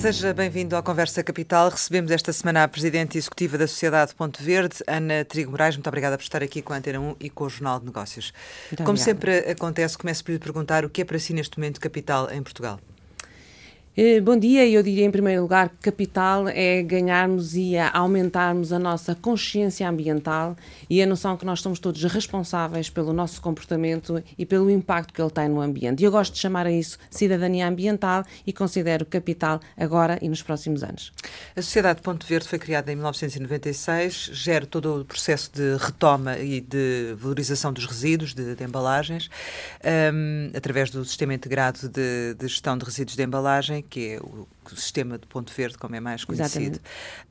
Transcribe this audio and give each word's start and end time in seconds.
Seja 0.00 0.32
bem-vindo 0.32 0.74
à 0.76 0.82
Conversa 0.82 1.22
Capital. 1.22 1.68
Recebemos 1.68 2.10
esta 2.10 2.32
semana 2.32 2.64
a 2.64 2.68
Presidente 2.68 3.18
Executiva 3.18 3.58
da 3.58 3.68
Sociedade 3.68 4.14
Ponto 4.14 4.42
Verde, 4.42 4.76
Ana 4.86 5.26
Trigo 5.26 5.50
Moraes. 5.50 5.76
Muito 5.76 5.88
obrigada 5.88 6.16
por 6.16 6.22
estar 6.22 6.42
aqui 6.42 6.62
com 6.62 6.72
a 6.72 6.76
Antena 6.76 6.98
1 6.98 7.16
e 7.20 7.28
com 7.28 7.44
o 7.44 7.50
Jornal 7.50 7.78
de 7.78 7.84
Negócios. 7.84 8.32
Muito 8.70 8.82
Como 8.82 8.98
obrigada. 8.98 9.04
sempre 9.04 9.50
acontece, 9.50 9.98
começo 9.98 10.24
por 10.24 10.32
lhe 10.32 10.38
perguntar 10.38 10.86
o 10.86 10.90
que 10.90 11.02
é 11.02 11.04
para 11.04 11.18
si 11.18 11.34
neste 11.34 11.58
momento 11.58 11.78
capital 11.78 12.30
em 12.32 12.42
Portugal. 12.42 12.80
Eh, 13.96 14.20
bom 14.20 14.36
dia, 14.36 14.68
eu 14.68 14.84
diria 14.84 15.04
em 15.04 15.10
primeiro 15.10 15.42
lugar 15.42 15.68
que 15.68 15.78
capital 15.90 16.46
é 16.46 16.80
ganharmos 16.80 17.56
e 17.56 17.76
aumentarmos 17.76 18.72
a 18.72 18.78
nossa 18.78 19.16
consciência 19.16 19.88
ambiental 19.88 20.56
e 20.88 21.02
a 21.02 21.06
noção 21.06 21.36
que 21.36 21.44
nós 21.44 21.60
somos 21.60 21.80
todos 21.80 22.04
responsáveis 22.04 22.88
pelo 22.88 23.12
nosso 23.12 23.42
comportamento 23.42 24.22
e 24.38 24.46
pelo 24.46 24.70
impacto 24.70 25.12
que 25.12 25.20
ele 25.20 25.30
tem 25.32 25.48
no 25.48 25.60
ambiente. 25.60 26.02
E 26.02 26.04
eu 26.04 26.12
gosto 26.12 26.34
de 26.34 26.38
chamar 26.38 26.66
a 26.66 26.70
isso 26.70 26.98
cidadania 27.10 27.66
ambiental 27.66 28.24
e 28.46 28.52
considero 28.52 29.04
capital 29.04 29.60
agora 29.76 30.20
e 30.22 30.28
nos 30.28 30.40
próximos 30.40 30.84
anos. 30.84 31.12
A 31.56 31.60
Sociedade 31.60 32.00
Ponto 32.00 32.24
Verde 32.24 32.46
foi 32.46 32.60
criada 32.60 32.92
em 32.92 32.94
1996, 32.94 34.30
gera 34.32 34.66
todo 34.66 35.00
o 35.00 35.04
processo 35.04 35.50
de 35.52 35.76
retoma 35.76 36.38
e 36.38 36.60
de 36.60 37.16
valorização 37.18 37.72
dos 37.72 37.86
resíduos, 37.86 38.34
de, 38.34 38.54
de 38.54 38.62
embalagens, 38.64 39.28
um, 40.14 40.56
através 40.56 40.90
do 40.90 41.04
Sistema 41.04 41.34
Integrado 41.34 41.88
de, 41.88 42.34
de 42.34 42.46
Gestão 42.46 42.78
de 42.78 42.84
Resíduos 42.84 43.16
de 43.16 43.22
Embalagem 43.24 43.79
que 43.82 44.14
é 44.14 44.18
o, 44.20 44.46
o 44.64 44.76
sistema 44.76 45.18
de 45.18 45.26
Ponto 45.26 45.52
Verde, 45.52 45.78
como 45.78 45.94
é 45.94 46.00
mais 46.00 46.24
conhecido. 46.24 46.46
Exatamente. 46.46 46.80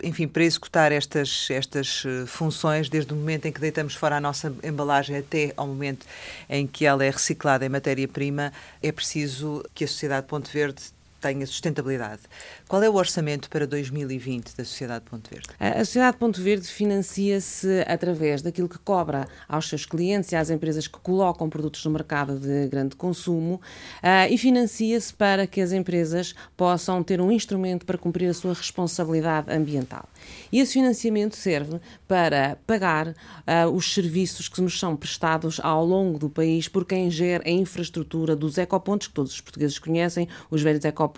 Enfim, 0.04 0.28
para 0.28 0.44
executar 0.44 0.92
estas, 0.92 1.48
estas 1.50 2.04
eh, 2.06 2.26
funções, 2.26 2.90
desde 2.90 3.14
o 3.14 3.16
momento 3.16 3.46
em 3.46 3.52
que 3.52 3.60
deitamos 3.60 3.96
fora 3.96 4.18
a 4.18 4.22
nossa 4.22 4.54
embalagem 4.64 5.18
até 5.18 5.54
ao 5.56 5.68
momento 5.68 6.06
em 6.50 6.68
que 6.68 6.86
ela 6.86 7.04
é 7.04 7.10
reciclada 7.10 7.66
em 7.66 7.70
matéria-prima, 7.70 8.52
é 8.82 8.92
preciso 8.92 9.64
que 9.73 9.84
a 9.84 9.88
sociedade 9.88 10.28
Ponto 10.28 10.50
Verde 10.50 10.82
tenha 11.20 11.45
sustentabilidade. 11.45 12.22
Qual 12.67 12.81
é 12.81 12.89
o 12.89 12.95
orçamento 12.95 13.50
para 13.50 13.67
2020 13.67 14.56
da 14.56 14.64
Sociedade 14.64 15.06
Ponto 15.06 15.30
Verde? 15.30 15.48
A 15.59 15.80
Sociedade 15.80 16.17
Ponto 16.17 16.42
Verde 16.42 16.67
financia-se 16.67 17.84
através 17.88 18.42
daquilo 18.42 18.70
que 18.70 18.80
cobra 18.80 19.28
aos 19.48 19.67
seus 19.67 19.86
clientes 19.86 20.31
e 20.31 20.36
às 20.36 20.50
empresas 20.50 20.88
que 20.88 21.00
colocam 21.00 21.50
produtos 21.50 21.84
no 21.86 21.92
mercado 21.92 22.39
de 22.39 22.67
grande 22.67 22.95
consumo 22.95 23.56
uh, 23.56 24.31
e 24.31 24.38
financia-se 24.38 25.14
para 25.14 25.45
que 25.45 25.61
as 25.61 25.72
empresas 25.72 26.34
possam 26.56 27.03
ter 27.03 27.20
um 27.22 27.31
instrumento 27.31 27.86
para 27.86 27.98
cumprir 27.98 28.30
a 28.30 28.33
sua 28.33 28.54
responsabilidade 28.54 29.52
ambiental. 29.52 30.08
E 30.52 30.59
esse 30.59 30.73
financiamento 30.73 31.36
serve 31.36 31.80
para 32.08 32.58
pagar 32.66 33.09
uh, 33.09 33.70
os 33.73 33.94
serviços 33.94 34.48
que 34.48 34.61
nos 34.61 34.80
são 34.80 34.95
prestados 34.95 35.59
ao 35.61 35.86
longo 35.86 36.17
do 36.17 36.30
país 36.30 36.67
por 36.67 36.86
quem 36.86 37.09
gera 37.09 37.44
a 37.45 37.52
infraestrutura 37.52 38.36
dos 38.36 38.58
ecopontos, 38.58 39.08
que 39.08 39.14
todos 39.14 39.33
os 39.33 39.42
portugueses 39.42 39.80
conhecem, 39.80 40.28
os 40.50 40.61
velhos 40.61 40.86
ecopontos, 40.86 41.09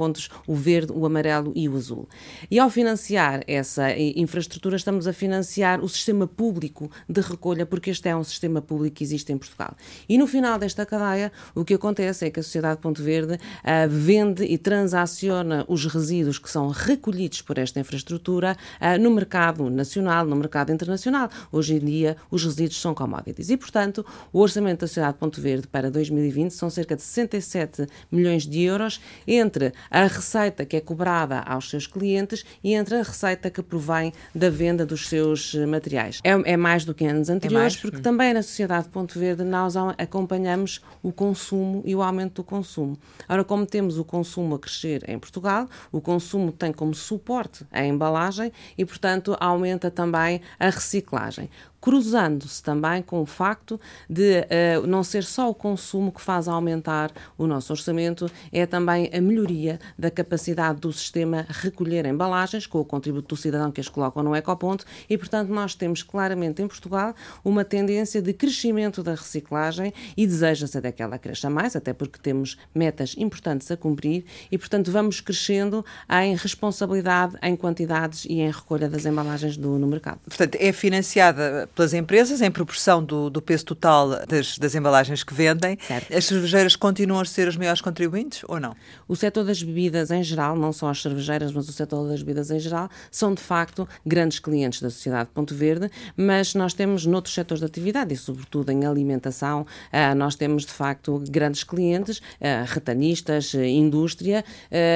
o 0.47 0.55
verde, 0.55 0.91
o 0.91 1.05
amarelo 1.05 1.51
e 1.55 1.67
o 1.67 1.75
azul. 1.75 2.07
E 2.49 2.59
ao 2.59 2.69
financiar 2.69 3.43
essa 3.47 3.91
infraestrutura, 3.97 4.75
estamos 4.75 5.07
a 5.07 5.13
financiar 5.13 5.83
o 5.83 5.89
sistema 5.89 6.27
público 6.27 6.89
de 7.07 7.21
recolha, 7.21 7.65
porque 7.65 7.89
este 7.89 8.09
é 8.09 8.15
um 8.15 8.23
sistema 8.23 8.61
público 8.61 8.97
que 8.97 9.03
existe 9.03 9.31
em 9.31 9.37
Portugal. 9.37 9.75
E 10.07 10.17
no 10.17 10.27
final 10.27 10.57
desta 10.57 10.85
cadeia, 10.85 11.31
o 11.53 11.63
que 11.63 11.73
acontece 11.73 12.25
é 12.25 12.29
que 12.29 12.39
a 12.39 12.43
Sociedade 12.43 12.79
Ponto 12.81 13.01
Verde 13.01 13.33
uh, 13.33 13.89
vende 13.89 14.43
e 14.43 14.57
transaciona 14.57 15.65
os 15.67 15.85
resíduos 15.85 16.37
que 16.39 16.49
são 16.49 16.69
recolhidos 16.69 17.41
por 17.41 17.57
esta 17.57 17.79
infraestrutura 17.79 18.57
uh, 18.79 19.01
no 19.01 19.11
mercado 19.11 19.69
nacional, 19.69 20.25
no 20.25 20.35
mercado 20.35 20.71
internacional. 20.71 21.29
Hoje 21.51 21.75
em 21.75 21.79
dia, 21.79 22.17
os 22.29 22.43
resíduos 22.43 22.79
são 22.79 22.93
commodities. 22.93 23.49
E, 23.49 23.57
portanto, 23.57 24.05
o 24.31 24.39
orçamento 24.39 24.81
da 24.81 24.87
Sociedade 24.87 25.17
Ponto 25.17 25.39
Verde 25.41 25.67
para 25.67 25.89
2020 25.89 26.51
são 26.51 26.69
cerca 26.69 26.95
de 26.95 27.01
67 27.01 27.87
milhões 28.11 28.45
de 28.47 28.61
euros 28.61 29.01
entre 29.27 29.73
a 29.89 30.03
receita 30.03 30.65
que 30.65 30.77
é 30.77 30.81
cobrada 30.81 31.39
aos 31.39 31.69
seus 31.69 31.87
clientes 31.87 32.45
e 32.63 32.73
entre 32.73 32.95
a 32.95 33.03
receita 33.03 33.49
que 33.49 33.61
provém 33.61 34.13
da 34.33 34.49
venda 34.49 34.85
dos 34.85 35.07
seus 35.07 35.55
eh, 35.55 35.65
materiais. 35.65 36.19
É, 36.23 36.53
é 36.53 36.57
mais 36.57 36.85
do 36.85 36.93
que 36.93 37.05
anos 37.05 37.29
é 37.29 37.33
anteriores, 37.33 37.77
é 37.77 37.81
porque 37.81 37.97
hum. 37.97 38.01
também 38.01 38.33
na 38.33 38.43
Sociedade 38.43 38.89
Ponto 38.89 39.17
Verde 39.17 39.43
nós 39.43 39.75
acompanhamos 39.97 40.81
o 41.01 41.11
consumo 41.11 41.81
e 41.85 41.95
o 41.95 42.01
aumento 42.01 42.35
do 42.35 42.43
consumo. 42.43 42.97
Ora, 43.27 43.43
como 43.43 43.65
temos 43.65 43.97
o 43.97 44.03
consumo 44.03 44.55
a 44.55 44.59
crescer 44.59 45.09
em 45.09 45.17
Portugal, 45.17 45.67
o 45.91 46.01
consumo 46.01 46.51
tem 46.51 46.71
como 46.71 46.93
suporte 46.93 47.65
a 47.71 47.83
embalagem 47.85 48.51
e, 48.77 48.85
portanto, 48.85 49.35
aumenta 49.39 49.89
também 49.89 50.41
a 50.59 50.69
reciclagem 50.69 51.49
cruzando-se 51.81 52.61
também 52.61 53.01
com 53.01 53.21
o 53.21 53.25
facto 53.25 53.81
de 54.07 54.41
uh, 54.41 54.87
não 54.87 55.03
ser 55.03 55.23
só 55.23 55.49
o 55.49 55.53
consumo 55.53 56.11
que 56.11 56.21
faz 56.21 56.47
aumentar 56.47 57.11
o 57.37 57.47
nosso 57.47 57.73
orçamento, 57.73 58.29
é 58.51 58.67
também 58.67 59.09
a 59.11 59.19
melhoria 59.19 59.79
da 59.97 60.11
capacidade 60.11 60.79
do 60.79 60.93
sistema 60.93 61.45
recolher 61.49 62.05
embalagens, 62.05 62.67
com 62.67 62.79
o 62.79 62.85
contributo 62.85 63.35
do 63.35 63.41
cidadão 63.41 63.71
que 63.71 63.81
as 63.81 63.89
colocam 63.89 64.21
no 64.21 64.35
ecoponto, 64.35 64.85
e, 65.09 65.17
portanto, 65.17 65.49
nós 65.49 65.73
temos 65.73 66.03
claramente 66.03 66.61
em 66.61 66.67
Portugal 66.67 67.15
uma 67.43 67.65
tendência 67.65 68.21
de 68.21 68.31
crescimento 68.31 69.01
da 69.01 69.15
reciclagem 69.15 69.91
e 70.15 70.27
deseja-se 70.27 70.77
até 70.77 70.91
que 70.91 71.01
ela 71.01 71.17
cresça 71.17 71.49
mais, 71.49 71.75
até 71.75 71.93
porque 71.93 72.19
temos 72.19 72.57
metas 72.75 73.15
importantes 73.17 73.71
a 73.71 73.77
cumprir 73.77 74.23
e, 74.51 74.57
portanto, 74.57 74.91
vamos 74.91 75.19
crescendo 75.19 75.83
em 76.09 76.35
responsabilidade, 76.35 77.35
em 77.41 77.55
quantidades 77.55 78.25
e 78.25 78.41
em 78.41 78.51
recolha 78.51 78.87
das 78.87 79.05
embalagens 79.05 79.57
do, 79.57 79.79
no 79.79 79.87
mercado. 79.87 80.19
Portanto, 80.25 80.57
é 80.59 80.71
financiada 80.71 81.69
pelas 81.75 81.93
empresas 81.93 82.41
em 82.41 82.51
proporção 82.51 83.03
do, 83.03 83.29
do 83.29 83.41
peso 83.41 83.65
total 83.65 84.25
das, 84.27 84.57
das, 84.57 84.75
embalagens 84.75 85.23
que 85.23 85.33
vendem. 85.33 85.77
Certo. 85.87 86.15
As 86.15 86.25
cervejeiras 86.25 86.75
continuam 86.75 87.21
a 87.21 87.25
ser 87.25 87.47
os 87.47 87.57
maiores 87.57 87.81
contribuintes 87.81 88.43
ou 88.47 88.59
não? 88.59 88.75
O 89.07 89.15
setor 89.15 89.43
das 89.43 89.61
bebidas 89.61 90.11
em 90.11 90.23
geral, 90.23 90.55
não 90.55 90.73
só 90.73 90.89
as 90.89 91.01
cervejeiras, 91.01 91.51
mas 91.51 91.67
o 91.69 91.73
setor 91.73 92.07
das 92.07 92.21
bebidas 92.21 92.51
em 92.51 92.59
geral, 92.59 92.89
são 93.09 93.33
de 93.33 93.41
facto 93.41 93.87
grandes 94.05 94.39
clientes 94.39 94.81
da 94.81 94.89
sociedade 94.89 95.29
Ponto 95.33 95.55
Verde, 95.55 95.89
mas 96.15 96.53
nós 96.55 96.73
temos 96.73 97.05
noutros 97.05 97.33
setores 97.33 97.59
de 97.59 97.65
atividade 97.65 98.13
e 98.13 98.17
sobretudo 98.17 98.71
em 98.71 98.85
alimentação, 98.85 99.61
uh, 99.61 100.15
nós 100.15 100.35
temos 100.35 100.65
de 100.65 100.71
facto 100.71 101.23
grandes 101.29 101.63
clientes, 101.63 102.17
uh, 102.17 102.65
retalhistas, 102.65 103.53
uh, 103.53 103.61
indústria 103.61 104.43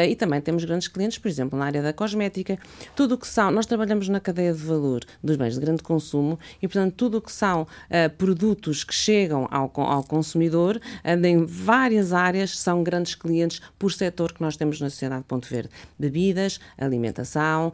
e 0.08 0.16
também 0.16 0.40
temos 0.42 0.64
grandes 0.64 0.88
clientes, 0.88 1.18
por 1.18 1.28
exemplo, 1.28 1.58
na 1.58 1.66
área 1.66 1.82
da 1.82 1.94
cosmética. 1.94 2.58
Tudo 2.96 3.16
o 3.16 3.18
que 3.18 3.28
são, 3.28 3.52
nós 3.52 3.66
trabalhamos 3.66 4.08
na 4.10 4.20
cadeia 4.20 4.54
de 4.54 4.60
valor 4.60 5.04
dos 5.24 5.36
bens 5.36 5.54
de 5.56 5.60
grande 5.60 5.84
consumo 5.84 6.40
e, 6.66 6.68
portanto, 6.68 6.94
tudo 6.96 7.18
o 7.20 7.22
que 7.22 7.32
são 7.32 7.62
uh, 7.62 8.10
produtos 8.18 8.84
que 8.84 8.94
chegam 8.94 9.48
ao, 9.52 9.72
ao 9.76 10.04
consumidor 10.04 10.78
uh, 10.78 11.26
em 11.26 11.46
várias 11.46 12.12
áreas 12.12 12.58
são 12.58 12.84
grandes 12.84 13.14
clientes 13.14 13.62
por 13.78 13.92
setor 13.92 14.34
que 14.34 14.42
nós 14.42 14.58
temos 14.58 14.82
na 14.82 14.90
sociedade 14.90 15.24
Ponto 15.28 15.48
Verde. 15.48 15.70
Bebidas, 15.98 16.60
alimentação, 16.78 17.68
uh, 17.68 17.72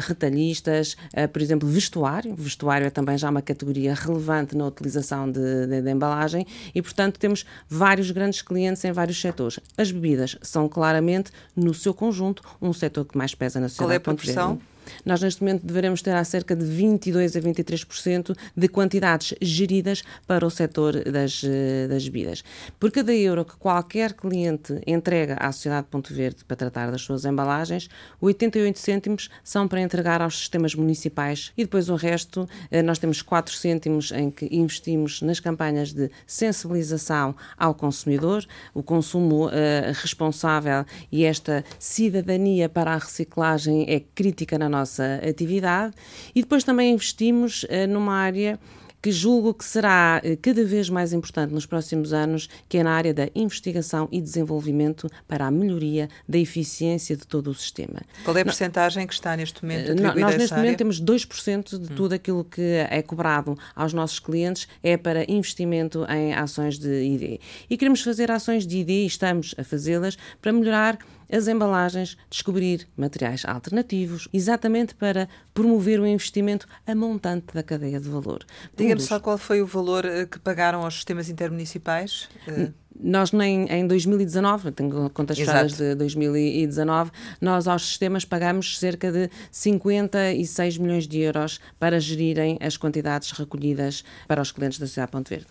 retalhistas, 0.00 0.96
por 1.32 1.42
exemplo, 1.42 1.68
vestuário. 1.68 2.34
Vestuário 2.34 2.86
é 2.86 2.90
também 2.90 3.18
já 3.18 3.28
uma 3.28 3.42
categoria 3.42 3.94
relevante 3.94 4.56
na 4.56 4.66
utilização 4.66 5.30
de, 5.30 5.66
de, 5.66 5.82
de 5.82 5.90
embalagem 5.90 6.46
e, 6.74 6.80
portanto, 6.80 7.18
temos 7.18 7.44
vários 7.68 8.10
grandes 8.10 8.40
clientes 8.40 8.82
em 8.84 8.92
vários 8.92 9.20
setores. 9.20 9.60
As 9.76 9.92
bebidas 9.92 10.36
são 10.40 10.68
claramente, 10.68 11.30
no 11.54 11.74
seu 11.74 11.92
conjunto, 11.92 12.42
um 12.60 12.72
setor 12.72 13.04
que 13.04 13.18
mais 13.18 13.34
pesa 13.34 13.60
na 13.60 13.68
sociedade 13.68 13.86
Qual 13.86 13.92
é 13.92 13.96
a 13.96 14.00
proporção? 14.00 14.48
Verde. 14.54 14.70
Nós, 15.04 15.22
neste 15.22 15.42
momento, 15.42 15.66
deveremos 15.66 16.02
ter 16.02 16.14
a 16.14 16.24
cerca 16.24 16.54
de 16.54 16.64
22% 16.64 17.36
a 17.36 17.40
23% 17.40 18.36
de 18.56 18.68
quantidades 18.68 19.34
geridas 19.40 20.02
para 20.26 20.46
o 20.46 20.50
setor 20.50 21.04
das, 21.04 21.42
eh, 21.44 21.86
das 21.88 22.06
bebidas. 22.08 22.42
Por 22.78 22.90
cada 22.90 23.14
euro 23.14 23.44
que 23.44 23.56
qualquer 23.56 24.12
cliente 24.14 24.80
entrega 24.86 25.34
à 25.34 25.50
Sociedade 25.52 25.86
Ponto 25.90 26.12
Verde 26.12 26.44
para 26.44 26.56
tratar 26.56 26.90
das 26.90 27.02
suas 27.02 27.24
embalagens, 27.24 27.88
88 28.20 28.78
cêntimos 28.78 29.30
são 29.42 29.66
para 29.68 29.80
entregar 29.80 30.22
aos 30.22 30.38
sistemas 30.38 30.74
municipais 30.74 31.52
e 31.56 31.64
depois 31.64 31.88
o 31.88 31.94
resto, 31.94 32.48
eh, 32.70 32.82
nós 32.82 32.98
temos 32.98 33.22
4 33.22 33.54
cêntimos 33.54 34.12
em 34.12 34.30
que 34.30 34.48
investimos 34.50 35.22
nas 35.22 35.40
campanhas 35.40 35.92
de 35.92 36.10
sensibilização 36.26 37.34
ao 37.56 37.74
consumidor, 37.74 38.46
o 38.74 38.82
consumo 38.82 39.46
uh, 39.46 39.50
responsável 39.94 40.84
e 41.10 41.24
esta 41.24 41.64
cidadania 41.78 42.68
para 42.68 42.92
a 42.92 42.98
reciclagem 42.98 43.84
é 43.88 44.00
crítica 44.00 44.58
na 44.58 44.68
nossa 44.70 45.20
atividade 45.28 45.94
e 46.34 46.40
depois 46.40 46.64
também 46.64 46.94
investimos 46.94 47.64
uh, 47.64 47.86
numa 47.88 48.14
área 48.14 48.58
que 49.02 49.10
julgo 49.10 49.54
que 49.54 49.64
será 49.64 50.20
eh, 50.22 50.36
cada 50.36 50.64
vez 50.64 50.90
mais 50.90 51.12
importante 51.12 51.52
nos 51.52 51.64
próximos 51.64 52.12
anos, 52.12 52.48
que 52.68 52.78
é 52.78 52.82
na 52.82 52.92
área 52.92 53.14
da 53.14 53.28
investigação 53.34 54.08
e 54.12 54.20
desenvolvimento 54.20 55.08
para 55.26 55.46
a 55.46 55.50
melhoria 55.50 56.08
da 56.28 56.38
eficiência 56.38 57.16
de 57.16 57.26
todo 57.26 57.50
o 57.50 57.54
sistema. 57.54 58.00
Qual 58.24 58.36
é 58.36 58.42
a 58.42 58.44
percentagem 58.44 59.06
que 59.06 59.14
está 59.14 59.36
neste 59.36 59.62
momento 59.62 59.92
atribuída 59.92 60.20
Nós, 60.20 60.36
neste 60.36 60.54
momento, 60.54 60.78
temos 60.78 61.00
2% 61.00 61.78
de 61.78 61.92
hum. 61.92 61.96
tudo 61.96 62.14
aquilo 62.14 62.44
que 62.44 62.86
é 62.90 63.02
cobrado 63.02 63.56
aos 63.74 63.92
nossos 63.92 64.18
clientes 64.18 64.68
é 64.82 64.96
para 64.96 65.30
investimento 65.30 66.04
em 66.10 66.34
ações 66.34 66.78
de 66.78 67.02
ID. 67.02 67.40
E 67.68 67.76
queremos 67.76 68.02
fazer 68.02 68.30
ações 68.30 68.66
de 68.66 68.78
ID 68.78 68.90
e 68.90 69.06
estamos 69.06 69.54
a 69.56 69.64
fazê-las 69.64 70.18
para 70.42 70.52
melhorar 70.52 70.98
as 71.32 71.48
embalagens, 71.48 72.16
descobrir 72.28 72.88
materiais 72.96 73.44
alternativos, 73.44 74.28
exatamente 74.32 74.94
para 74.94 75.28
promover 75.54 76.00
o 76.00 76.06
investimento 76.06 76.66
a 76.86 76.94
montante 76.94 77.54
da 77.54 77.62
cadeia 77.62 78.00
de 78.00 78.08
valor. 78.08 78.44
Diga-me 78.76 79.00
só 79.00 79.20
qual 79.20 79.38
foi 79.38 79.62
o 79.62 79.66
valor 79.66 80.04
eh, 80.04 80.26
que 80.26 80.38
pagaram 80.38 80.82
aos 80.82 80.94
sistemas 80.94 81.28
intermunicipais? 81.28 82.28
Eh, 82.46 82.70
nós 83.02 83.32
nem 83.32 83.66
em 83.70 83.86
2019, 83.86 84.72
tenho 84.72 85.10
contas 85.10 85.38
fechadas 85.38 85.74
de 85.74 85.94
2019, 85.94 87.10
nós 87.40 87.66
aos 87.66 87.86
sistemas 87.88 88.24
pagamos 88.24 88.78
cerca 88.78 89.10
de 89.10 89.30
56 89.50 90.78
milhões 90.78 91.08
de 91.08 91.20
euros 91.20 91.60
para 91.78 91.98
gerirem 91.98 92.58
as 92.60 92.76
quantidades 92.76 93.30
recolhidas 93.30 94.04
para 94.28 94.42
os 94.42 94.52
clientes 94.52 94.78
da 94.78 94.86
Sociedade 94.86 95.12
Ponte 95.12 95.30
Verde. 95.30 95.46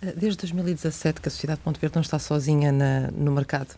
Desde 0.00 0.36
2017 0.36 1.20
que 1.20 1.28
a 1.28 1.30
Sociedade 1.30 1.60
Ponte 1.60 1.80
Verde 1.80 1.96
não 1.96 2.02
está 2.02 2.20
sozinha 2.20 2.70
na, 2.70 3.10
no 3.10 3.32
mercado. 3.32 3.74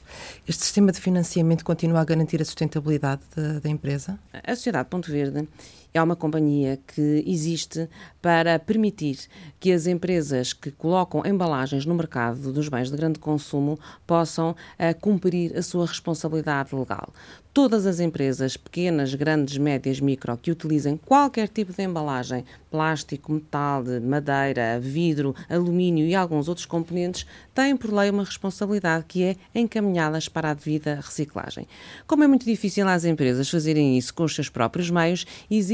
Este 0.46 0.64
sistema 0.64 0.92
de 0.92 1.00
financiamento 1.00 1.64
continua 1.64 2.00
a 2.00 2.04
garantir 2.04 2.42
a 2.42 2.44
sustentabilidade 2.44 3.22
da, 3.34 3.58
da 3.58 3.68
empresa? 3.70 4.18
A 4.32 4.54
Sociedade 4.54 4.90
Ponte 4.90 5.10
Verde 5.10 5.48
é 5.92 6.02
uma 6.02 6.16
companhia 6.16 6.78
que 6.86 7.24
existe 7.26 7.88
para 8.22 8.58
permitir 8.58 9.18
que 9.58 9.72
as 9.72 9.86
empresas 9.86 10.52
que 10.52 10.70
colocam 10.70 11.22
embalagens 11.24 11.84
no 11.84 11.94
mercado 11.94 12.52
dos 12.52 12.68
bens 12.68 12.90
de 12.90 12.96
grande 12.96 13.18
consumo 13.18 13.78
possam 14.06 14.50
uh, 14.50 15.00
cumprir 15.00 15.56
a 15.56 15.62
sua 15.62 15.86
responsabilidade 15.86 16.74
legal. 16.74 17.12
Todas 17.52 17.84
as 17.84 17.98
empresas, 17.98 18.56
pequenas, 18.56 19.12
grandes, 19.12 19.58
médias, 19.58 19.98
micro, 19.98 20.36
que 20.36 20.52
utilizem 20.52 20.96
qualquer 20.96 21.48
tipo 21.48 21.72
de 21.72 21.82
embalagem, 21.82 22.44
plástico, 22.70 23.32
metal, 23.32 23.82
madeira, 24.00 24.78
vidro, 24.78 25.34
alumínio 25.48 26.06
e 26.06 26.14
alguns 26.14 26.48
outros 26.48 26.64
componentes, 26.64 27.26
têm 27.52 27.76
por 27.76 27.92
lei 27.92 28.08
uma 28.08 28.22
responsabilidade 28.22 29.04
que 29.08 29.24
é 29.24 29.36
encaminhá-las 29.52 30.28
para 30.28 30.50
a 30.50 30.54
devida 30.54 30.94
reciclagem. 30.94 31.66
Como 32.06 32.22
é 32.22 32.28
muito 32.28 32.46
difícil 32.46 32.86
às 32.86 33.04
empresas 33.04 33.50
fazerem 33.50 33.98
isso 33.98 34.14
com 34.14 34.22
os 34.22 34.34
seus 34.34 34.48
próprios 34.48 34.88
meios, 34.88 35.26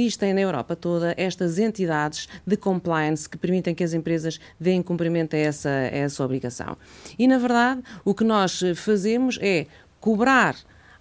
existem 0.07 0.33
na 0.33 0.41
Europa 0.41 0.77
toda 0.77 1.15
estas 1.17 1.59
entidades 1.59 2.29
de 2.47 2.57
compliance 2.57 3.29
que 3.29 3.37
permitem 3.37 3.75
que 3.75 3.83
as 3.83 3.93
empresas 3.93 4.39
deem 4.59 4.83
cumprimento 4.83 5.35
a 5.35 5.39
essa, 5.39 5.69
a 5.69 5.97
essa 5.97 6.25
obrigação. 6.25 6.77
E, 7.19 7.27
na 7.27 7.39
verdade, 7.39 7.83
o 8.05 8.15
que 8.15 8.25
nós 8.25 8.61
fazemos 8.77 9.39
é 9.43 9.67
cobrar 10.01 10.55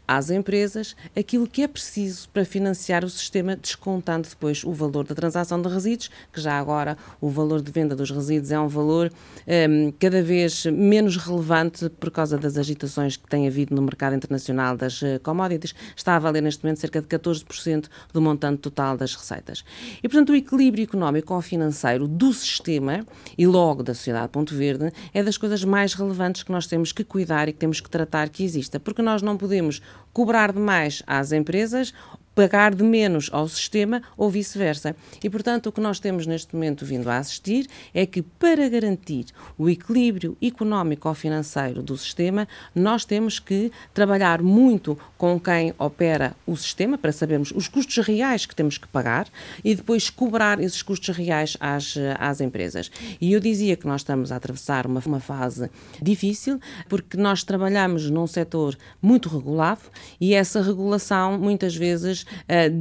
às 0.08 0.30
empresas 0.30 0.96
aquilo 1.16 1.48
que 1.48 1.62
é 1.62 1.68
preciso 1.68 2.30
para 2.30 2.46
financiar 2.46 3.04
o 3.04 3.10
sistema, 3.10 3.56
descontando 3.56 4.28
depois 4.28 4.64
o 4.64 4.74
valor 4.74 5.06
da 5.06 5.16
transação 5.16 5.62
de 5.62 5.70
resíduos, 5.70 6.10
que 6.32 6.42
já 6.42 6.58
agora 6.60 6.98
o 7.20 7.30
valor 7.30 7.62
de 7.62 7.72
venda 7.72 7.96
dos 7.96 8.12
resíduos 8.12 8.52
é 8.52 8.60
um 8.60 8.68
valor 8.68 9.12
um, 9.48 9.92
cada 10.00 10.22
vez 10.22 10.66
menos 10.66 11.18
relevante 11.18 11.90
por 11.90 12.12
causa 12.12 12.38
das 12.38 12.58
agitações 12.58 13.18
que 13.18 13.28
tem 13.28 13.48
havido 13.48 13.76
no 13.76 13.82
mercado 13.82 14.16
internacional 14.16 14.76
das 14.76 15.02
uh, 15.02 15.20
commodities. 15.24 15.74
Está 15.96 16.16
a 16.16 16.20
valer 16.20 16.42
neste 16.42 16.64
momento 16.64 16.80
cerca 16.80 17.02
de 17.02 17.08
14% 17.08 17.88
do 18.14 18.22
montante 18.22 18.60
total 18.60 18.98
das 18.98 19.16
receitas. 19.16 19.64
E, 20.04 20.08
portanto, 20.08 20.30
o 20.30 20.36
equilíbrio 20.36 20.84
económico 20.84 21.34
ou 21.34 21.42
financeiro 21.42 22.08
do 22.08 22.34
sistema 22.34 23.06
e 23.38 23.46
logo 23.48 23.84
da 23.84 23.94
sociedade 23.94 24.30
Ponto 24.30 24.56
Verde 24.56 24.92
é 25.14 25.24
das 25.24 25.38
coisas 25.38 25.64
mais 25.64 25.94
relevantes 25.94 26.44
que 26.44 26.52
nós 26.52 26.68
temos 26.68 26.92
que 26.92 27.04
cuidar 27.04 27.48
e 27.48 27.54
que 27.54 27.60
temos 27.60 27.80
que 27.80 27.90
tratar 27.90 28.30
que 28.30 28.44
exista, 28.44 28.80
porque 28.80 29.02
nós 29.02 29.22
não 29.22 29.38
podemos 29.38 29.82
cobrar 30.14 30.52
demais 30.52 31.04
às 31.06 31.32
empresas 31.32 31.94
pagar 32.36 32.76
de 32.76 32.84
menos 32.84 33.30
ao 33.32 33.48
sistema 33.48 34.02
ou 34.18 34.30
vice-versa. 34.30 34.96
E, 35.24 35.30
portanto, 35.30 35.68
o 35.68 35.72
que 35.72 35.80
nós 35.80 36.00
temos 36.00 36.28
neste 36.28 36.54
momento 36.54 36.86
vindo 36.86 37.10
a 37.10 37.18
assistir 37.18 37.68
é 37.94 38.06
que, 38.06 38.22
para 38.22 38.68
garantir 38.68 39.28
o 39.58 39.70
equilíbrio 39.70 40.38
económico 40.42 41.08
ou 41.08 41.16
financeiro 41.16 41.82
do 41.82 41.98
sistema, 41.98 42.48
nós 42.76 43.06
temos 43.06 43.40
que 43.40 43.72
trabalhar 43.94 44.42
muito 44.42 45.00
com 45.18 45.40
quem 45.40 45.74
opera 45.80 46.36
o 46.46 46.56
sistema 46.58 46.98
para 46.98 47.14
sabermos 47.14 47.52
os 47.56 47.70
custos 47.70 48.06
reais 48.06 48.46
que 48.46 48.56
temos 48.56 48.78
que 48.78 48.88
pagar 48.88 49.28
e 49.64 49.74
depois 49.74 50.10
cobrar 50.10 50.60
esses 50.60 50.82
custos 50.82 51.16
reais 51.16 51.56
às, 51.60 51.96
às 52.20 52.42
empresas. 52.42 52.92
E 53.22 53.32
eu 53.32 53.40
dizia 53.40 53.78
que 53.78 53.88
nós 53.88 54.02
estamos 54.02 54.32
a 54.32 54.36
atravessar 54.36 54.86
uma, 54.86 55.02
uma 55.06 55.20
fase 55.22 55.70
difícil 56.02 56.60
porque 56.90 57.16
nós 57.16 57.44
trabalhamos 57.44 58.10
num 58.10 58.28
setor 58.28 58.78
muito 59.02 59.30
regulado 59.30 59.82
e 60.20 60.34
essa 60.34 60.62
regulação 60.62 61.38
muitas 61.38 61.76
vezes 61.76 62.25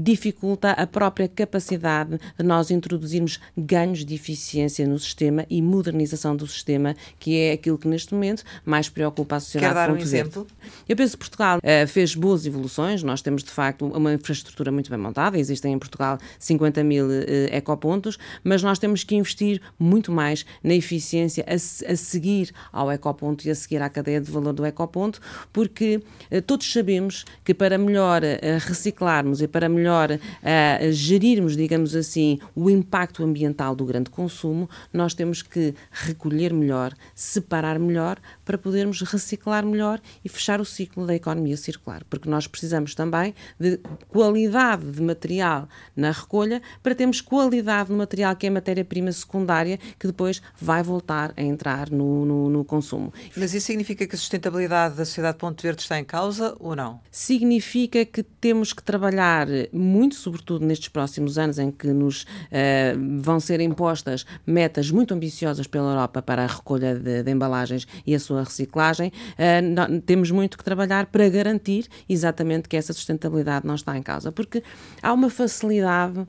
dificulta 0.03 0.71
a 0.71 0.87
própria 0.87 1.29
capacidade 1.29 2.19
de 2.39 2.45
nós 2.45 2.71
introduzirmos 2.71 3.41
ganhos 3.57 4.05
de 4.05 4.15
eficiência 4.15 4.87
no 4.87 4.99
sistema 4.99 5.47
e 5.49 5.61
modernização 5.63 6.37
do 6.37 6.47
sistema, 6.47 6.95
que 7.19 7.39
é 7.39 7.53
aquilo 7.53 7.79
que 7.79 7.89
neste 7.89 8.15
momento 8.15 8.43
mais 8.65 8.89
preocupa 8.89 9.37
a 9.37 9.41
sociedade. 9.41 9.75
Quer 9.75 9.81
dar 9.81 9.91
um 9.93 9.97
exemplo? 9.97 10.47
Eu 10.89 10.97
penso 10.97 11.13
que 11.13 11.19
Portugal 11.19 11.59
uh, 11.59 11.87
fez 11.89 12.15
boas 12.15 12.47
evoluções, 12.47 13.03
nós 13.03 13.23
temos 13.23 13.43
de 13.43 13.51
facto 13.51 13.87
uma 13.87 14.15
infraestrutura 14.15 14.71
muito 14.71 14.91
bem 14.91 14.99
montada, 14.99 15.39
existem 15.39 15.73
em 15.73 15.79
Portugal 15.79 16.19
50 16.39 16.85
mil 16.85 17.07
uh, 17.07 17.11
ecopontos, 17.51 18.19
mas 18.43 18.63
nós 18.63 18.79
temos 18.79 19.05
que 19.05 19.15
investir 19.15 19.61
muito 19.79 20.13
mais 20.13 20.45
na 20.63 20.75
eficiência 20.75 21.45
a, 21.47 21.55
a 21.55 21.97
seguir 21.97 22.53
ao 22.73 22.91
ecoponto 22.91 23.47
e 23.47 23.51
a 23.51 23.55
seguir 23.55 23.83
à 23.83 23.89
cadeia 23.89 24.21
de 24.21 24.31
valor 24.31 24.53
do 24.53 24.65
ecoponto, 24.65 25.21
porque 25.53 26.03
todos 26.47 26.71
sabemos 26.73 27.25
que 27.45 27.55
para 27.55 27.79
melhor 27.79 28.23
reciclarmos 28.67 29.34
e 29.41 29.49
para 29.49 29.69
melhor 29.69 30.11
uh, 30.11 30.93
gerirmos, 30.93 31.57
digamos 31.57 31.95
assim, 31.95 32.39
o 32.55 32.69
impacto 32.71 33.23
ambiental 33.25 33.75
do 33.75 33.85
grande 33.85 34.11
consumo, 34.11 34.69
nós 34.93 35.15
temos 35.15 35.43
que 35.43 35.75
recolher 35.91 36.53
melhor, 36.53 36.93
separar 37.15 37.79
melhor, 37.79 38.19
para 38.45 38.59
podermos 38.59 39.01
reciclar 39.03 39.65
melhor 39.65 40.01
e 40.25 40.29
fechar 40.29 40.61
o 40.61 40.65
ciclo 40.65 41.07
da 41.07 41.15
economia 41.15 41.57
circular. 41.57 42.03
Porque 42.09 42.29
nós 42.29 42.47
precisamos 42.47 42.95
também 42.95 43.35
de 43.59 43.81
qualidade 44.09 44.85
de 44.91 45.03
material 45.03 45.69
na 45.97 46.11
recolha 46.11 46.61
para 46.83 46.95
termos 46.95 47.21
qualidade 47.21 47.89
de 47.89 47.95
material 47.95 48.37
que 48.37 48.47
é 48.47 48.51
matéria-prima 48.51 49.13
secundária 49.13 49.79
que 49.99 50.07
depois 50.07 50.43
vai 50.61 50.83
voltar 50.83 51.33
a 51.37 51.43
entrar 51.43 51.91
no, 51.91 52.25
no, 52.25 52.51
no 52.51 52.65
consumo. 52.65 53.13
Mas 53.37 53.55
isso 53.55 53.67
significa 53.67 54.07
que 54.07 54.15
a 54.15 54.19
sustentabilidade 54.19 54.97
da 54.97 55.05
sociedade 55.05 55.39
Ponte 55.39 55.63
Verde 55.63 55.83
está 55.83 55.99
em 55.99 56.05
causa 56.05 56.55
ou 56.59 56.77
não? 56.77 57.01
Significa 57.11 58.05
que 58.05 58.23
temos 58.23 58.73
que 58.73 58.83
trabalhar 58.83 59.47
muito, 59.73 60.15
sobretudo 60.15 60.65
nestes 60.65 60.89
próximos 60.89 61.39
anos 61.39 61.59
em 61.59 61.71
que 61.71 61.89
nos 61.89 62.23
uh, 62.23 63.21
vão 63.21 63.41
ser 63.41 63.61
impostas 63.61 64.25
metas 64.47 64.91
muito 64.91 65.15
ambiciosas 65.15 65.67
pela 65.67 65.91
Europa 65.93 66.23
para 66.23 66.45
a 66.45 66.47
recolha 66.47 66.95
de, 66.95 67.23
de 67.23 67.31
embalagens 67.31 67.87
e 68.07 68.15
a 68.15 68.21
sua 68.21 68.34
reciclagem, 68.43 69.09
uh, 69.09 70.01
temos 70.01 70.31
muito 70.31 70.59
que 70.59 70.65
trabalhar 70.65 71.07
para 71.07 71.29
garantir 71.29 71.87
exatamente 72.09 72.69
que 72.69 72.77
essa 72.77 72.93
sustentabilidade 72.93 73.67
não 73.67 73.75
está 73.75 73.97
em 73.97 74.03
causa, 74.03 74.33
porque 74.33 74.63
há 75.03 75.13
uma 75.13 75.31
facilidade 75.31 76.19
uh, 76.19 76.27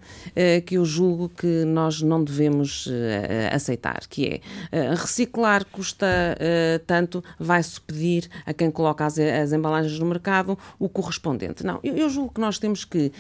que 0.66 0.76
eu 0.76 0.86
julgo 0.86 1.30
que 1.30 1.66
nós 1.66 2.02
não 2.02 2.24
devemos 2.24 2.90
aceitar, 3.52 4.02
que 4.08 4.42
é 4.72 4.94
reciclar 4.96 5.66
custa 5.66 6.08
tanto, 6.86 7.24
vai-se 7.40 7.80
pedir 7.82 8.30
a 8.46 8.54
quem 8.54 8.70
coloca 8.70 9.06
as, 9.06 9.18
as 9.18 9.52
embalagens 9.54 9.98
no 10.00 10.06
mercado 10.06 10.58
o 10.80 10.90
correspondente. 10.90 11.66
Não, 11.66 11.80
eu, 11.84 11.96
eu 11.96 12.10
julgo 12.10 12.34
que 12.34 12.42
nós 12.42 12.60
temos 12.60 12.86
que 12.86 13.12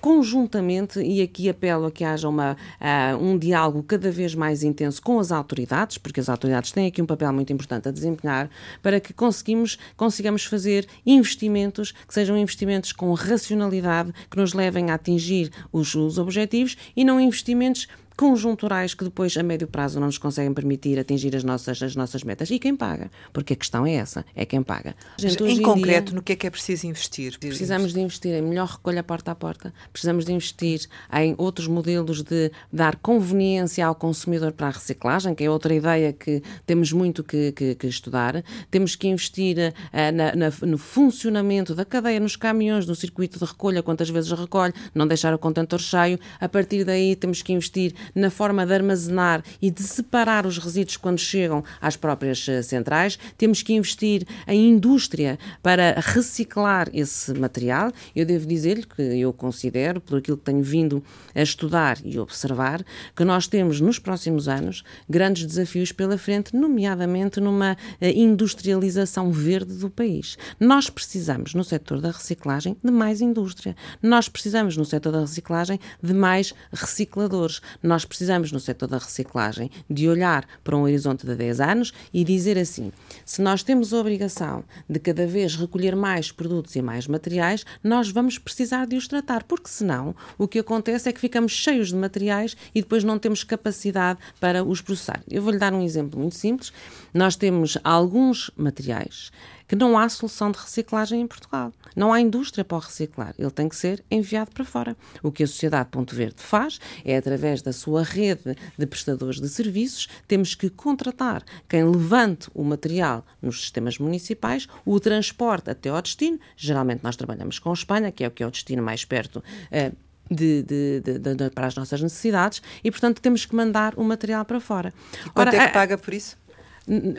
conjuntamente, 0.00 1.00
e 1.00 1.22
aqui 1.22 1.48
apelo 1.48 1.86
a 1.86 1.90
que 1.90 2.04
haja 2.04 2.28
uma, 2.28 2.56
uh, 2.80 3.22
um 3.22 3.38
diálogo 3.38 3.82
cada 3.82 4.10
vez 4.10 4.34
mais 4.34 4.62
intenso 4.62 5.02
com 5.02 5.18
as 5.18 5.30
autoridades, 5.30 5.98
porque 5.98 6.20
as 6.20 6.28
autoridades 6.28 6.72
têm 6.72 6.86
aqui 6.86 7.02
um 7.02 7.06
papel 7.06 7.32
muito 7.32 7.52
importante 7.52 7.88
a 7.88 7.92
desempenhar, 7.92 8.50
para 8.82 9.00
que 9.00 9.12
conseguimos, 9.12 9.78
consigamos 9.96 10.44
fazer 10.44 10.86
investimentos 11.04 11.92
que 11.92 12.14
sejam 12.14 12.36
investimentos 12.36 12.92
com 12.92 13.12
racionalidade, 13.12 14.12
que 14.30 14.36
nos 14.36 14.54
levem 14.54 14.90
a 14.90 14.94
atingir 14.94 15.50
os, 15.72 15.94
os 15.94 16.18
objetivos 16.18 16.76
e 16.96 17.04
não 17.04 17.20
investimentos 17.20 17.88
conjunturais 18.18 18.94
que 18.94 19.04
depois, 19.04 19.36
a 19.36 19.44
médio 19.44 19.68
prazo, 19.68 20.00
não 20.00 20.08
nos 20.08 20.18
conseguem 20.18 20.52
permitir 20.52 20.98
atingir 20.98 21.36
as 21.36 21.44
nossas, 21.44 21.80
as 21.80 21.94
nossas 21.94 22.24
metas. 22.24 22.50
E 22.50 22.58
quem 22.58 22.74
paga? 22.74 23.12
Porque 23.32 23.52
a 23.52 23.56
questão 23.56 23.86
é 23.86 23.94
essa, 23.94 24.26
é 24.34 24.44
quem 24.44 24.60
paga. 24.60 24.96
Gente, 25.16 25.40
em 25.44 25.62
concreto, 25.62 26.06
dia, 26.06 26.16
no 26.16 26.22
que 26.22 26.32
é 26.32 26.36
que 26.36 26.44
é 26.44 26.50
preciso 26.50 26.88
investir? 26.88 27.38
Precisamos 27.38 27.92
de 27.92 28.00
investir 28.00 28.34
em 28.34 28.42
melhor 28.42 28.66
recolha 28.66 29.04
porta 29.04 29.30
a 29.30 29.34
porta, 29.36 29.72
precisamos 29.92 30.24
de 30.24 30.32
investir 30.32 30.80
em 31.12 31.36
outros 31.38 31.68
modelos 31.68 32.24
de 32.24 32.50
dar 32.72 32.96
conveniência 32.96 33.86
ao 33.86 33.94
consumidor 33.94 34.50
para 34.50 34.66
a 34.66 34.70
reciclagem, 34.70 35.32
que 35.32 35.44
é 35.44 35.50
outra 35.50 35.72
ideia 35.72 36.12
que 36.12 36.42
temos 36.66 36.90
muito 36.92 37.22
que, 37.22 37.52
que, 37.52 37.76
que 37.76 37.86
estudar. 37.86 38.42
Temos 38.68 38.96
que 38.96 39.06
investir 39.06 39.56
uh, 39.56 40.12
na, 40.12 40.34
na, 40.34 40.52
no 40.66 40.76
funcionamento 40.76 41.72
da 41.72 41.84
cadeia, 41.84 42.18
nos 42.18 42.34
caminhões, 42.34 42.84
no 42.84 42.96
circuito 42.96 43.38
de 43.38 43.44
recolha, 43.44 43.80
quantas 43.80 44.10
vezes 44.10 44.32
recolhe, 44.32 44.74
não 44.92 45.06
deixar 45.06 45.32
o 45.32 45.38
contentor 45.38 45.78
cheio. 45.78 46.18
A 46.40 46.48
partir 46.48 46.84
daí 46.84 47.14
temos 47.14 47.42
que 47.42 47.52
investir 47.52 47.94
na 48.14 48.30
forma 48.30 48.66
de 48.66 48.72
armazenar 48.72 49.42
e 49.60 49.70
de 49.70 49.82
separar 49.82 50.46
os 50.46 50.58
resíduos 50.58 50.96
quando 50.96 51.18
chegam 51.18 51.64
às 51.80 51.96
próprias 51.96 52.46
uh, 52.48 52.62
centrais. 52.62 53.18
Temos 53.36 53.62
que 53.62 53.72
investir 53.72 54.26
em 54.46 54.70
indústria 54.70 55.38
para 55.62 55.94
reciclar 55.98 56.88
esse 56.92 57.32
material. 57.34 57.92
Eu 58.14 58.24
devo 58.26 58.46
dizer-lhe 58.46 58.84
que 58.84 59.02
eu 59.02 59.32
considero, 59.32 60.00
por 60.00 60.18
aquilo 60.18 60.36
que 60.36 60.44
tenho 60.44 60.62
vindo 60.62 61.02
a 61.34 61.42
estudar 61.42 61.98
e 62.04 62.18
observar, 62.18 62.84
que 63.14 63.24
nós 63.24 63.46
temos 63.46 63.80
nos 63.80 63.98
próximos 63.98 64.48
anos 64.48 64.82
grandes 65.08 65.44
desafios 65.44 65.92
pela 65.92 66.18
frente, 66.18 66.54
nomeadamente 66.56 67.40
numa 67.40 67.72
uh, 67.72 68.04
industrialização 68.04 69.30
verde 69.30 69.74
do 69.74 69.90
país. 69.90 70.36
Nós 70.58 70.90
precisamos, 70.90 71.54
no 71.54 71.64
setor 71.64 72.00
da 72.00 72.10
reciclagem, 72.10 72.76
de 72.82 72.90
mais 72.90 73.20
indústria. 73.20 73.76
Nós 74.02 74.28
precisamos, 74.28 74.76
no 74.76 74.84
setor 74.84 75.12
da 75.12 75.20
reciclagem, 75.20 75.78
de 76.02 76.14
mais 76.14 76.54
recicladores. 76.72 77.60
Nós 77.82 77.97
precisamos, 78.04 78.52
no 78.52 78.60
setor 78.60 78.88
da 78.88 78.98
reciclagem, 78.98 79.70
de 79.88 80.08
olhar 80.08 80.46
para 80.62 80.76
um 80.76 80.82
horizonte 80.82 81.26
de 81.26 81.34
10 81.34 81.60
anos 81.60 81.92
e 82.12 82.24
dizer 82.24 82.58
assim: 82.58 82.92
se 83.24 83.40
nós 83.42 83.62
temos 83.62 83.92
a 83.92 83.98
obrigação 83.98 84.64
de 84.88 84.98
cada 84.98 85.26
vez 85.26 85.56
recolher 85.56 85.94
mais 85.94 86.30
produtos 86.32 86.74
e 86.76 86.82
mais 86.82 87.06
materiais, 87.06 87.64
nós 87.82 88.10
vamos 88.10 88.38
precisar 88.38 88.86
de 88.86 88.96
os 88.96 89.08
tratar, 89.08 89.44
porque 89.44 89.68
senão 89.68 90.14
o 90.36 90.46
que 90.46 90.58
acontece 90.58 91.08
é 91.08 91.12
que 91.12 91.20
ficamos 91.20 91.52
cheios 91.52 91.88
de 91.88 91.96
materiais 91.96 92.56
e 92.74 92.80
depois 92.80 93.04
não 93.04 93.18
temos 93.18 93.44
capacidade 93.44 94.18
para 94.40 94.64
os 94.64 94.80
processar. 94.80 95.22
Eu 95.30 95.42
vou-lhe 95.42 95.58
dar 95.58 95.72
um 95.72 95.82
exemplo 95.82 96.18
muito 96.18 96.34
simples. 96.34 96.72
Nós 97.12 97.36
temos 97.36 97.78
alguns 97.84 98.50
materiais 98.56 99.30
que 99.68 99.76
não 99.76 99.98
há 99.98 100.08
solução 100.08 100.50
de 100.50 100.58
reciclagem 100.58 101.20
em 101.20 101.26
Portugal. 101.26 101.72
Não 101.94 102.12
há 102.12 102.20
indústria 102.20 102.64
para 102.64 102.78
o 102.78 102.80
reciclar. 102.80 103.34
Ele 103.38 103.50
tem 103.50 103.68
que 103.68 103.76
ser 103.76 104.02
enviado 104.10 104.50
para 104.50 104.64
fora. 104.64 104.96
O 105.22 105.30
que 105.30 105.42
a 105.42 105.46
Sociedade 105.46 105.90
Ponto 105.90 106.14
Verde 106.14 106.42
faz 106.42 106.80
é, 107.04 107.16
através 107.16 107.60
da 107.60 107.72
sua 107.72 108.02
rede 108.02 108.56
de 108.76 108.86
prestadores 108.86 109.40
de 109.40 109.48
serviços, 109.48 110.08
temos 110.26 110.54
que 110.54 110.70
contratar 110.70 111.44
quem 111.68 111.84
levante 111.84 112.48
o 112.54 112.64
material 112.64 113.24
nos 113.42 113.60
sistemas 113.60 113.98
municipais, 113.98 114.66
o 114.86 114.98
transporte 114.98 115.70
até 115.70 115.90
ao 115.90 116.00
destino. 116.00 116.40
Geralmente 116.56 117.04
nós 117.04 117.16
trabalhamos 117.16 117.58
com 117.58 117.70
a 117.70 117.74
Espanha, 117.74 118.10
que 118.10 118.24
é 118.24 118.28
o 118.28 118.30
que 118.30 118.42
é 118.42 118.46
o 118.46 118.50
destino 118.50 118.82
mais 118.82 119.04
perto. 119.04 119.42
Uh, 119.70 119.94
de, 120.30 120.62
de, 120.62 121.00
de, 121.00 121.50
para 121.50 121.66
as 121.66 121.74
nossas 121.74 122.02
necessidades 122.02 122.62
e, 122.84 122.90
portanto, 122.90 123.20
temos 123.20 123.46
que 123.46 123.54
mandar 123.56 123.94
o 123.96 124.04
material 124.04 124.44
para 124.44 124.60
fora. 124.60 124.92
E 125.24 125.30
quanto 125.30 125.48
Ora, 125.48 125.56
é 125.56 125.66
que 125.66 125.72
paga 125.72 125.96
por 125.96 126.12
isso? 126.12 126.36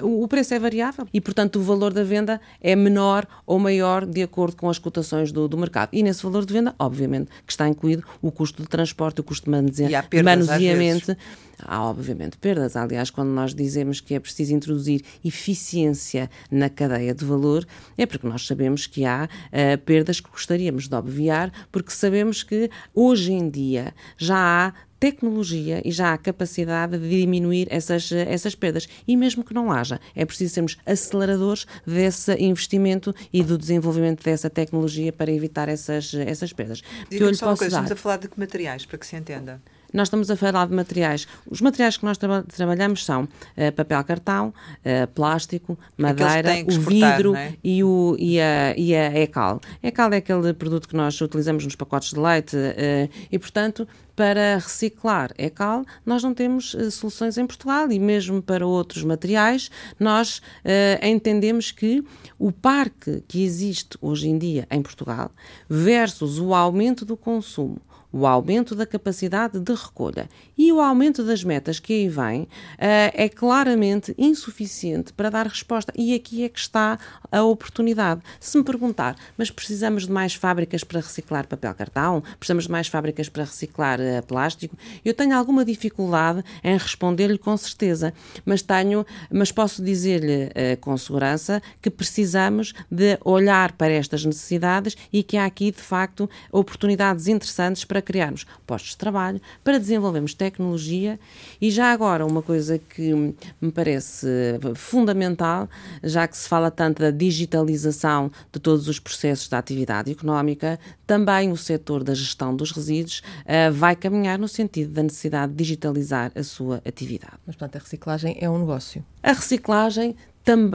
O 0.02 0.28
preço 0.28 0.54
é 0.54 0.60
variável 0.60 1.08
e, 1.14 1.22
portanto, 1.22 1.58
o 1.58 1.62
valor 1.62 1.94
da 1.94 2.04
venda 2.04 2.42
é 2.62 2.76
menor 2.76 3.28
ou 3.46 3.60
maior 3.60 4.06
de 4.06 4.24
acordo 4.24 4.56
com 4.56 4.70
as 4.70 4.80
cotações 4.80 5.32
do, 5.32 5.48
do 5.48 5.58
mercado. 5.58 5.90
E 5.94 6.02
nesse 6.02 6.24
valor 6.24 6.46
de 6.46 6.54
venda, 6.54 6.74
obviamente, 6.80 7.30
que 7.46 7.52
está 7.52 7.68
incluído 7.68 8.04
o 8.22 8.32
custo 8.32 8.62
de 8.62 8.68
transporte, 8.68 9.22
o 9.22 9.24
custo 9.24 9.46
de 9.46 9.52
manuseamento. 9.52 11.16
Há, 11.62 11.84
obviamente, 11.84 12.38
perdas. 12.38 12.76
Aliás, 12.76 13.10
quando 13.10 13.30
nós 13.30 13.54
dizemos 13.54 14.00
que 14.00 14.16
é 14.16 14.20
preciso 14.20 14.54
introduzir 14.54 15.04
eficiência 15.24 16.30
na 16.50 16.70
cadeia 16.70 17.14
de 17.14 17.26
valor, 17.26 17.66
é 17.98 18.06
porque 18.06 18.26
nós 18.28 18.48
sabemos 18.48 18.88
que 18.88 19.06
há 19.06 19.28
uh, 19.28 19.78
perdas 19.80 20.22
que 20.22 20.32
gostaríamos 20.32 20.88
de 20.88 20.96
obviar, 20.96 21.52
porque 21.72 21.92
sabemos 21.92 22.44
que 22.44 22.70
hoje 22.96 23.34
em 23.34 23.50
dia 23.50 23.94
já 24.18 24.38
há 24.38 24.74
tecnologia 25.00 25.82
e 25.86 25.92
já 25.92 26.14
há 26.14 26.18
capacidade 26.18 26.98
de 26.98 27.10
diminuir 27.10 27.68
essas, 27.72 28.12
essas 28.12 28.56
perdas. 28.56 28.88
E 29.08 29.16
mesmo 29.16 29.44
que 29.44 29.54
não 29.54 29.72
haja, 29.72 30.00
é 30.16 30.26
preciso 30.26 30.54
sermos 30.54 30.78
aceleradores 30.86 31.66
desse 31.86 32.34
investimento 32.36 33.16
e 33.32 33.44
do 33.44 33.58
desenvolvimento 33.58 34.24
dessa 34.24 34.50
tecnologia 34.50 35.14
para 35.14 35.32
evitar 35.32 35.70
essas, 35.70 36.14
essas 36.14 36.52
perdas. 36.52 36.82
Diga-me 37.10 37.36
só 37.36 37.48
uma 37.48 37.58
coisa, 37.58 37.78
dar... 37.78 37.84
estamos 37.84 38.00
a 38.00 38.02
falar 38.02 38.18
de 38.18 38.28
que 38.28 38.40
materiais, 38.40 38.86
para 38.86 38.98
que 38.98 39.06
se 39.06 39.16
entenda? 39.16 39.62
Nós 39.94 40.08
estamos 40.08 40.30
a 40.30 40.36
falar 40.36 40.68
de 40.68 40.74
materiais. 40.74 41.28
Os 41.50 41.62
materiais 41.62 41.98
que 41.98 42.06
nós 42.06 42.18
tra 42.18 42.44
trabalhamos 42.44 43.04
são 43.04 43.24
uh, 43.24 43.72
papel 43.76 44.04
cartão, 44.04 44.48
uh, 44.50 45.08
plástico, 45.14 45.78
madeira, 45.98 46.64
o 46.66 46.80
vidro 46.80 47.36
é? 47.36 47.54
e, 47.64 47.84
o, 47.84 48.16
e, 48.20 48.40
a, 48.40 48.76
e 48.78 48.96
a 48.96 49.20
ECAL. 49.20 49.60
ECAL 49.82 50.14
é 50.14 50.18
aquele 50.18 50.54
produto 50.54 50.88
que 50.88 50.96
nós 50.96 51.20
utilizamos 51.20 51.66
nos 51.66 51.76
pacotes 51.76 52.12
de 52.12 52.20
leite 52.20 52.56
uh, 52.56 53.10
e, 53.32 53.40
portanto, 53.40 53.88
para 54.20 54.56
reciclar 54.56 55.32
ECAL, 55.38 55.86
nós 56.06 56.22
não 56.22 56.34
temos 56.34 56.74
uh, 56.74 56.92
soluções 56.92 57.38
em 57.38 57.48
Portugal 57.48 57.90
e 57.90 57.98
mesmo 57.98 58.42
para 58.42 58.68
outros 58.68 59.02
materiais, 59.04 59.72
nós 59.98 60.40
uh, 60.40 61.06
entendemos 61.06 61.72
que 61.72 62.04
o 62.38 62.52
parque 62.52 63.24
que 63.28 63.42
existe 63.44 63.98
hoje 64.02 64.28
em 64.28 64.38
dia 64.38 64.68
em 64.70 64.82
Portugal 64.82 65.32
versus 65.70 66.38
o 66.38 66.54
aumento 66.54 67.06
do 67.06 67.16
consumo 67.16 67.82
o 68.12 68.26
aumento 68.26 68.76
da 68.76 68.86
capacidade 68.86 69.60
de 69.60 69.74
recolha 69.74 70.28
e 70.58 70.72
o 70.72 70.82
aumento 70.82 71.24
das 71.24 71.44
metas 71.44 71.80
que 71.80 71.94
aí 71.94 72.10
vem 72.10 72.42
uh, 72.42 72.48
é 72.80 73.30
claramente 73.30 74.14
insuficiente 74.18 75.14
para 75.14 75.30
dar 75.30 75.48
resposta. 75.48 75.94
E 75.96 76.14
aqui 76.14 76.44
é 76.44 76.50
que 76.50 76.60
está 76.60 76.98
a 77.32 77.44
oportunidade. 77.44 78.22
Se 78.40 78.58
me 78.58 78.64
perguntar, 78.64 79.16
mas 79.38 79.52
precisamos 79.52 80.08
de 80.08 80.12
mais 80.12 80.34
fábricas 80.34 80.84
para 80.84 81.00
reciclar 81.00 81.48
papel 81.48 81.74
cartão? 81.76 82.24
Precisamos 82.40 82.66
de 82.66 82.72
mais 82.72 82.88
fábricas 82.88 83.30
para 83.30 83.44
reciclar 83.44 84.00
uh, 84.00 84.26
plástico? 84.26 84.76
Eu 85.06 85.14
tenho 85.14 85.36
alguma 85.36 85.64
dificuldade 85.64 86.44
em 86.64 86.78
responder-lhe 86.78 87.38
com 87.38 87.56
certeza, 87.56 88.14
mas 88.46 88.62
tenho, 88.62 89.06
mas 89.32 89.52
posso 89.52 89.84
dizer-lhe 89.84 90.46
uh, 90.46 90.78
com 90.82 90.98
segurança 90.98 91.62
que 91.82 91.90
precisamos 91.90 92.74
de 92.90 93.18
olhar 93.24 93.74
para 93.74 93.92
estas 93.92 94.26
necessidades 94.26 94.98
e 95.14 95.24
que 95.24 95.38
há 95.38 95.46
aqui, 95.46 95.72
de 95.72 95.82
facto, 95.82 96.30
oportunidades 96.52 97.28
interessantes 97.28 97.86
para 97.86 97.99
para 98.00 98.02
criarmos 98.02 98.46
postos 98.66 98.92
de 98.92 98.98
trabalho, 98.98 99.42
para 99.64 99.78
desenvolvermos 99.78 100.34
tecnologia 100.34 101.20
e 101.60 101.70
já 101.70 101.92
agora 101.92 102.26
uma 102.26 102.42
coisa 102.42 102.80
que 102.80 103.14
me 103.62 103.72
parece 103.72 104.28
fundamental, 104.76 105.70
já 106.04 106.28
que 106.28 106.38
se 106.38 106.48
fala 106.48 106.72
tanto 106.72 107.02
da 107.02 107.12
digitalização 107.12 108.32
de 108.52 108.60
todos 108.60 108.88
os 108.88 109.00
processos 109.00 109.50
da 109.50 109.58
atividade 109.58 110.12
económica, 110.12 110.80
também 111.06 111.52
o 111.52 111.58
setor 111.58 112.04
da 112.04 112.14
gestão 112.14 112.56
dos 112.56 112.72
resíduos 112.72 113.20
uh, 113.20 113.74
vai 113.74 113.96
caminhar 113.96 114.38
no 114.38 114.48
sentido 114.48 114.94
da 114.94 115.04
necessidade 115.04 115.52
de 115.52 115.58
digitalizar 115.58 116.32
a 116.36 116.44
sua 116.44 116.82
atividade. 116.86 117.34
Mas, 117.46 117.56
portanto, 117.56 117.78
a 117.78 117.84
reciclagem 117.84 118.38
é 118.40 118.50
um 118.50 118.60
negócio? 118.60 119.04
A 119.22 119.34
reciclagem 119.34 120.16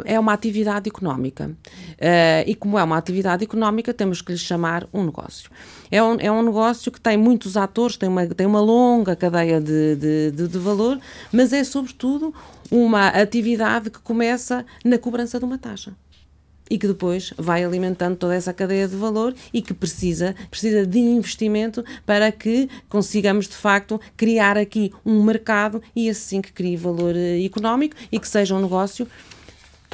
é 0.04 0.18
uma 0.18 0.32
atividade 0.32 0.88
económica. 0.88 1.46
Uh, 1.46 2.44
e 2.46 2.54
como 2.54 2.78
é 2.78 2.82
uma 2.82 2.96
atividade 2.96 3.44
económica, 3.44 3.94
temos 3.94 4.20
que 4.20 4.32
lhe 4.32 4.38
chamar 4.38 4.86
um 4.92 5.04
negócio. 5.04 5.50
É 5.90 6.02
um, 6.02 6.16
é 6.18 6.30
um 6.30 6.42
negócio 6.42 6.90
que 6.90 7.00
tem 7.00 7.16
muitos 7.16 7.56
atores, 7.56 7.96
tem 7.96 8.08
uma, 8.08 8.26
tem 8.26 8.46
uma 8.46 8.60
longa 8.60 9.14
cadeia 9.14 9.60
de, 9.60 9.96
de, 9.96 10.30
de, 10.32 10.48
de 10.48 10.58
valor, 10.58 10.98
mas 11.32 11.52
é, 11.52 11.62
sobretudo, 11.64 12.34
uma 12.70 13.08
atividade 13.08 13.90
que 13.90 14.00
começa 14.00 14.64
na 14.84 14.98
cobrança 14.98 15.38
de 15.38 15.44
uma 15.44 15.58
taxa 15.58 15.92
e 16.70 16.78
que 16.78 16.86
depois 16.86 17.32
vai 17.36 17.64
alimentando 17.64 18.16
toda 18.16 18.34
essa 18.34 18.52
cadeia 18.52 18.88
de 18.88 18.96
valor 18.96 19.34
e 19.52 19.60
que 19.60 19.74
precisa, 19.74 20.34
precisa 20.50 20.86
de 20.86 20.98
investimento 20.98 21.84
para 22.06 22.32
que 22.32 22.68
consigamos 22.88 23.46
de 23.46 23.54
facto 23.54 24.00
criar 24.16 24.56
aqui 24.56 24.92
um 25.04 25.22
mercado 25.22 25.82
e 25.94 26.08
assim 26.08 26.40
que 26.40 26.52
crie 26.52 26.76
valor 26.76 27.14
eh, 27.16 27.44
económico 27.44 27.94
e 28.10 28.18
que 28.18 28.28
seja 28.28 28.54
um 28.54 28.62
negócio 28.62 29.06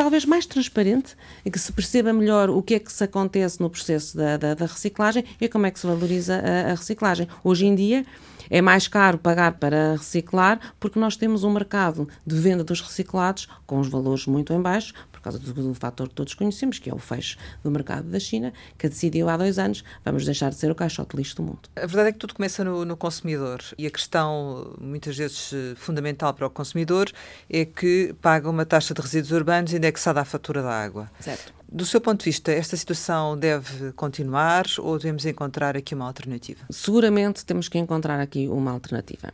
talvez 0.00 0.24
mais 0.24 0.46
transparente 0.46 1.14
que 1.52 1.58
se 1.58 1.70
perceba 1.70 2.10
melhor 2.10 2.48
o 2.48 2.62
que 2.62 2.76
é 2.76 2.78
que 2.78 2.90
se 2.90 3.04
acontece 3.04 3.60
no 3.60 3.68
processo 3.68 4.16
da, 4.16 4.38
da, 4.38 4.54
da 4.54 4.64
reciclagem 4.64 5.26
e 5.38 5.46
como 5.46 5.66
é 5.66 5.70
que 5.70 5.78
se 5.78 5.86
valoriza 5.86 6.36
a, 6.36 6.70
a 6.70 6.74
reciclagem. 6.74 7.28
Hoje 7.44 7.66
em 7.66 7.74
dia, 7.74 8.06
é 8.48 8.62
mais 8.62 8.88
caro 8.88 9.18
pagar 9.18 9.58
para 9.58 9.92
reciclar 9.92 10.58
porque 10.80 10.98
nós 10.98 11.18
temos 11.18 11.44
um 11.44 11.50
mercado 11.50 12.08
de 12.26 12.34
venda 12.34 12.64
dos 12.64 12.80
reciclados 12.80 13.46
com 13.66 13.78
os 13.78 13.88
valores 13.88 14.24
muito 14.24 14.54
em 14.54 14.60
baixo, 14.62 14.94
por 15.20 15.24
causa 15.24 15.38
do, 15.38 15.52
do 15.52 15.74
fator 15.74 16.08
que 16.08 16.14
todos 16.14 16.34
conhecemos, 16.34 16.78
que 16.78 16.90
é 16.90 16.94
o 16.94 16.98
fecho 16.98 17.36
do 17.62 17.70
mercado 17.70 18.08
da 18.08 18.18
China, 18.18 18.52
que 18.78 18.88
decidiu 18.88 19.28
há 19.28 19.36
dois 19.36 19.58
anos, 19.58 19.84
vamos 20.04 20.24
deixar 20.24 20.50
de 20.50 20.56
ser 20.56 20.70
o 20.70 20.74
caixote 20.74 21.16
lixo 21.16 21.36
do 21.36 21.42
mundo. 21.42 21.60
A 21.76 21.80
verdade 21.80 22.08
é 22.08 22.12
que 22.12 22.18
tudo 22.18 22.34
começa 22.34 22.64
no, 22.64 22.84
no 22.84 22.96
consumidor 22.96 23.60
e 23.76 23.86
a 23.86 23.90
questão, 23.90 24.74
muitas 24.80 25.16
vezes 25.16 25.52
fundamental 25.76 26.32
para 26.32 26.46
o 26.46 26.50
consumidor, 26.50 27.10
é 27.48 27.64
que 27.64 28.14
paga 28.20 28.48
uma 28.48 28.64
taxa 28.64 28.94
de 28.94 29.00
resíduos 29.00 29.32
urbanos 29.32 29.72
indexada 29.72 30.20
à 30.20 30.24
fatura 30.24 30.62
da 30.62 30.72
água. 30.72 31.10
Certo. 31.20 31.52
Do 31.72 31.86
seu 31.86 32.00
ponto 32.00 32.18
de 32.18 32.24
vista, 32.24 32.50
esta 32.50 32.76
situação 32.76 33.38
deve 33.38 33.92
continuar 33.92 34.64
ou 34.78 34.96
devemos 34.98 35.24
encontrar 35.24 35.76
aqui 35.76 35.94
uma 35.94 36.04
alternativa? 36.04 36.64
Seguramente 36.68 37.44
temos 37.44 37.68
que 37.68 37.78
encontrar 37.78 38.18
aqui 38.18 38.48
uma 38.48 38.72
alternativa. 38.72 39.32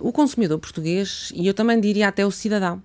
O 0.00 0.10
consumidor 0.10 0.58
português, 0.58 1.30
e 1.36 1.46
eu 1.46 1.54
também 1.54 1.80
diria 1.80 2.08
até 2.08 2.26
o 2.26 2.32
cidadão, 2.32 2.82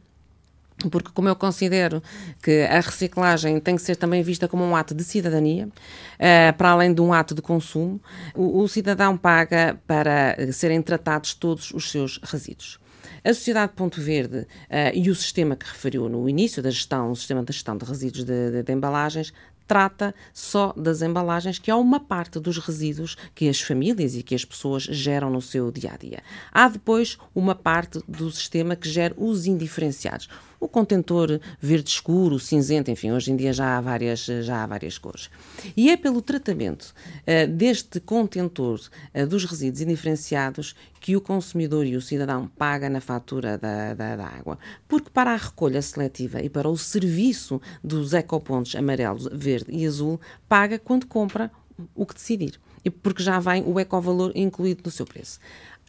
porque 0.90 1.12
como 1.14 1.30
eu 1.30 1.36
considero 1.36 2.02
que 2.42 2.64
a 2.64 2.80
reciclagem 2.80 3.60
tem 3.60 3.76
que 3.76 3.82
ser 3.82 3.96
também 3.96 4.22
vista 4.22 4.48
como 4.48 4.64
um 4.64 4.76
ato 4.76 4.94
de 4.94 5.04
cidadania, 5.04 5.68
uh, 5.68 6.58
para 6.58 6.72
além 6.72 6.94
de 6.94 7.02
um 7.02 7.14
ato 7.14 7.34
de 7.34 7.42
consumo, 7.42 8.02
o, 8.36 8.68
cidadão 8.68 9.18
paga 9.18 9.80
para 9.88 10.36
serem 10.52 10.82
tratados 10.82 11.34
todos 11.34 11.72
os 11.72 11.92
seus 11.92 12.20
resíduos. 12.24 12.80
A 13.24 13.34
Sociedade 13.34 13.74
Ponto 13.74 14.02
Verde 14.02 14.40
uh, 14.40 14.48
e 14.94 15.10
o 15.10 15.16
sistema 15.16 15.56
que 15.56 15.66
referiu 15.66 16.10
no 16.10 16.28
início 16.28 16.62
da 16.62 16.70
gestão, 16.70 17.12
o 17.12 17.16
sistema 17.16 17.44
da 17.44 17.54
gestão 17.54 17.78
de 17.78 17.86
resíduos 17.86 18.26
de, 18.26 18.52
de, 18.52 18.64
de 18.64 18.74
embalagens, 18.74 19.34
trata 19.68 20.14
só 20.34 20.74
das 20.76 21.02
embalagens, 21.02 21.60
que 21.60 21.72
é 21.72 21.76
uma 21.76 22.00
parte 22.00 22.40
dos 22.40 22.58
resíduos 22.58 23.16
que 23.34 23.48
as 23.48 23.62
famílias 23.62 24.16
e 24.16 24.24
que 24.24 24.36
as 24.36 24.46
pessoas 24.46 24.84
geram 24.84 25.30
no 25.30 25.42
seu 25.42 25.72
dia 25.72 25.94
a 25.94 25.98
dia. 25.98 26.20
Há 26.52 26.68
depois 26.68 27.18
uma 27.34 27.56
parte 27.56 28.00
do 28.08 28.30
sistema 28.32 28.76
que 28.76 28.90
gera 28.90 29.14
os 29.18 29.46
indiferenciados 29.46 30.30
o 30.64 30.68
contentor 30.70 31.42
verde 31.60 31.90
escuro, 31.90 32.40
cinzento, 32.40 32.90
enfim, 32.90 33.12
hoje 33.12 33.32
em 33.32 33.36
dia 33.36 33.52
já 33.52 33.78
há 33.78 33.82
várias, 33.82 34.26
já 34.26 34.64
há 34.64 34.68
várias 34.68 34.98
cores. 34.98 35.30
E 35.76 35.90
é 35.90 35.98
pelo 35.98 36.22
tratamento 36.22 36.94
uh, 37.22 37.48
deste 37.52 38.00
contentor 38.00 38.80
uh, 39.14 39.28
dos 39.28 39.44
resíduos 39.44 39.82
indiferenciados 39.82 40.74
que 41.02 41.18
o 41.18 41.22
consumidor 41.22 41.86
e 41.86 41.98
o 41.98 42.02
cidadão 42.02 42.48
paga 42.48 42.90
na 42.90 43.02
fatura 43.02 43.58
da, 43.58 43.94
da, 43.94 44.16
da, 44.16 44.26
água. 44.26 44.58
Porque 44.88 45.10
para 45.10 45.34
a 45.34 45.36
recolha 45.36 45.82
seletiva 45.82 46.42
e 46.42 46.50
para 46.50 46.70
o 46.70 46.78
serviço 46.78 47.62
dos 47.84 48.14
ecopontos 48.14 48.74
amarelos, 48.76 49.28
verde 49.34 49.68
e 49.70 49.86
azul, 49.86 50.20
paga 50.48 50.80
quando 50.80 51.06
compra 51.08 51.52
o 51.94 52.06
que 52.06 52.14
decidir. 52.14 52.58
Porque 53.02 53.24
já 53.24 53.40
vem 53.40 53.64
o 53.66 53.80
ecovalor 53.80 54.32
incluído 54.36 54.82
no 54.86 54.92
seu 54.92 55.06
preço. 55.06 55.40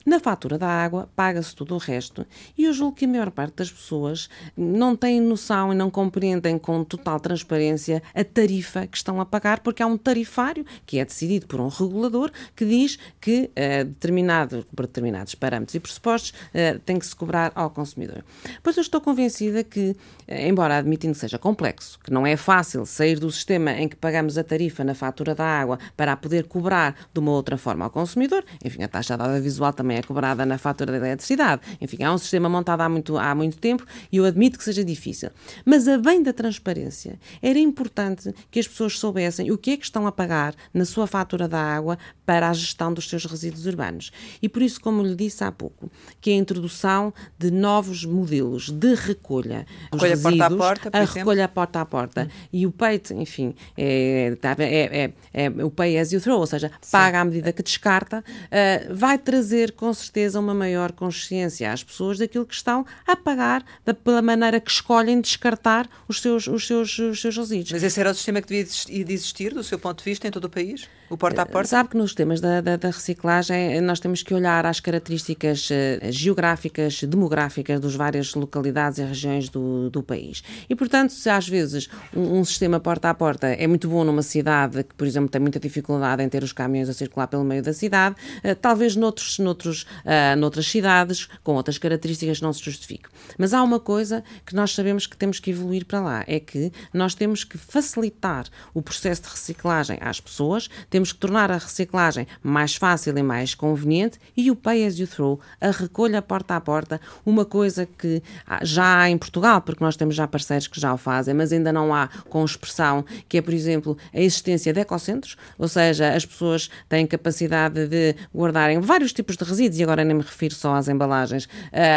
Na 0.07 0.21
fatura 0.21 0.59
da 0.59 0.69
água, 0.69 1.09
paga-se 1.17 1.57
tudo 1.57 1.75
o 1.75 1.79
resto. 1.79 2.27
E 2.59 2.65
eu 2.65 2.75
julgo 2.75 2.95
que 2.95 3.07
a 3.07 3.09
maior 3.09 3.31
parte 3.31 3.57
das 3.57 3.73
pessoas 3.73 4.29
não 4.55 4.95
tem 4.95 5.19
noção 5.19 5.73
e 5.73 5.77
não 5.77 5.91
compreendem 5.91 6.59
com 6.59 6.85
total 6.85 7.19
transparência 7.19 8.03
a 8.15 8.23
tarifa 8.23 8.87
que 8.87 8.99
estão 8.99 9.19
a 9.19 9.25
pagar, 9.25 9.61
porque 9.61 9.83
há 9.83 9.87
um 9.87 9.97
tarifário 9.97 10.67
que 10.85 10.99
é 10.99 11.05
decidido 11.07 11.47
por 11.47 11.59
um 11.59 11.69
regulador 11.69 12.31
que 12.55 12.67
diz 12.67 12.99
que 13.19 13.51
uh, 13.51 13.85
determinado, 13.87 14.67
por 14.77 14.87
determinados 14.87 15.35
parâmetros 15.35 15.75
e 15.75 15.81
pressupostos 15.81 16.31
uh, 16.31 16.79
tem 16.81 16.99
que 16.99 17.07
se 17.07 17.17
cobrar 17.17 17.51
ao 17.55 17.71
consumidor. 17.71 18.23
Pois 18.63 18.77
eu 18.77 18.83
estou 18.83 19.01
convencida 19.01 19.65
que, 19.65 19.91
uh, 19.91 19.97
embora 20.29 20.77
admitindo 20.77 21.15
que 21.15 21.21
seja 21.21 21.39
complexo, 21.39 21.99
que 22.05 22.13
não 22.13 22.27
é 22.27 22.37
fácil 22.37 22.85
sair 22.85 23.19
do 23.19 23.31
sistema 23.31 23.73
em 23.73 23.89
que 23.89 23.97
pagamos 23.97 24.37
a 24.37 24.45
tarifa 24.45 24.85
na 24.85 24.95
fatura 24.95 25.35
da 25.35 25.47
água 25.47 25.79
para 25.97 26.13
a 26.13 26.17
poder 26.17 26.45
cobrar 26.45 26.95
de 27.13 27.21
uma 27.21 27.31
outra 27.31 27.57
forma 27.57 27.87
ao 27.87 27.91
consumidor, 27.91 28.45
enfim, 28.63 28.83
a 28.83 28.89
taxa 28.89 29.17
de 29.17 29.41
visual 29.41 29.73
também 29.73 29.94
também 29.95 29.99
é 29.99 30.03
cobrada 30.03 30.45
na 30.45 30.59
fatura 30.59 30.93
da 30.93 31.07
eletricidade. 31.07 31.63
Enfim, 31.81 32.03
há 32.03 32.13
um 32.13 32.19
sistema 32.19 32.49
montado 32.49 32.81
há 32.81 32.89
muito, 32.89 33.17
há 33.17 33.35
muito 33.35 33.59
tempo 33.59 33.85
e 34.11 34.17
eu 34.17 34.25
admito 34.25 34.59
que 34.59 34.65
seja 34.65 34.85
difícil. 34.85 35.31
Mas, 35.65 35.87
a 35.87 35.99
bem 35.99 36.23
da 36.23 36.33
transparência, 36.33 37.19
era 37.41 37.59
importante 37.59 38.35
que 38.51 38.59
as 38.59 38.67
pessoas 38.67 38.99
soubessem 38.99 39.51
o 39.51 39.59
que 39.59 39.73
é 39.73 39.77
que 39.77 39.85
estão 39.85 40.07
a 40.07 40.13
pagar 40.13 40.55
na 40.73 40.85
sua 40.85 41.07
fatura 41.07 41.47
da 41.47 41.61
água 41.61 41.99
para 42.27 42.49
a 42.49 42.53
gestão 42.53 42.93
dos 42.93 43.09
seus 43.09 43.25
resíduos 43.25 43.67
urbanos. 43.67 44.11
E 44.43 44.49
por 44.49 44.63
isso, 44.63 44.81
como 44.81 45.03
lhe 45.03 45.15
disse 45.15 45.45
há 45.45 45.53
pouco, 45.53 45.91
que 46.21 46.31
a 46.31 46.35
introdução 46.35 47.13
de 47.39 47.51
novos 47.51 48.05
modelos 48.05 48.71
de 48.71 48.95
recolha 48.95 49.67
dos 49.93 50.03
recolha 50.03 50.11
resíduos, 50.11 50.39
porta 50.39 50.55
a 50.55 50.59
porta, 50.59 50.91
a 50.93 51.05
recolha 51.05 51.49
porta 51.49 51.81
a 51.81 51.85
porta 51.85 52.29
e 52.53 52.67
o 52.67 52.73
peito, 52.73 53.13
enfim, 53.15 53.55
é, 53.77 54.37
tá, 54.41 54.57
é, 54.59 55.05
é, 55.05 55.13
é, 55.33 55.49
o 55.65 55.71
pay 55.71 55.99
as 55.99 56.13
you 56.13 56.21
throw, 56.21 56.39
ou 56.39 56.47
seja, 56.47 56.71
paga 56.91 57.21
à 57.21 57.25
medida 57.25 57.53
que 57.53 57.63
descarta, 57.63 58.21
uh, 58.21 58.95
vai 58.95 59.19
trazer 59.19 59.73
com 59.85 59.93
certeza 59.93 60.41
uma 60.41 60.55
maior 60.55 60.93
consciência 60.93 61.71
às 61.71 61.85
pessoas 61.85 62.17
daquilo 62.17 62.47
que 62.47 62.55
estão 62.55 62.87
a 63.07 63.15
pagar, 63.15 63.63
da, 63.85 63.93
pela 63.93 64.23
maneira 64.23 64.59
que 64.59 64.71
escolhem 64.71 65.21
descartar 65.21 65.87
os 66.09 66.23
seus, 66.23 66.47
os 66.47 66.67
seus, 66.67 66.99
os 66.99 67.21
seus 67.21 67.37
resíduos. 67.37 67.73
Mas 67.73 67.83
esse 67.83 68.01
era 68.01 68.11
o 68.11 68.15
sistema 68.15 68.41
que 68.41 68.49
devia 68.49 69.13
existir, 69.13 69.53
do 69.53 69.63
seu 69.63 69.79
ponto 69.79 69.99
de 69.99 70.05
vista, 70.05 70.27
em 70.27 70.31
todo 70.31 70.47
o 70.47 70.49
país? 70.49 70.89
O 71.15 71.17
porta 71.17 71.43
a 71.43 71.47
porta? 71.47 71.69
Sabe 71.69 71.91
que 71.91 71.97
nos 71.97 72.13
temas 72.13 72.41
da, 72.41 72.61
da, 72.61 72.77
da, 72.77 72.89
reciclagem 72.89 73.81
nós 73.81 74.01
temos 74.01 74.21
que 74.21 74.35
olhar 74.35 74.67
às 74.67 74.81
características 74.81 75.71
uh, 75.71 76.11
geográficas, 76.11 77.05
demográficas 77.05 77.79
dos 77.79 77.95
várias 77.95 78.35
localidades 78.35 78.99
e 78.99 79.05
regiões 79.05 79.49
do, 79.49 79.89
do 79.91 80.03
país. 80.03 80.43
E, 80.69 80.75
portanto, 80.75 81.13
se 81.13 81.31
às 81.31 81.49
vezes 81.49 81.89
um, 82.17 82.41
um, 82.41 82.45
sistema 82.45 82.81
porta 82.81 83.11
a 83.11 83.15
porta 83.15 83.47
é 83.47 83.65
muito 83.69 83.89
bom 83.89 84.03
numa 84.03 84.23
cidade 84.23 84.83
que, 84.83 84.93
por 84.93 85.07
exemplo, 85.07 85.29
tem 85.29 85.41
muita 85.41 85.61
dificuldade 85.61 86.21
em 86.21 86.29
ter 86.29 86.43
os 86.43 86.53
caminhões 86.53 86.89
a 86.89 86.93
circular 86.93 87.29
pelo 87.29 87.45
meio 87.45 87.63
da 87.63 87.73
cidade, 87.73 88.17
talvez 88.61 88.97
noutros, 88.97 89.39
noutros, 89.39 89.83
uh, 89.83 90.37
noutras 90.37 90.67
cidades, 90.67 91.29
com 91.45 91.55
outras 91.55 91.79
características, 91.79 92.41
não 92.41 92.53
se 92.53 92.61
justifique. 92.61 93.09
Mas 93.39 93.55
há 93.55 93.63
uma 93.63 93.79
coisa 93.79 94.25
que 94.45 94.53
nós 94.53 94.75
sabemos 94.75 95.07
que 95.07 95.17
temos 95.17 95.39
que 95.39 95.53
evoluir 95.53 95.87
para 95.87 96.01
lá, 96.01 96.25
é 96.27 96.41
que 96.41 96.73
nós 96.93 97.15
temos 97.15 97.45
que 97.45 97.57
facilitar 97.57 98.47
o 98.75 98.83
processo 98.83 99.23
de 99.23 99.29
reciclagem 99.29 99.99
às 100.01 100.21
pessoas, 100.21 100.69
temos 100.91 101.04
que 101.13 101.19
tornar 101.19 101.51
a 101.51 101.59
reciclagem 101.59 102.27
mais 102.43 102.75
fácil 102.75 103.17
e 103.17 103.23
mais 103.23 103.55
conveniente 103.55 104.19
e 104.37 104.51
o 104.51 104.57
pay 104.57 104.87
as 104.87 104.99
you 104.99 105.07
throw, 105.07 105.41
a 105.61 105.71
recolha 105.71 106.21
porta 106.23 106.57
a 106.57 106.61
porta, 106.61 107.01
uma 107.25 107.45
coisa 107.45 107.87
que 107.87 108.23
já 108.63 109.01
há 109.01 109.11
em 109.11 109.19
Portugal, 109.19 109.61
porque 109.61 109.83
nós 109.83 109.97
temos 109.97 110.15
já 110.15 110.27
parceiros 110.27 110.67
que 110.67 110.81
já 110.81 110.93
o 110.93 110.97
fazem, 110.97 111.35
mas 111.35 111.53
ainda 111.53 111.73
não 111.73 111.95
há 111.95 112.09
com 112.29 112.45
expressão, 112.45 113.05
que 113.29 113.39
é, 113.39 113.43
por 113.43 113.55
exemplo, 113.55 113.97
a 114.13 114.21
existência 114.21 114.73
de 114.73 114.81
ecocentros, 114.81 115.37
ou 115.59 115.69
seja, 115.69 116.15
as 116.15 116.25
pessoas 116.25 116.71
têm 116.89 117.07
capacidade 117.07 117.87
de 117.87 118.15
guardarem 118.35 118.81
vários 118.81 119.13
tipos 119.13 119.37
de 119.37 119.45
resíduos, 119.45 119.79
e 119.79 119.83
agora 119.83 120.05
nem 120.05 120.17
me 120.17 120.23
refiro 120.23 120.55
só 120.55 120.75
às 120.75 120.89
embalagens, 120.89 121.45
uh, 121.45 121.49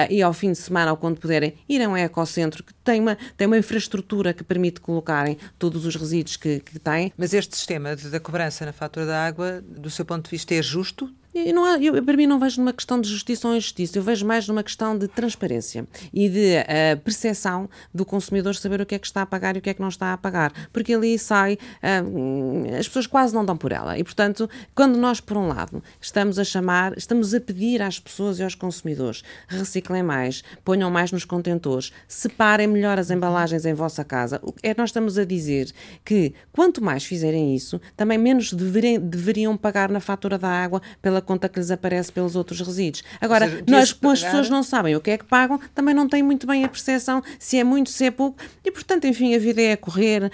e 0.10 0.22
ao 0.22 0.34
fim 0.34 0.52
de 0.52 0.58
semana, 0.58 0.92
ou 0.92 0.98
quando 0.98 1.20
puderem, 1.20 1.54
ir 1.68 1.82
a 1.82 1.90
um 1.90 1.98
ecocentro 1.98 2.64
que 2.64 2.74
tem 2.74 3.02
uma, 3.02 3.18
tem 3.36 3.48
uma 3.48 3.58
infraestrutura 3.58 4.34
que 4.34 4.44
permite 4.44 4.80
colocarem 4.80 5.38
todos 5.60 5.86
os 5.86 5.96
resíduos 5.96 6.38
que, 6.38 6.60
que 6.60 6.80
têm. 6.80 7.12
Mas 7.18 7.34
este 7.34 7.56
sistema 7.56 7.96
da 7.96 8.20
cobrança 8.20 8.66
na 8.66 8.74
da 9.06 9.26
água, 9.26 9.62
do 9.62 9.90
seu 9.90 10.06
ponto 10.06 10.26
de 10.26 10.32
vista, 10.32 10.54
é 10.54 10.62
justo? 10.62 11.14
Eu 11.46 11.54
não 11.54 11.66
há, 11.66 11.78
eu, 11.78 12.04
para 12.04 12.18
mim 12.18 12.26
não 12.26 12.40
vejo 12.40 12.60
numa 12.60 12.74
questão 12.74 13.00
de 13.00 13.08
justiça 13.08 13.48
ou 13.48 13.56
injustiça, 13.56 13.98
eu 13.98 14.02
vejo 14.02 14.26
mais 14.26 14.48
numa 14.48 14.64
questão 14.64 14.98
de 14.98 15.08
transparência 15.08 15.86
e 16.12 16.28
de 16.28 16.56
uh, 16.58 17.00
percepção 17.02 17.70
do 17.94 18.04
consumidor 18.04 18.56
saber 18.56 18.82
o 18.82 18.86
que 18.86 18.96
é 18.96 19.00
que 19.00 19.06
está 19.06 19.22
a 19.22 19.26
pagar 19.26 19.56
e 19.56 19.60
o 19.60 19.62
que 19.62 19.70
é 19.70 19.74
que 19.74 19.82
não 19.82 19.90
está 19.90 20.14
a 20.14 20.18
pagar, 20.18 20.52
porque 20.74 20.94
ali 20.94 21.18
sai, 21.20 21.54
uh, 21.54 22.78
as 22.80 22.88
pessoas 22.88 23.06
quase 23.06 23.36
não 23.36 23.46
dão 23.46 23.56
por 23.56 23.72
ela. 23.72 23.98
E 24.00 24.04
portanto, 24.04 24.50
quando 24.74 24.98
nós 24.98 25.22
por 25.22 25.38
um 25.38 25.48
lado 25.48 25.84
estamos 26.02 26.40
a 26.40 26.44
chamar, 26.44 26.98
estamos 26.98 27.34
a 27.34 27.40
pedir 27.40 27.82
às 27.84 28.00
pessoas 28.00 28.40
e 28.40 28.44
aos 28.44 28.56
consumidores 28.56 29.24
reciclem 29.48 30.02
mais, 30.02 30.44
ponham 30.66 30.90
mais 30.90 31.12
nos 31.12 31.24
contentores, 31.24 31.92
separem 32.08 32.68
melhor 32.68 32.98
as 32.98 33.12
embalagens 33.12 33.66
em 33.66 33.76
vossa 33.76 34.04
casa, 34.04 34.42
é 34.64 34.74
nós 34.76 34.90
estamos 34.90 35.18
a 35.20 35.26
dizer 35.26 35.72
que 36.04 36.34
quanto 36.52 36.84
mais 36.84 37.04
fizerem 37.04 37.56
isso, 37.56 37.80
também 37.96 38.18
menos 38.18 38.52
deveriam, 38.54 39.02
deveriam 39.02 39.56
pagar 39.56 39.92
na 39.92 40.00
fatura 40.00 40.38
da 40.38 40.50
água 40.50 40.82
pela 41.02 41.22
conta 41.28 41.48
que 41.50 41.60
lhes 41.60 41.70
aparece 41.70 42.12
pelos 42.12 42.36
outros 42.36 42.60
resíduos. 42.62 43.04
Agora, 43.22 43.48
seja, 43.48 43.64
nós, 43.68 43.94
como 43.94 44.14
as 44.14 44.24
pessoas 44.24 44.50
não 44.50 44.64
sabem 44.64 44.96
o 44.96 45.02
que 45.02 45.12
é 45.12 45.18
que 45.18 45.26
pagam, 45.26 45.60
também 45.76 45.94
não 45.94 46.08
têm 46.08 46.24
muito 46.24 46.48
bem 46.48 46.64
a 46.64 46.70
percepção 46.70 47.22
se 47.38 47.58
é 47.60 47.64
muito, 47.64 47.90
se 47.90 48.06
é 48.06 48.12
pouco, 48.12 48.38
e 48.64 48.72
portanto, 48.72 49.06
enfim, 49.06 49.36
a 49.36 49.40
vida 49.40 49.62
é 49.62 49.74
a 49.74 49.78
correr. 49.78 50.32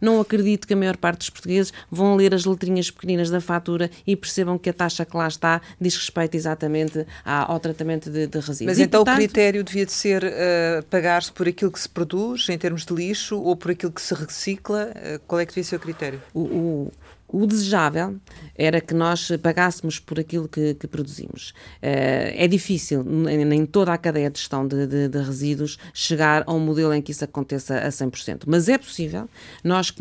Não 0.00 0.20
acredito 0.20 0.66
que 0.66 0.74
a 0.74 0.76
maior 0.76 0.96
parte 0.96 1.18
dos 1.18 1.30
portugueses 1.30 1.72
vão 1.90 2.16
ler 2.16 2.34
as 2.34 2.44
letrinhas 2.44 2.90
pequeninas 2.90 3.30
da 3.30 3.40
fatura 3.40 3.90
e 4.06 4.16
percebam 4.16 4.58
que 4.58 4.68
a 4.68 4.72
taxa 4.72 5.04
que 5.04 5.16
lá 5.16 5.28
está 5.28 5.60
diz 5.80 5.96
respeito 5.96 6.34
exatamente 6.34 7.06
ao 7.24 7.60
tratamento 7.60 8.10
de, 8.10 8.26
de 8.26 8.38
resíduos. 8.38 8.66
Mas 8.66 8.78
e, 8.78 8.82
então 8.82 9.04
portanto, 9.04 9.14
o 9.14 9.18
critério 9.18 9.64
devia 9.64 9.86
de 9.86 9.92
ser 9.92 10.24
uh, 10.24 10.82
pagar-se 10.90 11.30
por 11.32 11.48
aquilo 11.48 11.70
que 11.70 11.80
se 11.80 11.88
produz, 11.88 12.48
em 12.48 12.58
termos 12.58 12.84
de 12.84 12.92
lixo, 12.92 13.40
ou 13.40 13.56
por 13.56 13.70
aquilo 13.70 13.92
que 13.92 14.02
se 14.02 14.14
recicla? 14.14 14.90
Uh, 14.94 15.20
qual 15.26 15.40
é 15.40 15.46
que 15.46 15.52
devia 15.52 15.64
ser 15.64 15.76
o 15.76 15.80
critério? 15.80 16.20
o, 16.34 16.40
o 16.40 16.92
o 17.34 17.46
desejável 17.46 18.16
era 18.54 18.80
que 18.80 18.94
nós 18.94 19.30
pagássemos 19.42 19.98
por 19.98 20.20
aquilo 20.20 20.46
que, 20.46 20.74
que 20.74 20.86
produzimos. 20.86 21.50
Uh, 21.82 22.30
é 22.36 22.46
difícil, 22.46 23.04
em 23.28 23.66
toda 23.66 23.92
a 23.92 23.98
cadeia 23.98 24.30
de 24.30 24.38
gestão 24.38 24.66
de, 24.66 24.86
de, 24.86 25.08
de, 25.08 25.18
resíduos, 25.18 25.76
chegar 25.92 26.44
a 26.46 26.52
um 26.52 26.60
modelo 26.60 26.94
em 26.94 27.02
que 27.02 27.10
isso 27.10 27.24
aconteça 27.24 27.78
a 27.78 27.88
100%. 27.88 28.44
Mas 28.46 28.68
é 28.68 28.78
possível 28.78 29.28
nós 29.64 29.92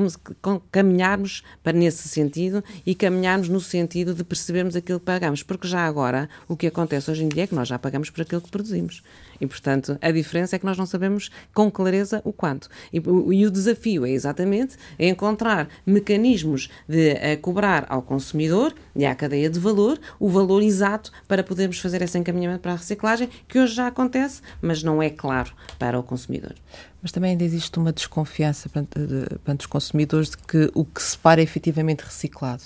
caminharmos 0.71 1.43
para 1.63 1.73
nesse 1.73 2.07
sentido 2.07 2.63
e 2.85 2.93
caminharmos 2.93 3.49
no 3.49 3.59
sentido 3.59 4.13
de 4.13 4.23
percebermos 4.23 4.75
aquilo 4.75 4.99
que 4.99 5.05
pagamos. 5.05 5.41
Porque 5.41 5.67
já 5.67 5.85
agora, 5.87 6.29
o 6.47 6.55
que 6.55 6.67
acontece 6.67 7.09
hoje 7.09 7.23
em 7.23 7.29
dia 7.29 7.43
é 7.43 7.47
que 7.47 7.55
nós 7.55 7.67
já 7.67 7.79
pagamos 7.79 8.11
por 8.11 8.21
aquilo 8.21 8.41
que 8.41 8.51
produzimos. 8.51 9.01
E, 9.39 9.47
portanto, 9.47 9.97
a 10.01 10.11
diferença 10.11 10.55
é 10.55 10.59
que 10.59 10.65
nós 10.65 10.77
não 10.77 10.85
sabemos 10.85 11.29
com 11.53 11.69
clareza 11.71 12.21
o 12.23 12.33
quanto. 12.33 12.69
E, 12.91 12.97
e 12.97 13.45
o 13.45 13.51
desafio 13.51 14.05
é 14.05 14.09
exatamente 14.09 14.75
encontrar 14.97 15.67
mecanismos 15.85 16.69
de 16.87 17.13
uh, 17.13 17.41
cobrar 17.41 17.85
ao 17.89 18.01
consumidor 18.01 18.73
e 18.95 19.05
à 19.05 19.15
cadeia 19.15 19.49
de 19.49 19.59
valor 19.59 19.99
o 20.19 20.29
valor 20.29 20.61
exato 20.61 21.11
para 21.27 21.43
podermos 21.43 21.79
fazer 21.79 22.01
esse 22.01 22.17
encaminhamento 22.17 22.61
para 22.61 22.73
a 22.73 22.77
reciclagem, 22.77 23.29
que 23.47 23.59
hoje 23.59 23.75
já 23.75 23.87
acontece, 23.87 24.41
mas 24.61 24.83
não 24.83 25.01
é 25.01 25.09
claro 25.09 25.53
para 25.77 25.99
o 25.99 26.03
consumidor. 26.03 26.53
Mas 27.03 27.11
também 27.11 27.31
ainda 27.31 27.43
existe 27.43 27.77
uma 27.77 27.91
desconfiança 27.91 28.69
perante, 28.69 29.59
os 29.59 29.65
consumidores 29.65 30.29
de 30.29 30.37
que 30.37 30.71
o 30.73 30.85
que 30.85 31.03
se 31.03 31.17
para 31.17 31.41
é 31.41 31.43
efetivamente 31.43 31.99
reciclado. 31.99 32.63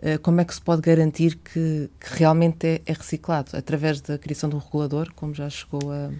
Uh, 0.00 0.18
como 0.20 0.40
é 0.40 0.44
que 0.44 0.52
se 0.52 0.60
pode 0.60 0.82
garantir 0.82 1.36
que, 1.36 1.88
que 2.00 2.18
realmente 2.18 2.66
é, 2.66 2.82
é, 2.84 2.92
reciclado? 2.92 3.56
Através 3.56 4.00
da 4.00 4.18
criação 4.18 4.50
do 4.50 4.58
regulador, 4.58 5.12
como 5.14 5.32
já 5.32 5.48
chegou 5.48 5.92
a. 5.92 6.10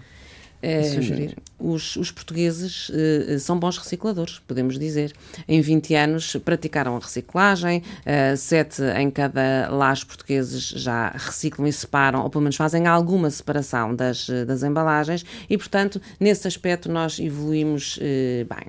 É, 0.61 0.83
sugerir. 0.83 1.37
Os, 1.57 1.95
os 1.95 2.11
portugueses 2.11 2.89
uh, 2.89 3.39
são 3.39 3.57
bons 3.57 3.77
recicladores, 3.77 4.39
podemos 4.47 4.77
dizer. 4.77 5.13
Em 5.47 5.61
20 5.61 5.95
anos 5.95 6.35
praticaram 6.43 6.95
a 6.95 6.99
reciclagem, 6.99 7.79
uh, 7.79 8.35
sete 8.35 8.81
em 8.97 9.09
cada 9.09 9.69
lares 9.69 10.03
portugueses 10.03 10.69
já 10.69 11.09
reciclam 11.09 11.67
e 11.67 11.73
separam, 11.73 12.23
ou 12.23 12.29
pelo 12.29 12.41
menos 12.41 12.55
fazem 12.55 12.87
alguma 12.87 13.29
separação 13.29 13.95
das, 13.95 14.27
das 14.47 14.63
embalagens, 14.63 15.25
e, 15.49 15.57
portanto, 15.57 16.01
nesse 16.19 16.47
aspecto 16.47 16.91
nós 16.91 17.19
evoluímos 17.19 17.99
bem. 18.47 18.67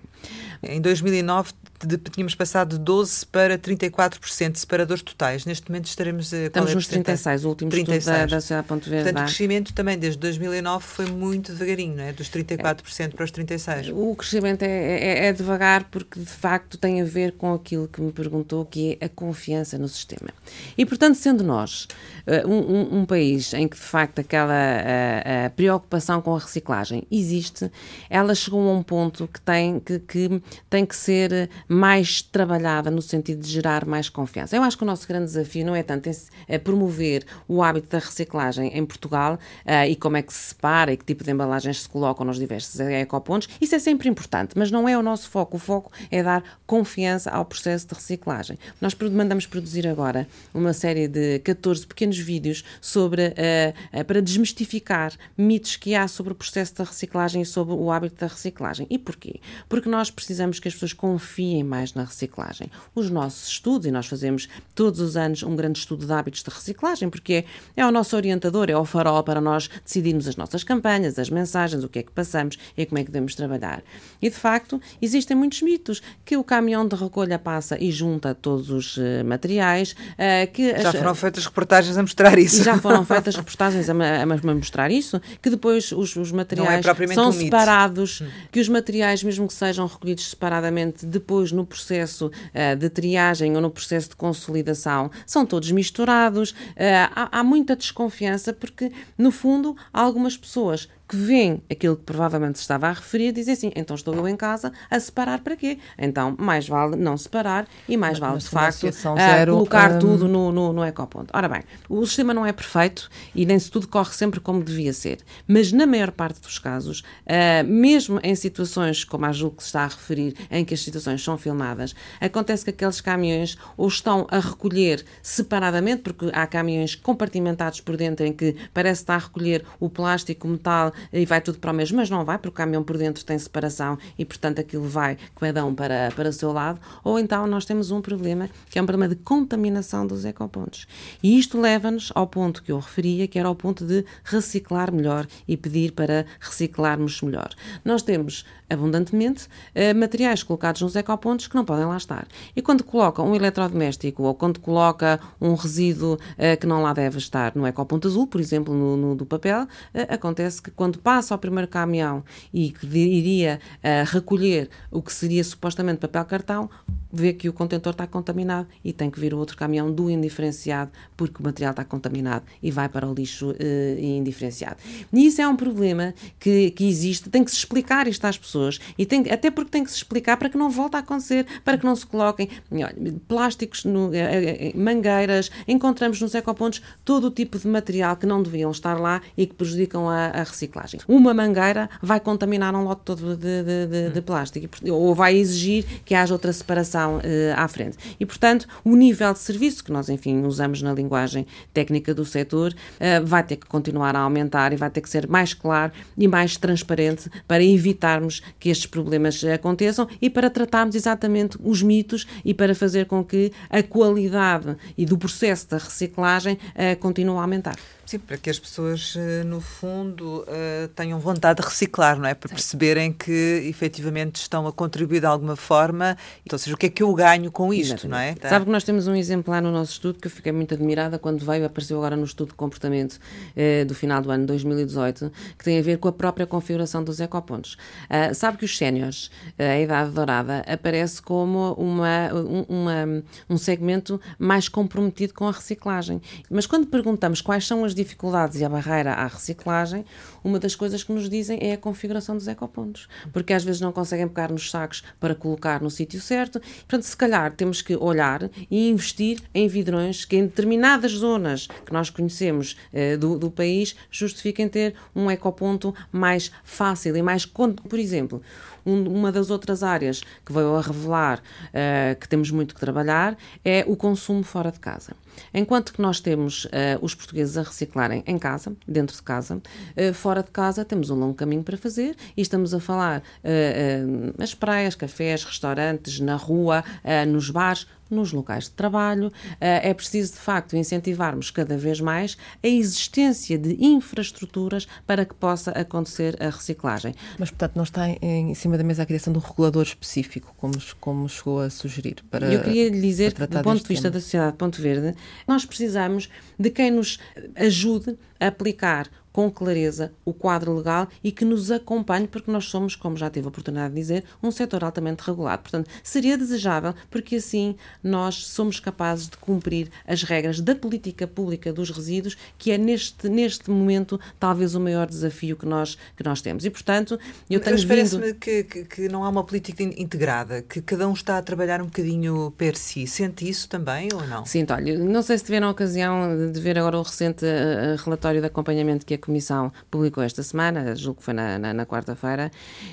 Em 0.63 0.81
2009 0.81 1.53
de, 1.87 1.97
tínhamos 1.97 2.35
passado 2.35 2.77
de 2.77 2.85
12 2.85 3.27
para 3.27 3.59
34% 3.59 4.53
de 4.53 4.59
separadores 4.59 5.03
totais. 5.03 5.47
Neste 5.47 5.69
momento 5.69 5.87
estaremos. 5.87 6.33
Eh, 6.33 6.47
Estamos 6.47 6.71
é 6.71 6.75
nos 6.75 6.87
36, 6.87 7.45
o 7.45 7.49
último 7.49 7.71
36. 7.71 7.99
estudo 7.99 8.15
da, 8.15 8.27
da 8.27 8.41
Sociedade 8.41 8.69
Ponto 8.69 8.91
Verde. 8.91 9.05
Portanto, 9.05 9.23
o 9.23 9.27
crescimento 9.27 9.73
também 9.73 9.99
desde 9.99 10.19
2009 10.19 10.85
foi 10.85 11.07
muito 11.07 11.53
devagarinho, 11.53 11.97
não 11.97 12.05
é? 12.05 12.13
Dos 12.13 12.29
34% 12.29 13.01
é. 13.01 13.09
para 13.09 13.25
os 13.25 13.33
36%. 13.33 13.93
O 13.95 14.15
crescimento 14.15 14.63
é, 14.63 14.69
é, 14.69 15.27
é, 15.27 15.33
devagar 15.33 15.85
porque, 15.85 16.21
de 16.21 16.27
facto, 16.27 16.77
tem 16.77 17.01
a 17.01 17.05
ver 17.05 17.33
com 17.33 17.55
aquilo 17.55 17.89
que 17.89 18.01
me 18.01 18.13
perguntou, 18.13 18.65
que 18.65 18.99
é 19.01 19.07
a 19.07 19.09
confiança 19.09 19.79
no 19.79 19.89
sistema. 19.89 20.31
E, 20.77 20.85
portanto, 20.85 21.17
sendo 21.17 21.43
nós 21.43 21.89
uh, 22.27 22.49
um, 22.49 23.01
um, 23.01 23.07
país 23.07 23.55
em 23.55 23.67
que, 23.67 23.77
de 23.77 23.83
facto, 23.83 24.21
aquela 24.21 24.53
uh, 24.53 25.47
uh, 25.47 25.51
preocupação 25.57 26.21
com 26.21 26.35
a 26.35 26.39
reciclagem 26.39 27.05
existe, 27.11 27.71
ela 28.09 28.35
chegou 28.35 28.69
a 28.69 28.73
um 28.73 28.83
ponto 28.83 29.27
que 29.29 29.41
tem 29.41 29.81
que, 29.81 29.99
que 30.01 30.43
tem 30.69 30.85
que 30.85 30.95
ser 30.95 31.49
mais 31.71 32.21
trabalhada 32.21 32.91
no 32.91 33.01
sentido 33.01 33.43
de 33.43 33.49
gerar 33.49 33.87
mais 33.87 34.09
confiança. 34.09 34.57
Eu 34.57 34.63
acho 34.65 34.77
que 34.77 34.83
o 34.83 34.87
nosso 34.87 35.07
grande 35.07 35.27
desafio 35.27 35.65
não 35.65 35.77
é 35.77 35.85
tanto 35.85 36.11
é 36.49 36.59
promover 36.59 37.25
o 37.47 37.63
hábito 37.63 37.91
da 37.91 38.01
reciclagem 38.01 38.77
em 38.77 38.85
Portugal 38.85 39.35
uh, 39.65 39.89
e 39.89 39.95
como 39.95 40.17
é 40.17 40.23
que 40.23 40.33
se 40.33 40.49
separa 40.49 40.93
e 40.93 40.97
que 40.97 41.05
tipo 41.05 41.23
de 41.23 41.31
embalagens 41.31 41.83
se 41.83 41.89
colocam 41.89 42.27
nos 42.27 42.41
diversos 42.41 42.81
ecopontos. 42.81 43.49
Isso 43.61 43.77
é 43.77 43.79
sempre 43.79 44.09
importante, 44.09 44.55
mas 44.57 44.73
não 44.73 44.89
é 44.89 44.99
o 44.99 45.03
nosso 45.03 45.31
foco. 45.31 45.59
O 45.59 45.61
foco 45.61 45.93
é 46.11 46.25
dar 46.25 46.43
confiança 46.67 47.31
ao 47.31 47.45
processo 47.45 47.87
de 47.87 47.95
reciclagem. 47.95 48.59
Nós 48.81 48.97
mandamos 49.13 49.47
produzir 49.47 49.87
agora 49.87 50.27
uma 50.53 50.73
série 50.73 51.07
de 51.07 51.39
14 51.39 51.87
pequenos 51.87 52.19
vídeos 52.19 52.65
sobre 52.81 53.29
uh, 53.29 54.01
uh, 54.01 54.05
para 54.05 54.21
desmistificar 54.21 55.13
mitos 55.39 55.77
que 55.77 55.95
há 55.95 56.09
sobre 56.09 56.33
o 56.33 56.35
processo 56.35 56.75
da 56.75 56.83
reciclagem 56.83 57.43
e 57.43 57.47
sobre 57.47 57.75
o 57.75 57.93
hábito 57.93 58.17
da 58.17 58.27
reciclagem. 58.27 58.89
E 58.91 58.99
porquê? 58.99 59.39
Porque 59.69 59.89
nós 59.89 60.11
precisamos 60.11 60.59
que 60.59 60.67
as 60.67 60.75
pessoas 60.75 60.93
confiem 60.93 61.60
mais 61.65 61.95
na 61.95 62.05
reciclagem. 62.05 62.71
Os 62.95 63.11
nossos 63.11 63.49
estudos, 63.49 63.87
e 63.87 63.91
nós 63.91 64.07
fazemos 64.07 64.49
todos 64.75 65.01
os 65.01 65.17
anos 65.17 65.43
um 65.43 65.57
grande 65.57 65.79
estudo 65.79 66.07
de 66.07 66.13
hábitos 66.13 66.43
de 66.43 66.51
reciclagem, 66.51 67.09
porque 67.09 67.45
é, 67.77 67.83
é 67.83 67.87
o 67.87 67.91
nosso 67.91 68.17
orientador, 68.17 68.71
é 68.71 68.77
o 68.77 68.85
farol 68.85 69.23
para 69.23 69.41
nós 69.41 69.69
decidirmos 69.85 70.27
as 70.27 70.37
nossas 70.37 70.65
campanhas, 70.65 71.19
as 71.19 71.31
mensagens, 71.31 71.85
o 71.85 71.89
que 71.89 72.01
é 72.01 72.03
que 72.03 72.13
passamos 72.13 72.59
e 72.77 72.87
como 72.87 72.99
é 72.99 73.05
que 73.05 73.11
devemos 73.11 73.35
trabalhar. 73.35 73.83
E, 74.21 74.29
de 74.29 74.37
facto, 74.37 74.81
existem 75.01 75.37
muitos 75.37 75.63
mitos 75.63 76.03
que 76.25 76.37
o 76.37 76.45
caminhão 76.45 76.87
de 76.87 76.97
recolha 76.97 77.39
passa 77.39 77.77
e 77.83 77.91
junta 77.91 78.35
todos 78.35 78.71
os 78.71 78.97
uh, 78.97 79.25
materiais. 79.25 79.93
Uh, 79.93 80.51
que 80.53 80.71
já 80.81 80.91
as, 80.91 80.97
foram 80.97 81.15
feitas 81.15 81.45
reportagens 81.45 81.97
a 81.97 82.03
mostrar 82.03 82.39
isso. 82.39 82.63
Já 82.63 82.79
foram 82.79 83.05
feitas 83.07 83.35
reportagens 83.37 83.89
a, 83.89 83.93
a, 83.93 84.23
a 84.23 84.55
mostrar 84.55 84.91
isso, 84.91 85.21
que 85.43 85.51
depois 85.51 85.93
os, 85.93 86.17
os 86.17 86.33
materiais 86.33 86.85
é 86.85 87.15
são 87.15 87.29
um 87.29 87.33
separados, 87.33 88.21
hum. 88.21 88.29
que 88.51 88.61
os 88.61 88.69
materiais, 88.69 89.23
mesmo 89.23 89.47
que 89.47 89.55
sejam 89.55 89.87
recolhidos 89.87 90.31
separadamente, 90.31 91.07
depois 91.07 91.50
no 91.53 91.65
processo 91.67 92.27
uh, 92.27 92.77
de 92.77 92.89
triagem 92.89 93.55
ou 93.55 93.61
no 93.61 93.71
processo 93.71 94.11
de 94.11 94.17
consolidação, 94.17 95.11
são 95.27 95.45
todos 95.45 95.71
misturados. 95.71 96.51
Uh, 96.51 97.11
há, 97.15 97.41
há 97.41 97.45
muita 97.45 97.77
desconfiança 97.77 98.53
porque, 98.53 98.93
no 99.17 99.31
fundo, 99.31 99.77
há 99.93 100.01
algumas 100.01 100.37
pessoas 100.37 100.89
que 101.11 101.17
veem 101.17 101.61
aquilo 101.69 101.97
que 101.97 102.05
provavelmente 102.05 102.59
se 102.59 102.63
estava 102.63 102.87
a 102.87 102.93
referir, 102.93 103.33
dizem 103.33 103.53
assim: 103.53 103.73
então 103.75 103.97
estou 103.97 104.15
eu 104.15 104.29
em 104.29 104.37
casa 104.37 104.73
a 104.89 105.01
separar 105.01 105.41
para 105.41 105.57
quê? 105.57 105.79
Então, 105.99 106.37
mais 106.39 106.69
vale 106.69 106.95
não 106.95 107.17
separar 107.17 107.67
e 107.89 107.97
mais 107.97 108.17
vale, 108.17 108.39
de 108.39 108.49
facto, 108.49 108.89
zero, 108.93 109.55
colocar 109.55 109.97
um... 109.97 109.99
tudo 109.99 110.29
no, 110.29 110.53
no, 110.53 110.73
no 110.73 110.85
ecoponto. 110.85 111.33
Ora 111.37 111.49
bem, 111.49 111.63
o 111.89 112.07
sistema 112.07 112.33
não 112.33 112.47
é 112.47 112.53
perfeito 112.53 113.11
e 113.35 113.45
nem 113.45 113.59
se 113.59 113.69
tudo 113.69 113.89
corre 113.89 114.13
sempre 114.13 114.39
como 114.39 114.63
devia 114.63 114.93
ser, 114.93 115.19
mas 115.49 115.73
na 115.73 115.85
maior 115.85 116.13
parte 116.13 116.41
dos 116.41 116.61
casos, 116.61 117.01
uh, 117.01 117.67
mesmo 117.67 118.21
em 118.23 118.37
situações 118.37 119.03
como 119.03 119.27
a 119.27 119.33
Ju 119.33 119.51
que 119.51 119.65
se 119.65 119.71
está 119.71 119.83
a 119.83 119.89
referir, 119.89 120.37
em 120.49 120.65
que 120.65 120.75
as 120.75 120.81
situações 120.81 121.25
são 121.25 121.37
filmadas, 121.37 121.93
acontece 122.21 122.63
que 122.63 122.71
aqueles 122.71 123.01
caminhões 123.01 123.59
ou 123.77 123.89
estão 123.89 124.29
a 124.31 124.39
recolher 124.39 125.05
separadamente, 125.21 126.03
porque 126.03 126.31
há 126.33 126.47
caminhões 126.47 126.95
compartimentados 126.95 127.81
por 127.81 127.97
dentro 127.97 128.25
em 128.25 128.33
que 128.33 128.55
parece 128.73 129.03
estar 129.03 129.17
a 129.17 129.19
recolher 129.19 129.65
o 129.81 129.91
plástico, 129.91 130.47
o 130.47 130.53
metal 130.53 130.93
e 131.13 131.25
vai 131.25 131.41
tudo 131.41 131.59
para 131.59 131.73
o 131.73 131.75
mesmo, 131.75 131.97
mas 131.97 132.11
não 132.11 132.25
vai, 132.25 132.39
porque 132.39 132.49
o 132.49 132.53
caminhão 132.53 132.83
por 132.83 132.97
dentro 132.97 133.25
tem 133.25 133.39
separação 133.39 133.99
e, 134.19 134.25
portanto, 134.25 134.61
aquilo 134.61 134.89
vai 134.89 135.17
cada 135.39 135.65
um 135.65 135.75
para, 135.75 136.11
para 136.15 136.29
o 136.29 136.33
seu 136.33 136.53
lado. 136.53 136.81
Ou 137.05 137.19
então 137.19 137.47
nós 137.47 137.65
temos 137.65 137.91
um 137.91 138.01
problema, 138.01 138.49
que 138.69 138.79
é 138.79 138.83
um 138.83 138.87
problema 138.87 139.15
de 139.15 139.21
contaminação 139.21 140.07
dos 140.07 140.25
ecopontos. 140.25 140.87
E 141.23 141.39
isto 141.39 141.61
leva-nos 141.61 142.13
ao 142.15 142.27
ponto 142.27 142.63
que 142.63 142.73
eu 142.73 142.79
referia, 142.79 143.27
que 143.27 143.39
era 143.39 143.49
ao 143.49 143.55
ponto 143.55 143.85
de 143.85 144.05
reciclar 144.25 144.93
melhor 144.93 145.27
e 145.47 145.57
pedir 145.57 145.93
para 145.93 146.27
reciclarmos 146.41 147.21
melhor. 147.23 147.51
Nós 147.85 148.03
temos 148.03 148.45
abundantemente 148.69 149.47
uh, 149.47 149.99
materiais 149.99 150.43
colocados 150.43 150.81
nos 150.81 150.95
ecopontos 150.95 151.49
que 151.49 151.55
não 151.57 151.65
podem 151.65 151.85
lá 151.85 151.97
estar. 151.97 152.27
E 152.55 152.63
quando 152.63 152.85
coloca 152.85 153.21
um 153.21 153.35
eletrodoméstico 153.35 154.23
ou 154.23 154.35
quando 154.35 154.61
coloca 154.61 155.21
um 155.41 155.55
resíduo 155.55 156.15
uh, 156.15 156.59
que 156.59 156.67
não 156.67 156.83
lá 156.83 156.93
deve 156.93 157.19
estar 157.19 157.53
no 157.57 157.67
ecoponto 157.67 158.07
azul, 158.07 158.27
por 158.27 158.41
exemplo, 158.41 158.73
no, 158.73 158.97
no 158.97 159.15
do 159.17 159.27
papel, 159.27 159.63
uh, 159.63 159.69
acontece 160.09 160.63
que 160.63 160.71
quando 160.71 160.90
passa 160.99 161.35
ao 161.35 161.39
primeiro 161.39 161.69
caminhão 161.69 162.25
e 162.53 162.71
que 162.71 162.87
iria 162.87 163.61
recolher 164.07 164.69
o 164.91 165.03
que 165.03 165.13
seria 165.13 165.43
supostamente 165.43 165.99
papel 165.99 166.25
cartão, 166.25 166.71
vê 167.13 167.33
que 167.33 167.49
o 167.49 167.53
contentor 167.53 167.93
está 167.93 168.07
contaminado 168.07 168.69
e 168.85 168.93
tem 168.93 169.11
que 169.11 169.19
vir 169.19 169.35
o 169.35 169.39
outro 169.39 169.57
caminhão 169.57 169.93
do 169.93 170.09
indiferenciado 170.09 170.91
porque 171.17 171.41
o 171.41 171.43
material 171.43 171.73
está 171.73 171.85
contaminado 171.85 172.45
e 172.63 172.71
vai 172.71 172.89
para 172.89 173.07
o 173.07 173.13
lixo 173.13 173.55
indiferenciado. 173.99 174.77
E 175.13 175.27
isso 175.27 175.43
é 175.43 175.49
um 175.49 175.57
problema 175.57 176.15
que, 176.39 176.71
que 176.71 176.89
existe, 176.89 177.29
tem 177.29 177.45
que 177.45 177.51
se 177.51 177.57
explicar 177.57 178.07
isto 178.07 178.25
às 178.25 178.39
pessoas 178.39 178.79
e 178.97 179.05
tem, 179.05 179.31
até 179.31 179.51
porque 179.51 179.71
tem 179.71 179.85
que 179.85 179.91
se 179.91 179.97
explicar 179.97 180.37
para 180.37 180.49
que 180.49 180.57
não 180.57 180.71
volte 180.71 180.97
a 180.97 181.01
acontecer, 181.01 181.47
para 181.65 181.77
que 181.77 181.85
não 181.85 181.97
se 181.97 182.07
coloquem 182.07 182.49
olha, 182.73 182.95
plásticos, 183.27 183.85
no, 183.85 184.11
eh, 184.15 184.73
mangueiras, 184.75 185.51
encontramos 185.67 186.21
nos 186.21 186.35
ecopontos 186.35 186.83
todo 187.05 187.27
o 187.27 187.31
tipo 187.31 187.59
de 187.59 187.67
material 187.67 188.17
que 188.17 188.27
não 188.27 188.43
deviam 188.43 188.71
estar 188.71 188.99
lá 188.99 189.21
e 189.37 189.47
que 189.47 189.55
prejudicam 189.55 190.09
a, 190.09 190.27
a 190.27 190.43
reciclagem. 190.43 190.80
Uma 191.07 191.35
mangueira 191.35 191.89
vai 192.03 192.21
contaminar 192.21 192.75
um 192.75 192.85
lote 192.85 193.03
todo 193.05 193.37
de, 193.37 193.63
de, 193.63 193.87
de, 193.87 194.11
de 194.11 194.23
plástico 194.23 194.69
ou 194.91 195.15
vai 195.15 195.37
exigir 195.37 195.85
que 196.05 196.15
haja 196.15 196.33
outra 196.33 196.53
separação 196.53 197.19
uh, 197.19 197.21
à 197.57 197.67
frente. 197.69 197.97
E, 198.19 198.27
portanto, 198.27 198.67
o 198.85 198.97
nível 198.97 199.33
de 199.33 199.39
serviço 199.39 199.85
que 199.85 199.93
nós, 199.93 200.09
enfim, 200.09 200.43
usamos 200.45 200.83
na 200.83 200.93
linguagem 200.93 201.47
técnica 201.73 202.15
do 202.15 202.25
setor 202.25 202.73
uh, 202.73 203.27
vai 203.27 203.43
ter 203.43 203.57
que 203.57 203.67
continuar 203.67 204.17
a 204.17 204.21
aumentar 204.21 204.73
e 204.73 204.77
vai 204.77 204.91
ter 204.91 205.01
que 205.01 205.09
ser 205.09 205.27
mais 205.29 205.55
claro 205.55 205.93
e 206.17 206.27
mais 206.27 206.57
transparente 206.57 207.31
para 207.47 207.63
evitarmos 207.63 208.43
que 208.59 208.69
estes 208.69 208.87
problemas 208.87 209.43
aconteçam 209.45 210.09
e 210.21 210.31
para 210.31 210.51
tratarmos 210.51 210.95
exatamente 210.95 211.59
os 211.63 211.83
mitos 211.83 212.27
e 212.45 212.55
para 212.55 212.75
fazer 212.75 213.07
com 213.07 213.25
que 213.25 213.53
a 213.69 213.83
qualidade 213.83 214.77
e 214.97 215.05
do 215.05 215.19
processo 215.19 215.69
da 215.69 215.79
reciclagem 215.79 216.55
uh, 216.55 216.99
continue 216.99 217.37
a 217.37 217.43
aumentar. 217.43 217.77
Sim, 218.07 218.19
para 218.19 218.37
que 218.37 218.51
as 218.51 218.59
pessoas, 218.59 219.15
no 219.47 219.61
fundo, 219.61 220.45
eh, 220.71 220.89
tenham 220.95 221.19
vontade 221.19 221.61
de 221.61 221.67
reciclar, 221.69 222.19
não 222.19 222.27
é? 222.29 222.35
Para 222.35 222.49
perceberem 222.49 223.13
que 223.13 223.63
efetivamente 223.67 224.37
estão 224.37 224.67
a 224.67 224.73
contribuir 224.73 225.21
de 225.21 225.27
alguma 225.27 225.57
forma, 225.57 226.17
então, 226.45 226.55
ou 226.57 226.59
seja, 226.59 226.75
o 226.75 226.79
que 226.79 226.87
é 226.87 226.89
que 226.89 227.03
eu 227.03 227.13
ganho 227.15 227.51
com 227.51 227.75
isto, 227.75 227.95
Exatamente. 227.95 228.11
não 228.11 228.19
é? 228.19 228.35
Tá. 228.35 228.49
Sabe 228.49 228.67
que 228.67 228.71
nós 228.71 228.85
temos 228.85 229.07
um 229.09 229.15
exemplar 229.15 229.61
no 229.61 229.73
nosso 229.73 229.93
estudo 229.93 230.19
que 230.19 230.27
eu 230.27 230.31
fiquei 230.31 230.53
muito 230.53 230.75
admirada 230.75 231.19
quando 231.19 231.45
veio, 231.45 231.67
apareceu 231.67 231.97
agora 231.99 232.17
no 232.17 232.25
estudo 232.25 232.51
de 232.51 232.55
comportamento 232.55 233.19
eh, 233.57 233.85
do 233.85 233.95
final 233.95 234.23
do 234.23 234.31
ano 234.31 234.47
2018, 234.47 235.33
que 235.59 235.65
tem 235.65 235.79
a 235.79 235.83
ver 235.83 235.99
com 235.99 236.09
a 236.09 236.13
própria 236.13 236.47
configuração 236.47 237.03
dos 237.03 237.21
ecopontos. 237.21 237.75
Uh, 238.09 238.35
sabe 238.35 238.59
que 238.59 238.65
os 238.65 238.77
séniores, 238.77 239.31
a 239.59 239.79
idade 239.79 240.11
dourada, 240.11 240.65
aparece 240.67 241.21
como 241.21 241.73
uma, 241.75 242.33
um, 242.33 242.65
uma, 242.69 243.25
um 243.49 243.57
segmento 243.57 244.21
mais 244.39 244.69
comprometido 244.69 245.35
com 245.35 245.49
a 245.49 245.53
reciclagem. 245.53 246.21
Mas 246.51 246.67
quando 246.67 246.87
perguntamos 246.87 247.41
quais 247.41 247.67
são 247.67 247.85
as 247.85 247.95
dificuldades 247.95 248.61
e 248.61 248.65
a 248.65 248.69
barreira 248.69 249.13
à 249.13 249.27
reciclagem, 249.27 250.05
uma 250.45 250.59
das 250.61 250.75
coisas 250.75 251.03
que 251.03 251.13
nos 251.13 251.29
dizem 251.29 251.59
é 251.61 251.73
a 251.73 251.79
configuração 251.79 252.37
dos 252.37 252.47
ecopontos, 252.47 253.09
porque 253.33 253.53
às 253.53 253.65
vezes 253.65 253.81
não 253.81 253.93
conseguem 253.93 254.29
pegar 254.29 254.51
nos 254.51 254.71
sacos 254.71 255.03
para 255.19 255.35
colocar 255.35 255.81
no 255.81 255.91
sítio 255.91 256.21
certo. 256.21 256.61
Portanto, 256.61 257.03
se 257.03 257.17
calhar 257.17 257.53
temos 257.53 257.83
que 257.83 257.97
olhar 257.97 258.49
e 258.71 258.89
investir 258.89 259.41
em 259.55 259.67
vidrões 259.67 260.25
que 260.25 260.37
em 260.37 260.43
determinadas 260.43 261.13
zonas 261.13 261.67
que 261.85 261.93
nós 261.93 262.11
conhecemos 262.11 262.77
eh, 262.93 263.17
do, 263.17 263.39
do 263.39 263.51
país 263.51 263.97
justifiquem 264.11 264.69
ter 264.69 264.95
um 265.15 265.31
ecoponto 265.31 265.95
mais 266.13 266.53
fácil 266.63 267.17
e 267.17 267.23
mais. 267.23 267.47
Por 267.47 267.99
exemplo, 267.99 268.43
um, 268.85 269.05
uma 269.05 269.33
das 269.33 269.51
outras 269.51 269.83
áreas 269.83 270.23
que 270.45 270.53
veio 270.53 270.75
a 270.75 270.81
revelar 270.81 271.39
uh, 271.39 272.19
que 272.19 272.29
temos 272.29 272.51
muito 272.51 272.75
que 272.75 272.81
trabalhar 272.81 273.37
é 273.65 273.85
o 273.87 273.97
consumo 273.97 274.43
fora 274.43 274.71
de 274.71 274.81
casa. 274.81 275.15
Enquanto 275.53 275.93
que 275.93 276.01
nós 276.01 276.21
temos 276.21 276.65
uh, 276.67 276.69
os 277.01 277.15
portugueses 277.15 277.57
a 277.57 277.63
reciclarem 277.63 278.23
em 278.27 278.39
casa, 278.39 278.73
dentro 278.87 279.17
de 279.17 279.23
casa, 279.23 279.57
uh, 279.57 280.15
fora 280.15 280.43
de 280.43 280.51
casa 280.51 280.85
temos 280.85 281.11
um 281.11 281.17
longo 281.17 281.35
caminho 281.35 281.63
para 281.63 281.77
fazer 281.77 282.17
e 282.37 282.43
estamos 282.43 282.75
a 282.75 282.81
falar 282.81 283.21
uh, 283.21 284.43
as 284.43 284.55
praias, 284.55 284.95
cafés, 284.95 285.45
restaurantes, 285.45 286.21
na 286.21 286.37
rua, 286.37 286.85
nos 287.29 287.51
bares, 287.51 287.87
nos 288.11 288.33
locais 288.33 288.65
de 288.65 288.71
trabalho. 288.71 289.33
É 289.61 289.93
preciso, 289.95 290.33
de 290.33 290.39
facto, 290.39 290.77
incentivarmos 290.77 291.51
cada 291.51 291.77
vez 291.77 292.01
mais 292.01 292.37
a 292.63 292.67
existência 292.67 293.57
de 293.57 293.77
infraestruturas 293.85 294.87
para 295.07 295.25
que 295.25 295.35
possa 295.35 295.71
acontecer 295.71 296.37
a 296.43 296.51
reciclagem. 296.51 297.15
Mas, 297.39 297.51
portanto, 297.51 297.77
não 297.77 297.85
está 297.85 298.09
em 298.09 298.55
cima 298.55 298.77
da 298.77 298.85
mesa 298.85 299.05
a 299.05 299.07
criação 299.07 299.33
de 299.33 299.39
um 299.39 299.43
regulador 299.43 299.83
específico, 299.83 300.55
como, 300.57 300.75
como 300.99 301.29
chegou 301.29 301.61
a 301.61 301.71
sugerir? 301.71 302.17
Para, 302.31 302.53
Eu 302.53 302.63
queria 302.63 302.89
lhe 302.89 303.01
dizer 303.01 303.33
que, 303.33 303.47
do 303.47 303.63
ponto 303.63 303.83
de 303.83 303.89
vista 303.89 304.09
tema. 304.09 304.15
da 304.15 304.21
sociedade 304.21 304.53
de 304.53 304.59
Ponto 304.59 304.83
Verde, 304.83 305.15
nós 305.47 305.65
precisamos 305.65 306.29
de 306.59 306.71
quem 306.71 306.91
nos 306.91 307.19
ajude 307.57 308.19
a 308.39 308.47
aplicar 308.47 309.09
com 309.41 309.51
clareza 309.51 310.13
o 310.23 310.35
quadro 310.35 310.77
legal 310.77 311.09
e 311.25 311.33
que 311.33 311.47
nos 311.47 311.71
acompanhe, 311.71 312.29
porque 312.29 312.51
nós 312.51 312.67
somos, 312.67 312.95
como 312.95 313.17
já 313.17 313.31
tive 313.31 313.47
a 313.47 313.49
oportunidade 313.49 313.95
de 313.95 314.01
dizer, 314.01 314.25
um 314.43 314.51
setor 314.51 314.85
altamente 314.85 315.23
regulado. 315.23 315.63
Portanto, 315.63 315.89
seria 316.03 316.37
desejável, 316.37 316.95
porque 317.11 317.37
assim 317.37 317.75
nós 318.05 318.35
somos 318.35 318.79
capazes 318.79 319.31
de 319.31 319.39
cumprir 319.39 319.91
as 320.07 320.23
regras 320.23 320.61
da 320.61 320.75
política 320.75 321.27
pública 321.27 321.73
dos 321.73 321.89
resíduos, 321.89 322.37
que 322.59 322.71
é 322.71 322.77
neste, 322.77 323.31
neste 323.31 323.71
momento 323.71 324.21
talvez 324.39 324.75
o 324.75 324.81
maior 324.81 325.07
desafio 325.07 325.57
que 325.57 325.65
nós, 325.65 325.97
que 326.15 326.23
nós 326.23 326.43
temos. 326.43 326.67
E, 326.67 326.71
portanto, 326.71 327.19
eu 327.49 327.61
tenho 327.61 327.77
Mas 327.77 327.85
parece-me 327.87 328.35
que, 328.35 328.65
que, 328.65 328.85
que, 328.85 329.09
não 329.09 329.25
há 329.25 329.29
uma 329.31 329.43
política 329.45 329.83
integrada, 329.83 330.61
que 330.61 330.83
cada 330.83 331.09
um 331.09 331.15
está 331.15 331.39
a 331.39 331.43
trabalhar 331.43 331.81
um 331.81 331.87
bocadinho 331.87 332.53
per 332.59 332.77
si. 332.77 333.07
Sente 333.07 333.49
isso 333.49 333.69
também 333.71 334.09
ou 334.13 334.27
não? 334.27 334.45
Sinto, 334.45 334.75
olha, 334.75 334.99
não 334.99 335.23
sei 335.23 335.39
se 335.39 335.45
tiveram 335.45 335.69
a 335.69 335.71
ocasião 335.71 336.51
de 336.53 336.61
ver 336.61 336.79
agora 336.79 336.99
o 336.99 337.03
recente 337.03 337.47
uh, 337.47 337.97
relatório 338.05 338.41
de 338.43 338.47
acompanhamento 338.47 339.07
que 339.07 339.15
a 339.15 339.19
Comissão 339.31 339.73
publicou 339.89 340.25
esta 340.25 340.43
semana, 340.43 340.97
julgo 340.97 341.21
que 341.21 341.25
foi 341.25 341.35
na, 341.35 341.57
na, 341.57 341.73
na 341.73 341.87
quarta-feira, 341.87 342.51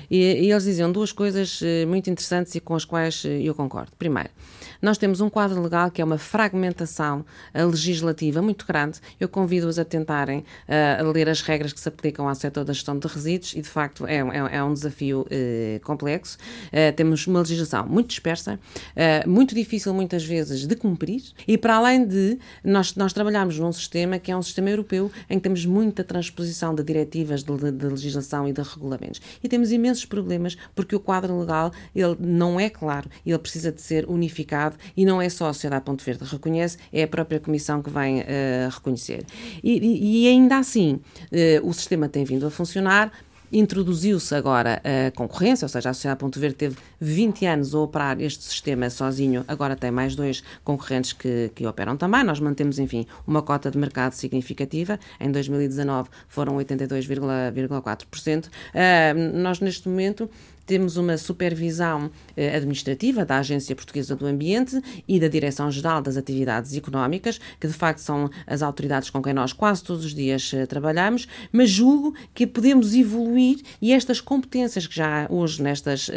e, 0.08 0.18
e, 0.18 0.52
eles 0.52 0.62
diziam 0.62 0.92
duas 0.92 1.10
coisas 1.10 1.60
eh, 1.62 1.84
muito 1.84 2.08
interessantes 2.08 2.54
e 2.54 2.60
com 2.60 2.76
as 2.76 2.84
quais 2.84 3.24
eh, 3.24 3.40
eu 3.42 3.56
concordo. 3.56 3.90
Primeiro, 3.98 4.30
nós 4.80 4.98
temos 4.98 5.20
um 5.20 5.28
quadro 5.28 5.60
legal 5.62 5.90
que 5.90 6.00
é 6.00 6.04
uma 6.04 6.18
fragmentação 6.18 7.24
legislativa 7.54 8.40
muito 8.42 8.66
grande. 8.66 9.00
Eu 9.18 9.28
convido-os 9.28 9.78
a 9.78 9.84
tentarem 9.84 10.40
uh, 10.40 11.00
a 11.00 11.02
ler 11.10 11.28
as 11.28 11.40
regras 11.40 11.72
que 11.72 11.80
se 11.80 11.88
aplicam 11.88 12.28
ao 12.28 12.34
setor 12.34 12.64
da 12.64 12.72
gestão 12.72 12.98
de 12.98 13.06
resíduos 13.06 13.54
e, 13.54 13.62
de 13.62 13.68
facto, 13.68 14.06
é, 14.06 14.16
é, 14.16 14.56
é 14.56 14.62
um 14.62 14.72
desafio 14.72 15.20
uh, 15.22 15.80
complexo. 15.84 16.38
Uh, 16.66 16.92
temos 16.94 17.26
uma 17.26 17.40
legislação 17.40 17.86
muito 17.86 18.08
dispersa, 18.08 18.58
muito 19.26 19.54
difícil 19.54 19.92
muitas 19.94 20.24
vezes 20.24 20.66
de 20.66 20.76
cumprir 20.76 21.22
e, 21.46 21.56
para 21.56 21.76
além 21.76 22.06
de, 22.06 22.38
nós, 22.64 22.94
nós 22.94 23.12
num 23.58 23.72
sistema 23.72 24.18
que 24.18 24.30
é 24.30 24.36
um 24.36 24.42
sistema 24.42 24.70
europeu 24.70 25.10
em 25.28 25.38
que 25.38 25.42
temos 25.42 25.64
muita 25.66 26.02
transposição 26.02 26.74
de 26.74 26.82
diretivas 26.82 27.42
de, 27.42 27.72
de 27.72 27.86
legislação 27.86 28.48
e 28.48 28.52
de 28.52 28.62
regulamentos. 28.62 29.20
E 29.42 29.48
temos 29.48 29.70
imensos 29.72 30.04
problemas 30.04 30.56
porque 30.74 30.94
o 30.94 31.00
quadro 31.00 31.38
legal 31.38 31.72
ele 31.94 32.16
não 32.18 32.58
é 32.58 32.70
claro, 32.70 33.08
ele 33.24 33.38
precisa 33.38 33.70
de 33.70 33.80
ser 33.80 34.08
unificado 34.08 34.67
e 34.96 35.04
não 35.04 35.20
é 35.20 35.28
só 35.28 35.48
a 35.48 35.52
Sociedade 35.52 35.84
Ponto 35.84 36.04
Verde 36.04 36.24
que 36.24 36.30
reconhece, 36.30 36.78
é 36.92 37.02
a 37.02 37.08
própria 37.08 37.40
Comissão 37.40 37.82
que 37.82 37.90
vem 37.90 38.20
uh, 38.20 38.24
reconhecer. 38.70 39.24
E, 39.62 40.24
e, 40.24 40.28
ainda 40.28 40.58
assim, 40.58 41.00
uh, 41.32 41.68
o 41.68 41.72
sistema 41.72 42.08
tem 42.08 42.24
vindo 42.24 42.46
a 42.46 42.50
funcionar, 42.50 43.12
Introduziu-se 43.50 44.34
agora 44.34 44.82
a 44.84 45.10
concorrência, 45.12 45.64
ou 45.64 45.68
seja, 45.70 45.88
a 45.88 45.94
Sociedade 45.94 46.20
Ponto 46.20 46.38
Verde 46.38 46.56
teve 46.56 46.76
20 47.00 47.46
anos 47.46 47.74
a 47.74 47.78
operar 47.78 48.20
este 48.20 48.44
sistema 48.44 48.90
sozinho, 48.90 49.42
agora 49.48 49.74
tem 49.74 49.90
mais 49.90 50.14
dois 50.14 50.42
concorrentes 50.62 51.14
que, 51.14 51.50
que 51.54 51.66
operam 51.66 51.96
também. 51.96 52.22
Nós 52.24 52.40
mantemos, 52.40 52.78
enfim, 52.78 53.06
uma 53.26 53.40
cota 53.40 53.70
de 53.70 53.78
mercado 53.78 54.12
significativa. 54.12 55.00
Em 55.18 55.32
2019 55.32 56.10
foram 56.28 56.58
82,4%. 56.58 58.46
Uh, 58.46 58.50
ah, 58.74 59.14
nós, 59.34 59.60
neste 59.60 59.88
momento, 59.88 60.28
temos 60.68 60.98
uma 60.98 61.16
supervisão 61.16 62.10
eh, 62.36 62.54
administrativa 62.54 63.24
da 63.24 63.38
Agência 63.38 63.74
Portuguesa 63.74 64.14
do 64.14 64.26
Ambiente 64.26 64.80
e 65.08 65.18
da 65.18 65.26
Direção-Geral 65.26 66.02
das 66.02 66.18
Atividades 66.18 66.76
Económicas, 66.76 67.40
que 67.58 67.66
de 67.66 67.72
facto 67.72 68.00
são 68.00 68.28
as 68.46 68.60
autoridades 68.60 69.08
com 69.08 69.22
quem 69.22 69.32
nós 69.32 69.54
quase 69.54 69.82
todos 69.82 70.04
os 70.04 70.14
dias 70.14 70.52
eh, 70.52 70.66
trabalhamos, 70.66 71.26
mas 71.50 71.70
julgo 71.70 72.14
que 72.34 72.46
podemos 72.46 72.94
evoluir 72.94 73.62
e 73.80 73.94
estas 73.94 74.20
competências 74.20 74.86
que 74.86 74.94
já 74.94 75.26
hoje 75.30 75.62
nestas 75.62 76.08
uh, 76.08 76.12
uh, 76.12 76.14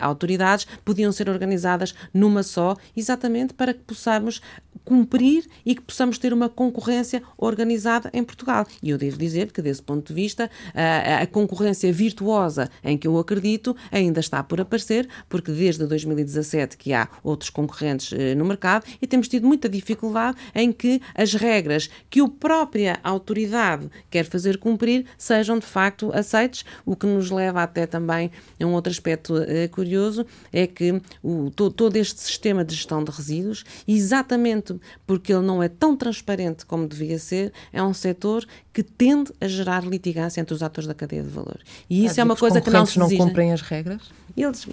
autoridades 0.00 0.64
podiam 0.84 1.10
ser 1.10 1.28
organizadas 1.28 1.92
numa 2.14 2.44
só, 2.44 2.76
exatamente 2.96 3.52
para 3.52 3.74
que 3.74 3.80
possamos 3.80 4.40
cumprir 4.84 5.46
e 5.64 5.74
que 5.74 5.82
possamos 5.82 6.18
ter 6.18 6.32
uma 6.32 6.48
concorrência 6.48 7.22
organizada 7.36 8.10
em 8.12 8.22
Portugal. 8.22 8.66
E 8.82 8.90
eu 8.90 8.98
devo 8.98 9.16
dizer 9.16 9.52
que, 9.52 9.62
desse 9.62 9.82
ponto 9.82 10.08
de 10.08 10.14
vista, 10.14 10.50
a, 10.74 11.22
a 11.22 11.26
concorrência 11.26 11.92
virtuosa 11.92 12.70
em 12.82 12.96
que 12.96 13.06
eu 13.06 13.18
acredito 13.18 13.76
ainda 13.90 14.20
está 14.20 14.42
por 14.42 14.60
aparecer, 14.60 15.08
porque 15.28 15.52
desde 15.52 15.86
2017 15.86 16.76
que 16.76 16.92
há 16.92 17.08
outros 17.22 17.50
concorrentes 17.50 18.12
eh, 18.12 18.34
no 18.34 18.44
mercado 18.44 18.84
e 19.00 19.06
temos 19.06 19.28
tido 19.28 19.46
muita 19.46 19.68
dificuldade 19.68 20.36
em 20.54 20.72
que 20.72 21.00
as 21.14 21.34
regras 21.34 21.88
que 22.10 22.20
a 22.20 22.28
própria 22.28 22.98
autoridade 23.02 23.90
quer 24.10 24.24
fazer 24.24 24.58
cumprir 24.58 25.06
sejam 25.16 25.58
de 25.58 25.66
facto 25.66 26.10
aceites, 26.12 26.64
o 26.84 26.96
que 26.96 27.06
nos 27.06 27.30
leva 27.30 27.62
até 27.62 27.86
também 27.86 28.30
a 28.60 28.66
um 28.66 28.72
outro 28.72 28.90
aspecto 28.90 29.36
eh, 29.38 29.68
curioso, 29.68 30.26
é 30.52 30.66
que 30.66 31.00
o, 31.22 31.50
todo, 31.50 31.72
todo 31.72 31.96
este 31.96 32.20
sistema 32.20 32.64
de 32.64 32.74
gestão 32.74 33.02
de 33.02 33.10
resíduos, 33.10 33.64
exatamente 33.86 34.71
porque 35.06 35.32
ele 35.32 35.44
não 35.44 35.62
é 35.62 35.68
tão 35.68 35.96
transparente 35.96 36.64
como 36.66 36.86
devia 36.86 37.18
ser, 37.18 37.52
é 37.72 37.82
um 37.82 37.94
setor 37.94 38.46
que 38.72 38.82
tende 38.82 39.32
a 39.40 39.46
gerar 39.46 39.84
litigância 39.84 40.40
entre 40.40 40.54
os 40.54 40.62
atores 40.62 40.88
da 40.88 40.94
cadeia 40.94 41.22
de 41.22 41.28
valor. 41.28 41.58
E 41.88 42.04
isso 42.04 42.20
é 42.20 42.24
uma 42.24 42.36
coisa 42.36 42.60
que 42.60 42.70
não 42.70 42.86
se 42.86 42.98
não 42.98 43.08
cumprem 43.08 43.52
as 43.52 43.60
regras? 43.60 44.10
Eles, 44.36 44.66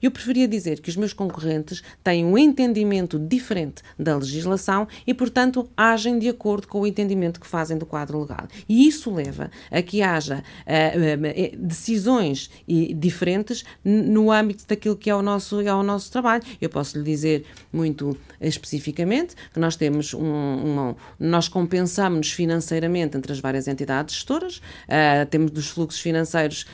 eu 0.00 0.10
preferia 0.10 0.46
dizer 0.46 0.80
que 0.80 0.88
os 0.88 0.96
meus 0.96 1.12
concorrentes 1.12 1.82
têm 2.02 2.24
um 2.24 2.38
entendimento 2.38 3.18
diferente 3.18 3.82
da 3.98 4.16
legislação 4.16 4.86
e, 5.06 5.12
portanto, 5.12 5.68
agem 5.76 6.18
de 6.18 6.28
acordo 6.28 6.68
com 6.68 6.80
o 6.80 6.86
entendimento 6.86 7.40
que 7.40 7.46
fazem 7.46 7.76
do 7.76 7.84
quadro 7.84 8.20
legal. 8.20 8.46
E 8.68 8.86
isso 8.86 9.12
leva 9.12 9.50
a 9.70 9.82
que 9.82 10.00
haja 10.00 10.44
uh, 10.66 11.54
uh, 11.54 11.66
decisões 11.66 12.50
diferentes 12.96 13.64
no 13.84 14.30
âmbito 14.30 14.64
daquilo 14.66 14.96
que 14.96 15.10
é 15.10 15.14
o 15.14 15.22
nosso, 15.22 15.60
é 15.60 15.74
o 15.74 15.82
nosso 15.82 16.10
trabalho. 16.12 16.42
Eu 16.60 16.68
posso 16.68 16.96
lhe 16.96 17.04
dizer 17.04 17.44
muito 17.72 18.16
especificamente 18.40 19.23
que 19.52 19.60
nós 19.60 19.76
temos 19.76 20.12
um, 20.14 20.24
um 20.24 20.94
nós 21.18 21.48
compensamos 21.48 22.30
financeiramente 22.30 23.16
entre 23.16 23.32
as 23.32 23.40
várias 23.40 23.68
entidades 23.68 24.14
gestoras, 24.14 24.58
uh, 24.58 25.26
temos 25.30 25.50
dos 25.50 25.68
fluxos 25.68 26.00
financeiros 26.00 26.66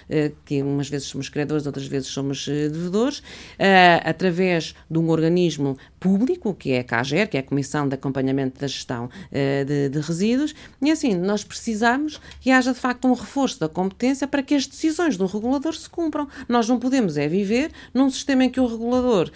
que 0.45 0.63
umas 0.63 0.89
vezes 0.89 1.09
somos 1.09 1.29
credores, 1.29 1.67
outras 1.67 1.87
vezes 1.87 2.09
somos 2.09 2.47
eh, 2.49 2.69
devedores, 2.69 3.19
uh, 3.19 3.23
através 4.05 4.75
de 4.91 4.99
um 4.99 5.09
organismo 5.09 5.77
público, 5.99 6.55
que 6.55 6.73
é 6.73 6.81
a 6.81 6.85
CAGER, 6.85 7.29
que 7.29 7.37
é 7.37 7.41
a 7.41 7.43
Comissão 7.43 7.89
de 7.89 7.95
Acompanhamento 7.95 8.61
da 8.61 8.67
Gestão 8.67 9.07
uh, 9.07 9.65
de, 9.65 9.89
de, 9.89 10.01
Resíduos, 10.01 10.55
e 10.83 10.91
assim, 10.91 11.15
nós 11.15 11.45
precisamos 11.45 12.21
que 12.41 12.51
haja 12.51 12.73
de 12.73 12.79
facto 12.79 13.07
um 13.07 13.13
reforço 13.13 13.61
da 13.61 13.69
competência 13.69 14.27
para 14.27 14.43
que 14.43 14.55
as 14.55 14.67
decisões 14.67 15.17
do 15.17 15.27
regulador 15.27 15.75
se 15.75 15.89
cumpram. 15.89 16.29
Nós 16.49 16.69
não 16.69 16.79
podemos 16.79 17.17
é 17.17 17.29
viver 17.29 17.71
num 17.93 18.11
sistema 18.11 18.45
em 18.45 18.51
que 18.51 18.61
o 18.61 18.67
regulador 18.67 19.31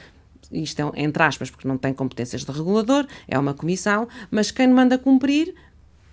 isto 0.54 0.92
é 0.94 1.02
entre 1.02 1.22
aspas, 1.22 1.50
porque 1.50 1.68
não 1.68 1.76
tem 1.76 1.92
competências 1.92 2.44
de 2.44 2.52
regulador, 2.52 3.06
é 3.28 3.38
uma 3.38 3.54
comissão, 3.54 4.08
mas 4.30 4.50
quem 4.50 4.68
manda 4.68 4.96
cumprir 4.96 5.54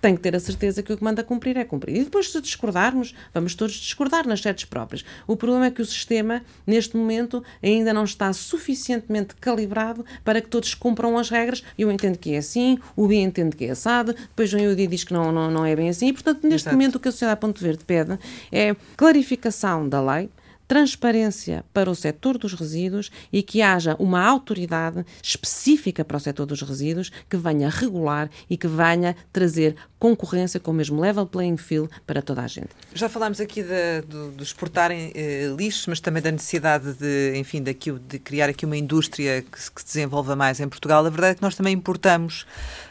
tem 0.01 0.15
que 0.15 0.21
ter 0.21 0.35
a 0.35 0.39
certeza 0.39 0.81
que 0.81 0.91
o 0.91 0.97
que 0.97 1.03
manda 1.03 1.23
cumprir 1.23 1.55
é 1.55 1.63
cumprir. 1.63 1.95
E 1.95 2.03
depois, 2.03 2.31
se 2.31 2.41
discordarmos, 2.41 3.13
vamos 3.33 3.53
todos 3.53 3.75
discordar 3.75 4.27
nas 4.27 4.41
sedes 4.41 4.65
próprias. 4.65 5.05
O 5.27 5.37
problema 5.37 5.67
é 5.67 5.71
que 5.71 5.81
o 5.81 5.85
sistema, 5.85 6.41
neste 6.65 6.97
momento, 6.97 7.43
ainda 7.61 7.93
não 7.93 8.03
está 8.03 8.33
suficientemente 8.33 9.35
calibrado 9.35 10.03
para 10.25 10.41
que 10.41 10.47
todos 10.47 10.73
cumpram 10.73 11.17
as 11.17 11.29
regras. 11.29 11.63
Eu 11.77 11.91
entendo 11.91 12.17
que 12.17 12.33
é 12.33 12.39
assim, 12.39 12.79
o 12.95 13.07
B 13.07 13.21
entende 13.21 13.55
que 13.55 13.65
é 13.65 13.71
assado, 13.71 14.13
depois 14.13 14.51
o 14.51 14.75
D 14.75 14.87
diz 14.87 15.03
que 15.03 15.13
não, 15.13 15.31
não, 15.31 15.51
não 15.51 15.65
é 15.65 15.75
bem 15.75 15.89
assim. 15.89 16.07
E, 16.07 16.13
portanto, 16.13 16.43
neste 16.43 16.63
Exato. 16.63 16.75
momento, 16.75 16.95
o 16.95 16.99
que 16.99 17.07
a 17.07 17.11
Sociedade 17.11 17.39
Ponto 17.39 17.61
Verde 17.61 17.83
pede 17.85 18.17
é 18.51 18.75
clarificação 18.97 19.87
da 19.87 20.01
lei, 20.01 20.29
transparência 20.71 21.65
para 21.73 21.91
o 21.91 21.95
setor 21.95 22.37
dos 22.37 22.53
resíduos 22.53 23.11
e 23.29 23.43
que 23.43 23.61
haja 23.61 23.93
uma 23.99 24.25
autoridade 24.25 25.05
específica 25.21 26.05
para 26.05 26.15
o 26.15 26.19
setor 26.19 26.45
dos 26.45 26.61
resíduos 26.61 27.11
que 27.29 27.35
venha 27.35 27.69
regular 27.69 28.29
e 28.49 28.55
que 28.55 28.69
venha 28.69 29.13
trazer 29.33 29.75
concorrência 30.01 30.59
com 30.59 30.71
o 30.71 30.73
mesmo 30.73 30.99
level 30.99 31.27
playing 31.27 31.57
field 31.57 31.87
para 32.07 32.23
toda 32.23 32.41
a 32.41 32.47
gente. 32.47 32.69
Já 32.91 33.07
falámos 33.07 33.39
aqui 33.39 33.61
de, 33.61 34.01
de, 34.01 34.35
de 34.35 34.43
exportarem 34.43 35.11
eh, 35.13 35.53
lixos, 35.55 35.85
mas 35.85 35.99
também 35.99 36.23
da 36.23 36.31
necessidade 36.31 36.93
de, 36.93 37.37
enfim, 37.37 37.61
daqui, 37.61 37.91
de 37.91 38.17
criar 38.17 38.49
aqui 38.49 38.65
uma 38.65 38.75
indústria 38.75 39.43
que, 39.43 39.61
se 39.61 39.71
desenvolva 39.85 40.35
mais 40.35 40.59
em 40.59 40.67
Portugal. 40.67 41.05
A 41.05 41.09
verdade 41.09 41.33
é 41.33 41.35
que 41.35 41.43
nós 41.43 41.53
também 41.53 41.75
importamos 41.75 42.47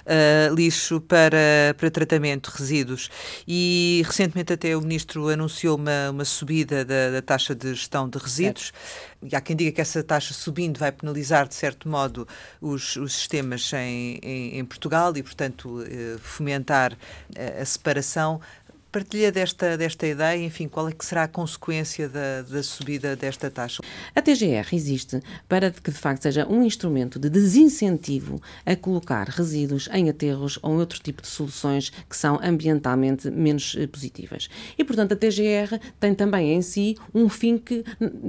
uh, 0.06 0.54
lixo 0.54 1.00
para, 1.00 1.74
para 1.76 1.90
tratamento 1.90 2.52
de 2.52 2.56
resíduos. 2.56 3.10
E 3.46 4.04
recentemente 4.06 4.52
até 4.52 4.76
o 4.76 4.80
Ministro 4.80 5.28
anunciou 5.30 5.76
uma, 5.76 6.10
uma 6.10 6.24
subida 6.24 6.84
da, 6.84 7.10
da 7.10 7.22
taxa 7.22 7.56
de 7.56 7.74
gestão 7.74 8.08
de 8.08 8.18
resíduos. 8.18 8.72
E 9.22 9.36
há 9.36 9.40
quem 9.40 9.54
diga 9.54 9.72
que 9.72 9.80
essa 9.80 10.02
taxa 10.02 10.32
subindo 10.32 10.78
vai 10.78 10.90
penalizar, 10.90 11.46
de 11.46 11.54
certo 11.54 11.88
modo, 11.88 12.26
os, 12.60 12.96
os 12.96 13.12
sistemas 13.12 13.70
em, 13.74 14.18
em, 14.22 14.58
em, 14.58 14.64
Portugal 14.64 15.14
e, 15.14 15.22
portanto, 15.22 15.82
uh, 15.82 16.18
fomentar 16.18 16.96
a, 17.36 17.60
a 17.60 17.64
separação 17.64 18.40
Partilha 18.92 19.30
desta, 19.30 19.78
desta 19.78 20.04
ideia, 20.04 20.44
enfim, 20.44 20.66
qual 20.66 20.88
é 20.88 20.92
que 20.92 21.06
será 21.06 21.22
a 21.22 21.28
consequência 21.28 22.08
da, 22.08 22.42
da 22.42 22.60
subida 22.60 23.14
desta 23.14 23.48
taxa? 23.48 23.80
A 24.16 24.20
TGR 24.20 24.66
existe 24.72 25.22
para 25.48 25.70
que, 25.70 25.92
de 25.92 25.96
facto, 25.96 26.24
seja 26.24 26.44
um 26.48 26.60
instrumento 26.64 27.16
de 27.16 27.30
desincentivo 27.30 28.42
a 28.66 28.74
colocar 28.74 29.28
resíduos 29.28 29.88
em 29.92 30.10
aterros 30.10 30.58
ou 30.60 30.74
em 30.74 30.78
outro 30.78 30.98
tipo 30.98 31.22
de 31.22 31.28
soluções 31.28 31.90
que 32.08 32.16
são 32.16 32.40
ambientalmente 32.42 33.30
menos 33.30 33.76
eh, 33.78 33.86
positivas. 33.86 34.48
E, 34.76 34.82
portanto, 34.82 35.12
a 35.12 35.16
TGR 35.16 35.78
tem 36.00 36.12
também 36.12 36.52
em 36.52 36.60
si 36.62 36.96
um 37.14 37.28
fim 37.28 37.58
que 37.58 37.84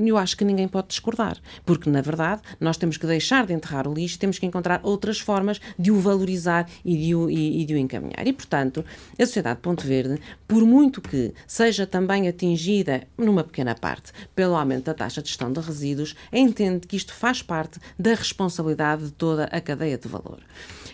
eu 0.06 0.15
acho 0.15 0.38
que 0.38 0.45
ninguém 0.45 0.67
pode 0.67 0.89
discordar, 0.89 1.38
porque, 1.65 1.89
na 1.89 2.02
verdade, 2.02 2.43
nós 2.60 2.78
temos 2.78 2.97
que 2.97 3.08
deixar 3.08 3.47
de 3.47 3.54
enterrar 3.54 3.88
o 3.88 3.93
lixo, 3.95 4.19
temos 4.19 4.38
que 4.38 4.45
encontrar 4.45 4.80
outras 4.84 5.19
formas 5.19 5.60
de 5.80 5.89
o 5.89 6.00
valorizar 6.00 6.69
e 6.86 6.95
de 6.95 7.15
o, 7.15 7.32
e, 7.32 7.63
e 7.63 7.65
de 7.65 7.74
o 7.74 7.78
encaminhar. 7.78 8.28
E, 8.28 8.32
portanto, 8.32 8.86
a 9.19 9.26
Sociedade 9.26 9.60
Ponto 9.60 9.88
Verde 9.88 10.19
por 10.51 10.65
muito 10.65 10.99
que 10.99 11.33
seja 11.47 11.87
também 11.87 12.27
atingida, 12.27 13.07
numa 13.17 13.41
pequena 13.41 13.73
parte, 13.73 14.11
pelo 14.35 14.53
aumento 14.53 14.83
da 14.83 14.93
taxa 14.93 15.21
de 15.21 15.29
gestão 15.29 15.49
de 15.49 15.61
resíduos, 15.61 16.13
entende 16.29 16.87
que 16.87 16.97
isto 16.97 17.13
faz 17.13 17.41
parte 17.41 17.79
da 17.97 18.13
responsabilidade 18.13 19.05
de 19.05 19.11
toda 19.13 19.45
a 19.45 19.61
cadeia 19.61 19.97
de 19.97 20.09
valor. 20.09 20.39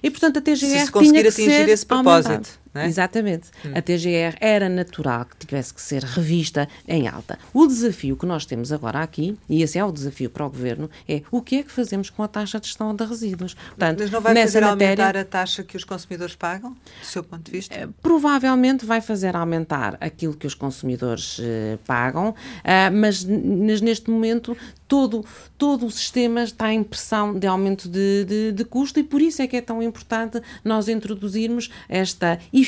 E, 0.04 0.12
portanto, 0.12 0.38
a 0.38 0.42
TGR 0.44 0.58
se 0.58 0.86
se 0.86 0.92
conseguir 0.92 1.10
tinha 1.10 1.24
que 1.24 1.30
atingir 1.30 1.52
ser 1.52 1.70
esse 1.70 1.86
propósito. 1.88 2.28
aumentada. 2.30 2.67
É? 2.80 2.88
Exatamente. 2.88 3.50
A 3.74 3.82
TGR 3.82 4.38
era 4.40 4.70
natural 4.70 5.26
que 5.26 5.38
tivesse 5.38 5.74
que 5.74 5.82
ser 5.82 6.04
revista 6.04 6.68
em 6.88 7.08
alta. 7.08 7.38
O 7.54 7.68
desafio 7.68 8.16
que 8.16 8.26
nós 8.26 8.46
temos 8.46 8.72
agora 8.72 9.02
aqui, 9.02 9.38
e 9.50 9.62
esse 9.62 9.78
é 9.78 9.86
o 9.86 9.92
desafio 9.92 10.30
para 10.30 10.46
o 10.46 10.50
Governo, 10.50 10.90
é 11.08 11.22
o 11.32 11.42
que 11.42 11.58
é 11.58 11.64
que 11.64 11.72
fazemos 11.72 12.10
com 12.10 12.24
a 12.24 12.28
taxa 12.28 12.60
de 12.60 12.68
gestão 12.68 12.96
de 12.96 13.04
resíduos. 13.04 13.54
Portanto, 13.54 14.00
Mas 14.00 14.12
não 14.12 14.22
vai 14.22 14.36
fazer 14.36 14.62
matéria, 14.62 15.06
aumentar 15.06 15.18
a 15.18 15.26
taxa 15.26 15.64
que 15.64 15.78
os 15.78 15.84
consumidores 15.84 16.36
pagam, 16.36 16.72
do 16.72 17.06
seu 17.06 17.24
ponto 17.24 17.44
de 17.44 17.52
vista? 17.52 17.90
provavelmente 18.02 18.86
vai 18.86 19.02
fazer 19.02 19.36
aumentar 19.36 19.98
aquilo 20.00 20.34
que 20.34 20.48
os 20.48 20.54
consumidores 20.54 21.40
eh, 21.42 21.78
pagam, 21.86 22.34
ah, 22.64 22.90
mas 22.92 23.24
neste 23.24 24.10
momento 24.10 24.58
todo, 24.88 25.26
todo 25.58 25.86
o 25.86 25.92
sistema 25.92 26.44
está 26.44 26.72
em 26.72 26.84
pressão 26.84 27.38
de 27.38 27.46
aumento 27.46 27.90
de, 27.90 28.26
de, 28.26 28.52
de 28.52 28.66
custo 28.66 29.00
e 29.00 29.04
por 29.04 29.22
isso 29.22 29.42
é 29.42 29.48
que 29.48 29.58
é 29.58 29.62
tão 29.62 29.84
importante 29.84 30.42
nós 30.64 30.88
introduzirmos 30.88 31.70
esta 31.90 32.40
eficiência 32.54 32.67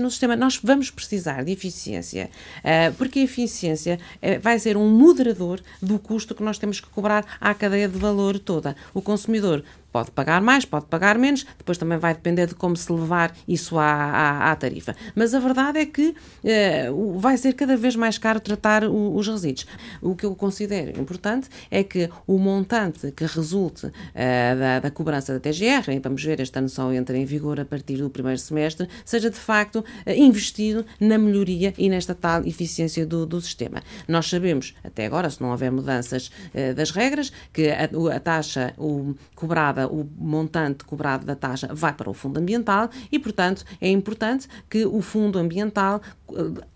no 0.00 0.10
sistema. 0.10 0.36
Nós 0.36 0.58
vamos 0.62 0.90
precisar 0.90 1.44
de 1.44 1.52
eficiência, 1.52 2.30
ah, 2.62 2.92
porque 2.96 3.20
a 3.20 3.24
eficiência 3.24 3.98
eh, 4.20 4.38
vai 4.38 4.58
ser 4.58 4.76
um 4.76 4.88
moderador 4.88 5.60
do 5.80 5.98
custo 5.98 6.34
que 6.34 6.42
nós 6.42 6.58
temos 6.58 6.80
que 6.80 6.88
cobrar 6.88 7.24
à 7.40 7.54
cadeia 7.54 7.88
de 7.88 7.98
valor 7.98 8.38
toda. 8.38 8.76
O 8.94 9.02
consumidor 9.02 9.64
Pode 9.92 10.10
pagar 10.10 10.40
mais, 10.40 10.64
pode 10.64 10.86
pagar 10.86 11.18
menos, 11.18 11.44
depois 11.58 11.76
também 11.76 11.98
vai 11.98 12.14
depender 12.14 12.46
de 12.46 12.54
como 12.54 12.74
se 12.76 12.90
levar 12.90 13.36
isso 13.46 13.78
à, 13.78 13.84
à, 13.92 14.50
à 14.52 14.56
tarifa. 14.56 14.96
Mas 15.14 15.34
a 15.34 15.38
verdade 15.38 15.78
é 15.80 15.86
que 15.86 16.14
eh, 16.42 16.88
vai 17.16 17.36
ser 17.36 17.52
cada 17.52 17.76
vez 17.76 17.94
mais 17.94 18.16
caro 18.16 18.40
tratar 18.40 18.84
o- 18.84 19.14
os 19.14 19.28
resíduos. 19.28 19.66
O 20.00 20.16
que 20.16 20.24
eu 20.24 20.34
considero 20.34 20.98
importante 20.98 21.48
é 21.70 21.84
que 21.84 22.08
o 22.26 22.38
montante 22.38 23.12
que 23.12 23.26
resulte 23.26 23.90
eh, 24.14 24.54
da, 24.56 24.80
da 24.80 24.90
cobrança 24.90 25.34
da 25.34 25.40
TGR, 25.40 25.90
e 25.92 25.98
vamos 25.98 26.24
ver, 26.24 26.40
este 26.40 26.58
ano 26.58 26.68
só 26.70 26.90
entra 26.92 27.16
em 27.16 27.24
vigor 27.26 27.60
a 27.60 27.64
partir 27.64 27.96
do 27.98 28.08
primeiro 28.08 28.38
semestre, 28.38 28.88
seja 29.04 29.28
de 29.28 29.36
facto 29.38 29.84
eh, 30.06 30.16
investido 30.16 30.86
na 30.98 31.18
melhoria 31.18 31.74
e 31.76 31.88
nesta 31.90 32.14
tal 32.14 32.46
eficiência 32.46 33.04
do, 33.04 33.26
do 33.26 33.40
sistema. 33.42 33.82
Nós 34.08 34.26
sabemos, 34.28 34.74
até 34.82 35.04
agora, 35.04 35.28
se 35.28 35.40
não 35.42 35.50
houver 35.50 35.70
mudanças 35.70 36.30
das 36.76 36.90
regras, 36.90 37.30
que 37.52 37.68
a, 37.70 37.84
a 38.16 38.20
taxa 38.20 38.72
o, 38.78 39.14
cobrada, 39.34 39.81
o 39.86 40.08
montante 40.18 40.84
cobrado 40.84 41.24
da 41.26 41.34
taxa 41.34 41.68
vai 41.72 41.92
para 41.92 42.10
o 42.10 42.14
fundo 42.14 42.38
ambiental 42.38 42.90
e, 43.10 43.18
portanto, 43.18 43.64
é 43.80 43.88
importante 43.88 44.48
que 44.68 44.84
o 44.84 45.00
fundo 45.00 45.38
ambiental 45.38 46.00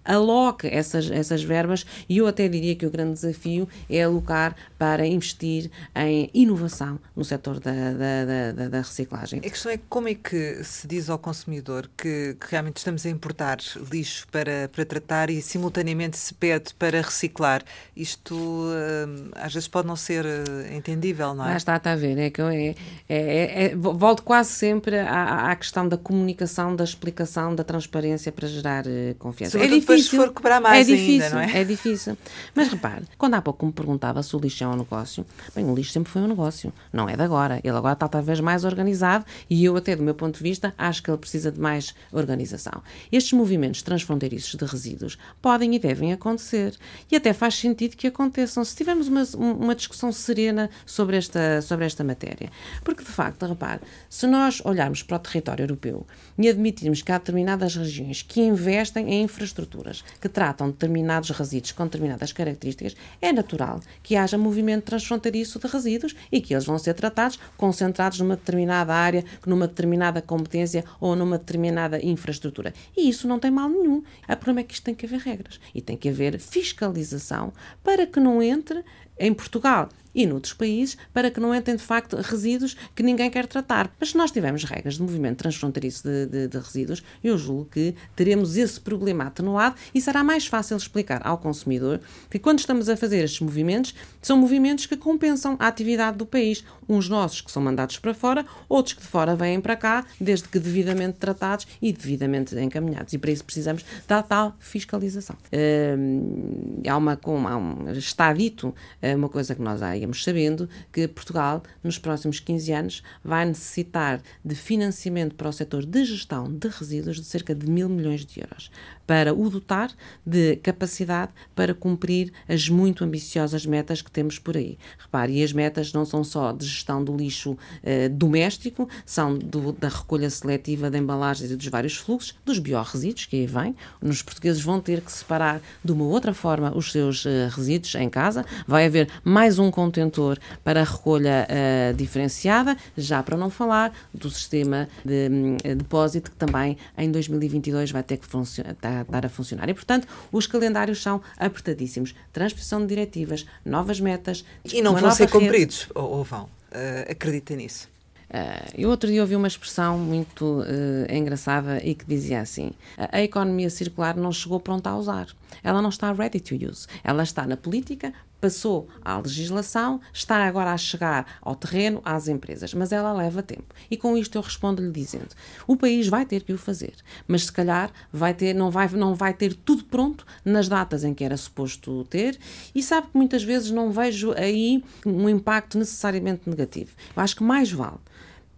aloque 0.04 0.66
essas, 0.68 1.10
essas 1.10 1.42
verbas 1.42 1.84
e 2.08 2.18
eu 2.18 2.26
até 2.26 2.48
diria 2.48 2.74
que 2.76 2.86
o 2.86 2.90
grande 2.90 3.14
desafio 3.14 3.68
é 3.90 4.02
alocar 4.02 4.54
para 4.78 5.06
investir 5.06 5.70
em 5.94 6.30
inovação 6.32 6.98
no 7.14 7.24
setor 7.24 7.58
da, 7.60 7.72
da, 7.72 8.52
da- 8.52 8.68
da- 8.68 8.78
reciclagem. 8.78 9.40
A 9.40 9.50
questão 9.50 9.72
é 9.72 9.78
como 9.88 10.08
é 10.08 10.14
que 10.14 10.62
se 10.62 10.86
diz 10.86 11.10
ao 11.10 11.18
consumidor 11.18 11.90
que, 11.96 12.36
que 12.38 12.46
realmente 12.50 12.76
estamos 12.76 13.04
a 13.04 13.10
importar 13.10 13.58
lixo 13.90 14.26
para, 14.30 14.68
para 14.72 14.84
tratar 14.84 15.28
e 15.30 15.42
simultaneamente 15.42 16.16
se 16.16 16.32
pede 16.34 16.72
para 16.74 17.00
reciclar. 17.00 17.62
Isto 17.96 18.34
hum, 18.36 19.30
às 19.34 19.52
vezes 19.52 19.66
pode 19.68 19.88
não 19.88 19.96
ser 19.96 20.24
eh, 20.24 20.76
entendível, 20.76 21.34
não 21.34 21.44
é? 21.46 21.50
Lá 21.50 21.56
está, 21.56 21.76
está 21.76 21.92
a 21.92 21.96
ver. 21.96 22.16
É 22.18 22.30
que 22.30 22.40
é, 22.40 22.68
é, 22.68 22.74
é- 23.08 23.64
é- 23.72 23.74
volto 23.76 24.22
quase 24.22 24.50
sempre 24.50 24.98
à, 24.98 25.50
à 25.50 25.56
questão 25.56 25.88
da 25.88 25.96
comunicação, 25.96 26.76
da 26.76 26.84
explicação, 26.84 27.54
da 27.54 27.64
transparência 27.64 28.30
para 28.30 28.46
gerar 28.46 28.86
eh, 28.86 29.14
Sobretudo 29.50 29.76
é 29.76 29.80
depois 29.80 29.98
difícil. 30.00 30.20
se 30.20 30.26
for 30.26 30.34
cobrar 30.34 30.60
mais 30.60 30.88
é 30.88 30.92
ainda, 30.92 31.04
difícil, 31.04 31.30
não 31.30 31.40
é? 31.40 31.60
É 31.60 31.64
difícil. 31.64 32.18
Mas 32.54 32.68
repare, 32.68 33.04
quando 33.16 33.34
há 33.34 33.42
pouco 33.42 33.66
me 33.66 33.72
perguntava 33.72 34.22
se 34.22 34.34
o 34.34 34.38
lixo 34.38 34.64
é 34.64 34.68
um 34.68 34.76
negócio, 34.76 35.26
bem, 35.54 35.64
o 35.64 35.74
lixo 35.74 35.92
sempre 35.92 36.10
foi 36.10 36.22
um 36.22 36.28
negócio. 36.28 36.72
Não 36.92 37.08
é 37.08 37.16
de 37.16 37.22
agora. 37.22 37.60
Ele 37.62 37.76
agora 37.76 37.94
está 37.94 38.08
talvez 38.08 38.40
mais 38.40 38.64
organizado 38.64 39.24
e 39.48 39.64
eu, 39.64 39.76
até 39.76 39.94
do 39.94 40.02
meu 40.02 40.14
ponto 40.14 40.36
de 40.36 40.42
vista, 40.42 40.74
acho 40.76 41.02
que 41.02 41.10
ele 41.10 41.18
precisa 41.18 41.50
de 41.50 41.60
mais 41.60 41.94
organização. 42.12 42.82
Estes 43.10 43.32
movimentos 43.32 43.82
transfronteiriços 43.82 44.54
de 44.54 44.64
resíduos 44.64 45.18
podem 45.40 45.74
e 45.74 45.78
devem 45.78 46.12
acontecer. 46.12 46.74
E 47.10 47.16
até 47.16 47.32
faz 47.32 47.54
sentido 47.54 47.96
que 47.96 48.06
aconteçam 48.06 48.64
se 48.64 48.74
tivermos 48.74 49.08
uma, 49.08 49.22
uma 49.36 49.74
discussão 49.74 50.12
serena 50.12 50.70
sobre 50.84 51.16
esta, 51.16 51.60
sobre 51.62 51.84
esta 51.84 52.02
matéria. 52.04 52.50
Porque, 52.82 53.02
de 53.02 53.10
facto, 53.10 53.46
repare, 53.46 53.80
se 54.08 54.26
nós 54.26 54.60
olharmos 54.64 55.02
para 55.02 55.16
o 55.16 55.20
território 55.20 55.62
europeu 55.62 56.06
e 56.38 56.48
admitirmos 56.48 57.02
que 57.02 57.12
há 57.12 57.18
determinadas 57.18 57.76
regiões 57.76 58.22
que 58.22 58.40
investem 58.40 59.12
em 59.12 59.22
infraestruturas 59.22 60.04
que 60.20 60.28
tratam 60.28 60.70
determinados 60.70 61.30
resíduos 61.30 61.72
com 61.72 61.84
determinadas 61.84 62.32
características, 62.32 62.96
é 63.20 63.32
natural 63.32 63.80
que 64.02 64.16
haja 64.16 64.38
movimento 64.38 64.84
transfronteiriço 64.84 65.58
de 65.58 65.66
resíduos 65.66 66.14
e 66.30 66.40
que 66.40 66.54
eles 66.54 66.64
vão 66.64 66.78
ser 66.78 66.94
tratados 66.94 67.38
concentrados 67.56 68.20
numa 68.20 68.36
determinada 68.36 68.94
área, 68.94 69.24
numa 69.46 69.66
determinada 69.66 70.22
competência 70.22 70.84
ou 71.00 71.16
numa 71.16 71.38
determinada 71.38 72.04
infraestrutura. 72.04 72.72
E 72.96 73.08
isso 73.08 73.28
não 73.28 73.38
tem 73.38 73.50
mal 73.50 73.68
nenhum. 73.68 74.02
O 74.28 74.36
problema 74.36 74.60
é 74.60 74.64
que 74.64 74.74
isto 74.74 74.84
tem 74.84 74.94
que 74.94 75.06
haver 75.06 75.20
regras 75.20 75.60
e 75.74 75.80
tem 75.80 75.96
que 75.96 76.08
haver 76.08 76.38
fiscalização 76.38 77.52
para 77.82 78.06
que 78.06 78.20
não 78.20 78.42
entre 78.42 78.84
em 79.18 79.32
Portugal 79.32 79.88
e 80.16 80.26
noutros 80.26 80.54
países 80.54 80.96
para 81.14 81.30
que 81.30 81.38
não 81.38 81.54
entrem 81.54 81.76
de 81.76 81.82
facto 81.82 82.16
resíduos 82.16 82.74
que 82.94 83.02
ninguém 83.02 83.30
quer 83.30 83.46
tratar. 83.46 83.88
Mas 84.00 84.10
se 84.10 84.16
nós 84.16 84.32
tivermos 84.32 84.64
regras 84.64 84.94
de 84.94 85.02
movimento 85.02 85.36
transfronteiriço 85.38 86.02
de, 86.02 86.26
de, 86.26 86.48
de 86.48 86.58
resíduos, 86.58 87.02
eu 87.22 87.36
julgo 87.38 87.66
que 87.66 87.94
teremos 88.16 88.56
esse 88.56 88.80
problema 88.80 89.24
atenuado 89.26 89.76
e 89.94 90.00
será 90.00 90.24
mais 90.24 90.46
fácil 90.46 90.76
explicar 90.76 91.20
ao 91.24 91.36
consumidor 91.38 92.00
que 92.30 92.38
quando 92.38 92.58
estamos 92.58 92.88
a 92.88 92.96
fazer 92.96 93.18
estes 93.22 93.40
movimentos, 93.40 93.94
são 94.22 94.38
movimentos 94.38 94.86
que 94.86 94.96
compensam 94.96 95.56
a 95.58 95.66
atividade 95.68 96.16
do 96.16 96.24
país. 96.24 96.64
Uns 96.88 97.08
nossos 97.08 97.40
que 97.42 97.52
são 97.52 97.62
mandados 97.62 97.98
para 97.98 98.14
fora, 98.14 98.46
outros 98.68 98.94
que 98.94 99.02
de 99.02 99.06
fora 99.08 99.36
vêm 99.36 99.60
para 99.60 99.76
cá, 99.76 100.04
desde 100.20 100.48
que 100.48 100.58
devidamente 100.58 101.18
tratados 101.18 101.66
e 101.82 101.92
devidamente 101.92 102.56
encaminhados. 102.58 103.12
E 103.12 103.18
para 103.18 103.30
isso 103.30 103.44
precisamos 103.44 103.84
da 104.08 104.22
tal 104.22 104.56
fiscalização. 104.58 105.36
Hum, 105.52 106.80
há 106.88 106.96
uma, 106.96 107.18
há 107.50 107.56
um- 107.56 107.90
está 107.90 108.32
dito 108.32 108.74
é 109.02 109.14
uma 109.14 109.28
coisa 109.28 109.54
que 109.54 109.60
nós 109.62 109.80
já 109.80 109.96
sabendo, 110.12 110.68
que 110.92 111.08
Portugal, 111.08 111.62
nos 111.82 111.98
próximos 111.98 112.40
15 112.40 112.72
anos, 112.72 113.02
vai 113.24 113.44
necessitar 113.44 114.22
de 114.44 114.54
financiamento 114.54 115.34
para 115.34 115.48
o 115.48 115.52
setor 115.52 115.84
de 115.84 116.04
gestão 116.04 116.52
de 116.52 116.68
resíduos 116.68 117.16
de 117.16 117.24
cerca 117.24 117.54
de 117.54 117.68
mil 117.68 117.88
milhões 117.88 118.24
de 118.24 118.40
euros, 118.40 118.70
para 119.06 119.32
o 119.32 119.48
dotar 119.48 119.90
de 120.24 120.56
capacidade 120.56 121.32
para 121.54 121.74
cumprir 121.74 122.32
as 122.48 122.68
muito 122.68 123.04
ambiciosas 123.04 123.64
metas 123.64 124.02
que 124.02 124.10
temos 124.10 124.38
por 124.38 124.56
aí. 124.56 124.78
Repare, 124.98 125.38
e 125.38 125.44
as 125.44 125.52
metas 125.52 125.92
não 125.92 126.04
são 126.04 126.24
só 126.24 126.52
de 126.52 126.66
gestão 126.66 127.02
do 127.04 127.16
lixo 127.16 127.56
eh, 127.82 128.08
doméstico, 128.08 128.88
são 129.04 129.38
do- 129.38 129.72
da 129.72 129.88
recolha 129.88 130.28
seletiva 130.30 130.90
de 130.90 130.98
embalagens 130.98 131.50
e 131.50 131.56
dos 131.56 131.66
vários 131.68 131.96
fluxos, 131.96 132.34
dos 132.44 132.58
biorresíduos 132.58 133.26
que 133.26 133.36
aí 133.36 133.46
vêm. 133.46 133.74
Os 134.02 134.22
portugueses 134.22 134.62
vão 134.62 134.80
ter 134.80 135.00
que 135.00 135.12
separar 135.12 135.60
de 135.84 135.92
uma 135.92 136.04
outra 136.04 136.34
forma 136.34 136.76
os 136.76 136.90
seus 136.92 137.24
eh, 137.26 137.48
resíduos 137.50 137.94
em 137.94 138.08
casa. 138.08 138.44
Vai 138.66 138.86
haver 138.86 139.08
mais 139.24 139.58
um 139.58 139.70
contentor 139.70 140.38
para 140.64 140.80
a 140.80 140.84
recolha 140.84 141.46
eh, 141.48 141.92
diferenciada, 141.96 142.76
já 142.96 143.22
para 143.22 143.36
não 143.36 143.50
falar 143.50 143.92
do 144.12 144.28
sistema 144.30 144.88
de 145.04 145.28
hum, 145.30 145.56
depósito 145.76 146.30
que 146.30 146.36
também 146.36 146.76
em 146.98 147.10
2022 147.10 147.90
vai 147.90 148.02
ter 148.02 148.16
que 148.16 148.26
funcio- 148.26 148.64
estar 149.02 149.26
a 149.26 149.28
funcionar. 149.28 149.68
E, 149.68 149.74
portanto, 149.74 150.06
os 150.30 150.46
calendários 150.46 151.02
são 151.02 151.20
apertadíssimos. 151.36 152.14
Transposição 152.32 152.80
de 152.80 152.86
diretivas, 152.86 153.46
novas 153.64 154.00
metas. 154.00 154.44
E 154.64 154.82
não 154.82 154.94
vão 154.96 155.10
ser 155.10 155.28
cumpridos, 155.30 155.88
ou, 155.94 156.18
ou 156.18 156.24
vão? 156.24 156.48
Eh, 156.70 157.08
acredita 157.10 157.54
nisso? 157.54 157.88
Uh, 158.28 158.74
eu 158.76 158.90
outro 158.90 159.08
dia 159.08 159.20
ouvi 159.20 159.36
uma 159.36 159.46
expressão 159.46 159.96
muito 159.96 160.60
uh, 160.60 161.14
engraçada 161.14 161.80
e 161.82 161.94
que 161.94 162.04
dizia 162.04 162.40
assim: 162.40 162.72
a, 162.98 163.18
a 163.18 163.22
economia 163.22 163.70
circular 163.70 164.16
não 164.16 164.32
chegou 164.32 164.58
pronta 164.58 164.90
a 164.90 164.96
usar. 164.96 165.28
Ela 165.62 165.80
não 165.80 165.90
está 165.90 166.12
ready 166.12 166.40
to 166.40 166.56
use. 166.56 166.88
Ela 167.04 167.22
está 167.22 167.46
na 167.46 167.56
política 167.56 168.12
passou 168.40 168.88
à 169.04 169.18
legislação, 169.18 170.00
está 170.12 170.44
agora 170.46 170.72
a 170.72 170.76
chegar 170.76 171.38
ao 171.40 171.54
terreno, 171.54 172.00
às 172.04 172.28
empresas, 172.28 172.72
mas 172.74 172.92
ela 172.92 173.12
leva 173.12 173.42
tempo. 173.42 173.74
E 173.90 173.96
com 173.96 174.16
isto 174.16 174.36
eu 174.36 174.42
respondo-lhe 174.42 174.90
dizendo: 174.90 175.28
o 175.66 175.76
país 175.76 176.08
vai 176.08 176.24
ter 176.24 176.42
que 176.42 176.52
o 176.52 176.58
fazer, 176.58 176.94
mas 177.26 177.46
se 177.46 177.52
calhar 177.52 177.90
vai 178.12 178.34
ter, 178.34 178.54
não, 178.54 178.70
vai, 178.70 178.88
não 178.88 179.14
vai 179.14 179.34
ter 179.34 179.54
tudo 179.54 179.84
pronto 179.84 180.26
nas 180.44 180.68
datas 180.68 181.04
em 181.04 181.14
que 181.14 181.24
era 181.24 181.36
suposto 181.36 182.04
ter, 182.04 182.38
e 182.74 182.82
sabe 182.82 183.08
que 183.08 183.16
muitas 183.16 183.42
vezes 183.42 183.70
não 183.70 183.90
vejo 183.90 184.32
aí 184.32 184.82
um 185.04 185.28
impacto 185.28 185.78
necessariamente 185.78 186.48
negativo. 186.48 186.90
Eu 187.16 187.22
acho 187.22 187.36
que 187.36 187.42
mais 187.42 187.70
vale 187.70 187.98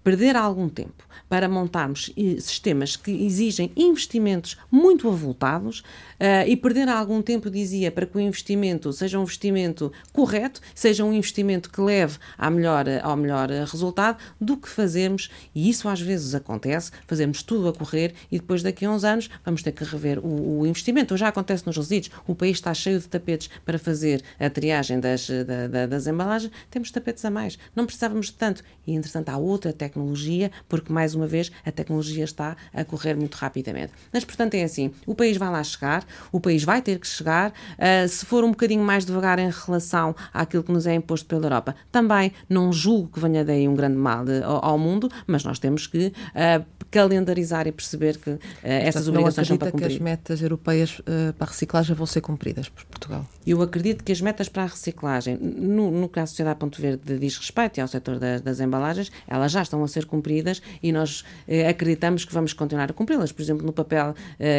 perder 0.09 0.37
algum 0.37 0.71
tempo 0.71 1.07
para 1.29 1.47
montarmos 1.51 2.11
sistemas 2.41 2.97
que 2.97 3.11
exigem 3.27 3.71
investimentos 3.77 4.57
muito 4.71 5.07
avultados 5.07 5.81
uh, 5.81 6.47
e 6.47 6.57
perder 6.57 6.89
algum 6.89 7.21
tempo, 7.21 7.51
dizia, 7.51 7.93
para 7.93 8.07
que 8.07 8.17
o 8.17 8.21
investimento 8.21 8.91
seja 8.91 9.19
um 9.19 9.25
investimento 9.25 9.93
correto, 10.11 10.63
seja 10.75 11.05
um 11.05 11.13
investimento 11.13 11.71
que 11.71 11.83
leve 11.83 12.17
ao 12.39 12.51
melhor, 12.51 12.87
ao 13.03 13.17
melhor 13.19 13.51
resultado, 13.51 14.17
do 14.41 14.57
que 14.57 14.67
fazermos, 14.67 15.31
e 15.55 15.69
isso 15.69 15.87
às 15.91 16.01
vezes 16.01 16.35
acontece, 16.35 16.91
fazemos 17.07 17.43
tudo 17.43 17.69
a 17.69 17.75
correr 17.75 18.15
e 18.33 18.39
depois 18.39 18.63
daqui 18.63 18.87
a 18.87 18.91
uns 18.91 19.05
anos 19.05 19.29
vamos 19.45 19.63
ter 19.63 19.73
que 19.73 19.85
rever 19.85 20.19
o, 20.21 20.61
o 20.61 20.67
investimento. 20.67 21.19
Já 21.19 21.29
acontece 21.29 21.67
nos 21.67 21.77
resíduos, 21.77 22.11
o 22.27 22.35
país 22.35 22.57
está 22.57 22.73
cheio 22.73 22.99
de 22.99 23.09
tapetes 23.09 23.51
para 23.67 23.79
fazer 23.79 24.23
a 24.41 24.49
triagem 24.49 25.01
das, 25.01 25.29
da, 25.29 25.67
da, 25.67 25.87
das 25.87 26.07
embalagens, 26.07 26.51
temos 26.71 26.91
tapetes 26.91 27.27
a 27.27 27.31
mais, 27.31 27.59
não 27.77 27.85
precisávamos 27.85 28.29
de 28.29 28.33
tanto. 28.33 28.65
E 28.87 28.95
entretanto 28.95 29.29
há 29.29 29.37
outra 29.37 29.71
tecnologia, 29.99 30.51
porque 30.69 30.93
mais 30.93 31.15
uma 31.15 31.27
vez 31.27 31.51
a 31.65 31.73
tecnologia 31.73 32.25
está 32.25 32.57
a 32.73 32.85
correr 32.85 33.15
muito 33.15 33.35
rapidamente. 33.35 33.93
Mas 34.13 34.25
portanto 34.25 34.55
é 34.55 34.63
assim, 34.63 34.93
o 35.07 35.15
país 35.15 35.37
vai 35.37 35.51
lá 35.51 35.63
chegar, 35.63 36.07
o 36.31 36.41
país 36.41 36.63
vai 36.63 36.81
ter 36.81 36.99
que 36.99 37.07
chegar, 37.07 37.51
uh, 37.51 38.09
se 38.09 38.25
for 38.25 38.45
um 38.45 38.51
bocadinho 38.51 38.85
mais 38.85 39.05
devagar 39.05 39.39
em 39.39 39.51
relação 39.51 40.15
àquilo 40.33 40.63
que 40.63 40.73
nos 40.73 40.87
é 40.87 40.95
imposto 40.95 41.27
pela 41.27 41.47
Europa. 41.47 41.75
Também 41.91 42.33
não 42.49 42.73
julgo 42.73 43.09
que 43.09 43.21
venha 43.21 43.45
daí 43.45 43.69
um 43.69 43.75
grande 43.75 43.97
mal 43.97 44.25
de, 44.25 44.43
ao, 44.43 44.65
ao, 44.65 44.79
mundo, 44.79 45.11
mas 45.27 45.45
nós 45.45 45.59
temos 45.59 45.87
que 45.87 46.09
uh, 46.09 46.65
calendarizar 46.91 47.67
e 47.67 47.73
perceber 47.73 48.19
que 48.19 48.31
uh, 48.31 48.41
essas 48.63 49.09
obrigações 49.09 49.49
são 49.49 49.57
para 49.57 49.71
cumprir. 49.73 49.89
que 49.89 49.95
as 49.95 50.01
metas 50.01 50.41
europeias 50.41 51.01
para 51.37 51.47
a 51.47 51.51
reciclagem 51.51 51.95
vão 51.95 52.07
ser 52.07 52.21
cumpridas 52.21 52.69
por 52.69 52.85
Portugal? 52.85 53.27
Eu 53.47 53.63
acredito 53.63 54.05
que 54.05 54.13
as 54.13 54.21
metas 54.21 54.49
para 54.49 54.63
a 54.65 54.67
reciclagem, 54.67 55.37
no, 55.37 55.91
no 55.91 56.09
que 56.09 56.21
a 56.21 56.27
Sociedade 56.27 56.59
Ponto 56.59 56.81
Verde 56.81 57.19
diz 57.19 57.37
respeito 57.37 57.79
e 57.79 57.81
ao 57.81 57.89
setor 57.89 58.19
das, 58.19 58.41
das 58.41 58.61
embalagens, 58.61 59.11
elas 59.27 59.51
já 59.53 59.63
estão 59.63 59.83
a 59.83 59.88
ser 59.89 60.07
cumpridas 60.07 60.63
e 60.83 60.93
nós 60.93 61.25
acreditamos 61.69 62.25
que 62.25 62.33
vamos 62.33 62.53
continuar 62.53 62.91
a 62.91 62.93
cumpri-las. 62.93 63.33
Por 63.33 63.43
exemplo, 63.43 63.67
no 63.67 63.73
papel 63.73 64.15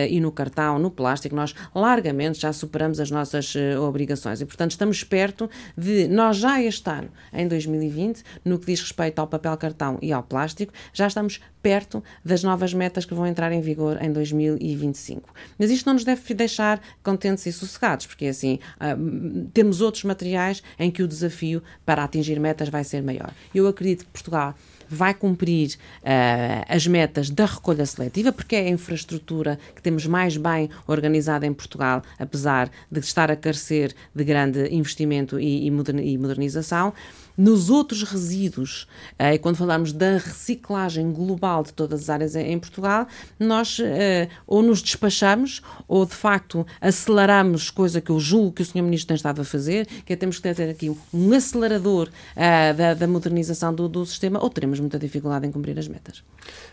e 0.09 0.19
no 0.19 0.31
cartão, 0.31 0.79
no 0.79 0.91
plástico, 0.91 1.35
nós 1.35 1.53
largamente 1.73 2.39
já 2.39 2.51
superamos 2.53 2.99
as 2.99 3.11
nossas 3.11 3.55
uh, 3.55 3.81
obrigações 3.81 4.41
e, 4.41 4.45
portanto, 4.45 4.71
estamos 4.71 5.03
perto 5.03 5.49
de 5.77 6.07
nós 6.07 6.37
já 6.37 6.61
este 6.61 6.89
ano, 6.89 7.09
em 7.33 7.47
2020, 7.47 8.23
no 8.43 8.59
que 8.59 8.67
diz 8.67 8.81
respeito 8.81 9.19
ao 9.19 9.27
papel 9.27 9.55
cartão 9.57 9.97
e 10.01 10.11
ao 10.11 10.23
plástico, 10.23 10.73
já 10.93 11.07
estamos 11.07 11.39
perto 11.61 12.03
das 12.23 12.43
novas 12.43 12.73
metas 12.73 13.05
que 13.05 13.13
vão 13.13 13.27
entrar 13.27 13.51
em 13.51 13.61
vigor 13.61 14.01
em 14.01 14.11
2025. 14.11 15.29
Mas 15.57 15.69
isto 15.69 15.85
não 15.85 15.93
nos 15.93 16.03
deve 16.03 16.33
deixar 16.33 16.81
contentes 17.03 17.45
e 17.45 17.51
sossegados, 17.51 18.05
porque 18.05 18.27
assim 18.27 18.59
uh, 18.77 19.49
temos 19.53 19.81
outros 19.81 20.03
materiais 20.03 20.63
em 20.77 20.89
que 20.89 21.03
o 21.03 21.07
desafio 21.07 21.61
para 21.85 22.03
atingir 22.03 22.39
metas 22.39 22.69
vai 22.69 22.83
ser 22.83 23.03
maior. 23.03 23.31
Eu 23.53 23.67
acredito 23.67 24.05
que 24.05 24.11
Portugal 24.11 24.55
vai 24.89 25.13
cumprir 25.13 25.75
uh, 26.01 26.65
as 26.67 26.87
metas 26.87 27.29
da 27.29 27.45
recolha 27.45 27.85
seletiva, 27.85 28.31
porque 28.31 28.55
é 28.55 28.61
a 28.61 28.69
infraestrutura 28.69 29.59
que 29.75 29.81
temos 29.81 30.05
mais 30.05 30.35
bem 30.35 30.69
organizada 30.87 31.45
em 31.45 31.53
Portugal, 31.53 32.01
apesar 32.17 32.69
de 32.91 32.99
estar 32.99 33.31
a 33.31 33.35
carecer 33.35 33.93
de 34.13 34.23
grande 34.23 34.73
investimento 34.73 35.39
e, 35.39 35.67
e 35.67 36.17
modernização. 36.17 36.93
Nos 37.39 37.69
outros 37.69 38.03
resíduos, 38.03 38.85
eh, 39.17 39.37
quando 39.37 39.55
falamos 39.55 39.93
da 39.93 40.17
reciclagem 40.17 41.09
global 41.13 41.63
de 41.63 41.71
todas 41.71 42.01
as 42.01 42.09
áreas 42.09 42.35
em, 42.35 42.59
Portugal, 42.59 43.07
nós 43.39 43.79
eh, 43.81 44.27
ou 44.45 44.61
nos 44.61 44.81
despachamos 44.81 45.61
ou 45.87 46.05
de 46.05 46.13
facto 46.13 46.67
aceleramos, 46.81 47.69
coisa 47.69 48.01
que 48.01 48.09
eu 48.09 48.19
julgo 48.19 48.51
que 48.51 48.61
o 48.61 48.65
Sr. 48.65 48.81
Ministro 48.81 49.07
tem 49.07 49.15
estado 49.15 49.39
a 49.39 49.45
fazer, 49.45 49.85
que 49.85 50.11
é 50.11 50.17
temos 50.17 50.37
que 50.37 50.53
ter 50.53 50.69
aqui 50.69 50.93
um 51.13 51.31
acelerador 51.33 52.09
eh, 52.35 52.73
da, 52.73 52.93
da, 52.93 53.07
modernização 53.07 53.73
do, 53.73 53.87
do 53.87 54.05
sistema, 54.05 54.43
ou 54.43 54.49
teremos 54.49 54.77
muita 54.81 54.99
dificuldade 54.99 55.47
em 55.47 55.51
cumprir 55.51 55.79
as 55.79 55.87
metas. 55.87 56.21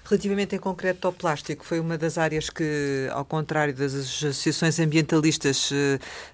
Relativamente 0.05 0.57
em 0.57 0.59
concreto 0.59 1.07
ao 1.07 1.13
plástico, 1.13 1.65
foi 1.65 1.79
uma 1.79 1.97
das 1.97 2.19
áreas 2.19 2.51
que, 2.51 3.09
ao 3.13 3.25
contrário 3.25 3.73
das 3.73 3.95
associações 3.95 4.81
ambientalistas, 4.81 5.71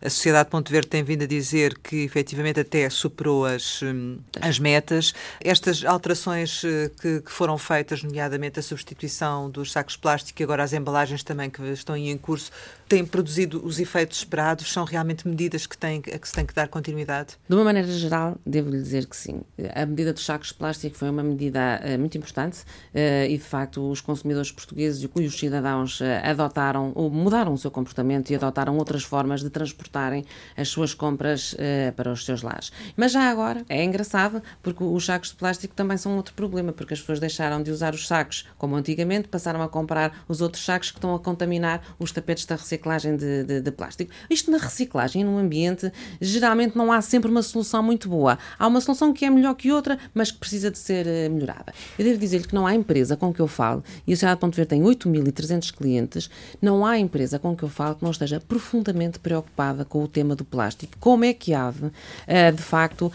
a 0.01 0.09
Sociedade 0.09 0.49
Ponto 0.49 0.73
Verde 0.73 0.89
tem 0.89 1.03
vindo 1.03 1.25
a 1.25 1.27
dizer 1.27 1.77
que 1.79 1.97
efetivamente 2.05 2.61
até 2.61 2.89
superou 2.89 3.45
as, 3.45 3.83
hum, 3.83 4.22
as 4.41 4.59
metas. 4.59 5.15
Estas 5.41 5.85
alterações 5.85 6.63
eh, 6.65 6.91
que, 7.01 7.21
que, 7.21 7.31
foram 7.31 7.59
feitas, 7.59 8.03
nomeadamente 8.03 8.59
a 8.59 8.63
substituição 8.63 9.51
dos 9.51 9.73
sacos 9.73 9.97
plásticos 9.97 10.41
e 10.41 10.45
agora 10.45 10.63
as 10.63 10.73
embalagens 10.73 11.23
também 11.23 11.51
que 11.51 11.63
estão 11.69 11.97
em 11.97 12.17
curso, 12.17 12.51
têm 12.89 13.05
produzido 13.05 13.65
os 13.65 13.79
efeitos 13.79 14.19
esperados? 14.19 14.71
São 14.73 14.85
realmente 14.85 15.27
medidas 15.27 15.67
que, 15.67 15.77
têm, 15.77 16.01
que 16.01 16.29
se 16.29 16.33
tem 16.33 16.47
que 16.47 16.55
dar 16.55 16.69
continuidade? 16.69 17.37
De 17.49 17.55
uma 17.55 17.65
maneira 17.65 17.89
geral, 17.89 18.37
devo-lhe 18.47 18.81
dizer 18.81 19.07
que 19.07 19.17
sim. 19.17 19.41
A 19.75 19.87
medida 19.87 20.13
dos 20.13 20.25
sacos 20.25 20.53
plásticos 20.53 20.99
foi 20.99 21.11
uma 21.11 21.23
medida 21.23 21.81
uh, 21.83 21.99
muito 21.99 22.17
importante 22.17 22.61
uh, 22.61 23.27
e, 23.29 23.37
de 23.37 23.45
facto, 23.45 23.91
os 23.91 24.01
consumidores 24.01 24.51
portugueses 24.51 25.03
e 25.03 25.27
os 25.27 25.39
cidadãos 25.39 26.01
adotaram 26.23 26.93
ou 26.95 27.11
mudaram 27.11 27.53
o 27.53 27.59
seu 27.59 27.71
comportamento 27.71 28.31
e 28.31 28.35
adotaram 28.35 28.77
outras 28.77 29.03
formas 29.03 29.41
de 29.41 29.51
transportarem 29.51 30.25
as 30.57 30.69
suas 30.69 30.95
compras 30.95 31.55
para 31.97 32.13
os 32.13 32.25
seus 32.25 32.43
lares. 32.43 32.73
Mas 32.97 33.13
já 33.13 33.31
agora, 33.31 33.65
é 33.69 33.85
engraçado 33.85 34.02
engraçado, 34.03 34.43
porque 34.63 34.83
os 34.83 35.07
sacos 35.07 35.31
de 35.31 35.37
plástico 35.37 35.75
também 35.75 35.97
são 35.97 36.17
outro 36.17 36.35
problema, 36.35 36.73
porque 36.73 36.95
as 36.95 37.01
pessoas 37.01 37.21
deixaram 37.21 37.63
de 37.63 37.71
usar 37.71 37.95
os 37.95 38.07
sacos 38.07 38.47
como 38.59 38.75
antigamente, 38.75 39.29
passaram 39.29 39.63
a 39.63 39.69
comprar 39.69 40.25
os 40.29 40.41
outros 40.41 40.65
sacos 40.65 40.91
que 40.91 40.99
estão 40.99 41.15
a 41.15 41.19
contaminar 41.19 41.83
os 41.99 42.11
tapetes 42.11 42.45
da 42.45 42.57
reciclagem 42.57 43.17
de, 43.17 43.45
de, 43.45 43.61
de 43.61 43.71
plástico. 43.71 44.13
Isto 44.29 44.51
na 44.51 44.59
reciclagem, 44.59 45.25
no 45.25 45.39
ambiente, 45.39 45.91
geralmente 46.21 46.77
não 46.77 46.93
há 46.93 47.01
sempre 47.01 47.31
uma 47.31 47.43
solução 47.43 47.83
muito 47.83 48.09
boa. 48.09 48.39
Há 48.59 48.67
uma 48.67 48.81
solução 48.81 49.13
que 49.13 49.25
é 49.25 49.31
melhor 49.31 49.55
que 49.55 49.71
outra, 49.71 49.99
mas 50.13 50.31
que 50.31 50.39
precisa 50.39 50.71
de 50.71 50.79
ser 50.79 51.07
eh, 51.07 51.29
melhorada. 51.29 51.73
Eu 51.99 52.05
devo 52.05 52.19
dizer-lhe 52.19 52.45
que 52.45 52.55
não 52.55 52.67
há 52.67 52.75
empresa 52.75 53.17
com 53.17 53.33
que 53.33 53.41
eu 53.41 53.47
falo, 53.47 53.85
e 54.07 54.13
a 54.13 54.17
Sociedade 54.17 54.41
Ponto 54.41 54.57
Verde 54.57 54.71
tem 54.71 54.83
8.300 54.83 55.73
clientes, 55.73 56.31
não 56.61 56.85
há 56.85 56.99
empresa 56.99 57.39
com 57.39 57.57
que 57.57 57.63
eu 57.63 57.69
falo 57.69 57.95
que 57.95 58.03
não 58.03 58.11
esteja 58.11 58.41
profundamente 58.41 59.19
preocupada 59.19 59.85
com 59.85 60.03
o 60.03 60.09
tema 60.09 60.35
do 60.35 60.45
plástico. 60.45 60.97
Como 60.99 61.25
é 61.25 61.33
que 61.33 61.55
há 61.55 61.71
de, 61.71 61.91
eh, 62.27 62.51
de 62.51 62.63
facto, 62.63 63.13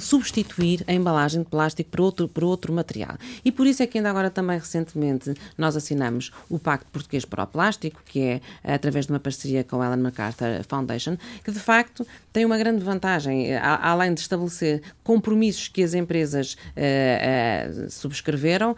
substituir 0.00 0.84
a 0.86 0.92
embalagem 0.92 1.42
de 1.42 1.48
plástico 1.48 1.90
por 1.90 2.00
outro, 2.00 2.28
por 2.28 2.44
outro 2.44 2.72
material. 2.72 3.16
E 3.44 3.52
por 3.52 3.66
isso 3.66 3.82
é 3.82 3.86
que 3.86 3.98
ainda 3.98 4.10
agora 4.10 4.30
também 4.30 4.58
recentemente 4.58 5.34
nós 5.56 5.76
assinamos 5.76 6.30
o 6.48 6.58
Pacto 6.58 6.90
Português 6.90 7.24
para 7.24 7.44
o 7.44 7.46
Plástico, 7.46 8.02
que 8.04 8.20
é 8.20 8.40
através 8.62 9.06
de 9.06 9.12
uma 9.12 9.20
parceria 9.20 9.64
com 9.64 9.80
a 9.80 9.86
Ellen 9.86 10.02
MacArthur 10.02 10.64
Foundation, 10.68 11.16
que 11.42 11.50
de 11.50 11.60
facto 11.60 12.06
tem 12.32 12.44
uma 12.44 12.58
grande 12.58 12.82
vantagem, 12.82 13.54
além 13.56 14.12
de 14.12 14.20
estabelecer 14.20 14.82
compromissos 15.02 15.68
que 15.68 15.82
as 15.82 15.94
empresas 15.94 16.54
uh, 16.54 17.86
uh, 17.86 17.90
subscreveram, 17.90 18.72
uh, 18.72 18.76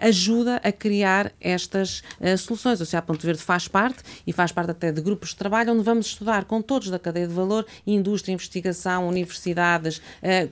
ajuda 0.00 0.56
a 0.56 0.72
criar 0.72 1.32
estas 1.40 2.02
soluções. 2.38 2.80
O 2.80 2.86
CA 2.86 3.00
Ponto 3.00 3.24
Verde 3.24 3.40
faz 3.40 3.66
parte 3.68 4.02
e 4.26 4.32
faz 4.32 4.52
parte 4.52 4.70
até 4.70 4.92
de 4.92 5.00
grupos 5.00 5.30
de 5.30 5.36
trabalho 5.36 5.72
onde 5.72 5.82
vamos 5.82 6.06
estudar 6.06 6.44
com 6.44 6.60
todos 6.60 6.90
da 6.90 6.98
cadeia 6.98 7.26
de 7.26 7.34
valor, 7.34 7.66
indústria, 7.86 8.32
investigação, 8.32 9.08
universidades, 9.08 10.02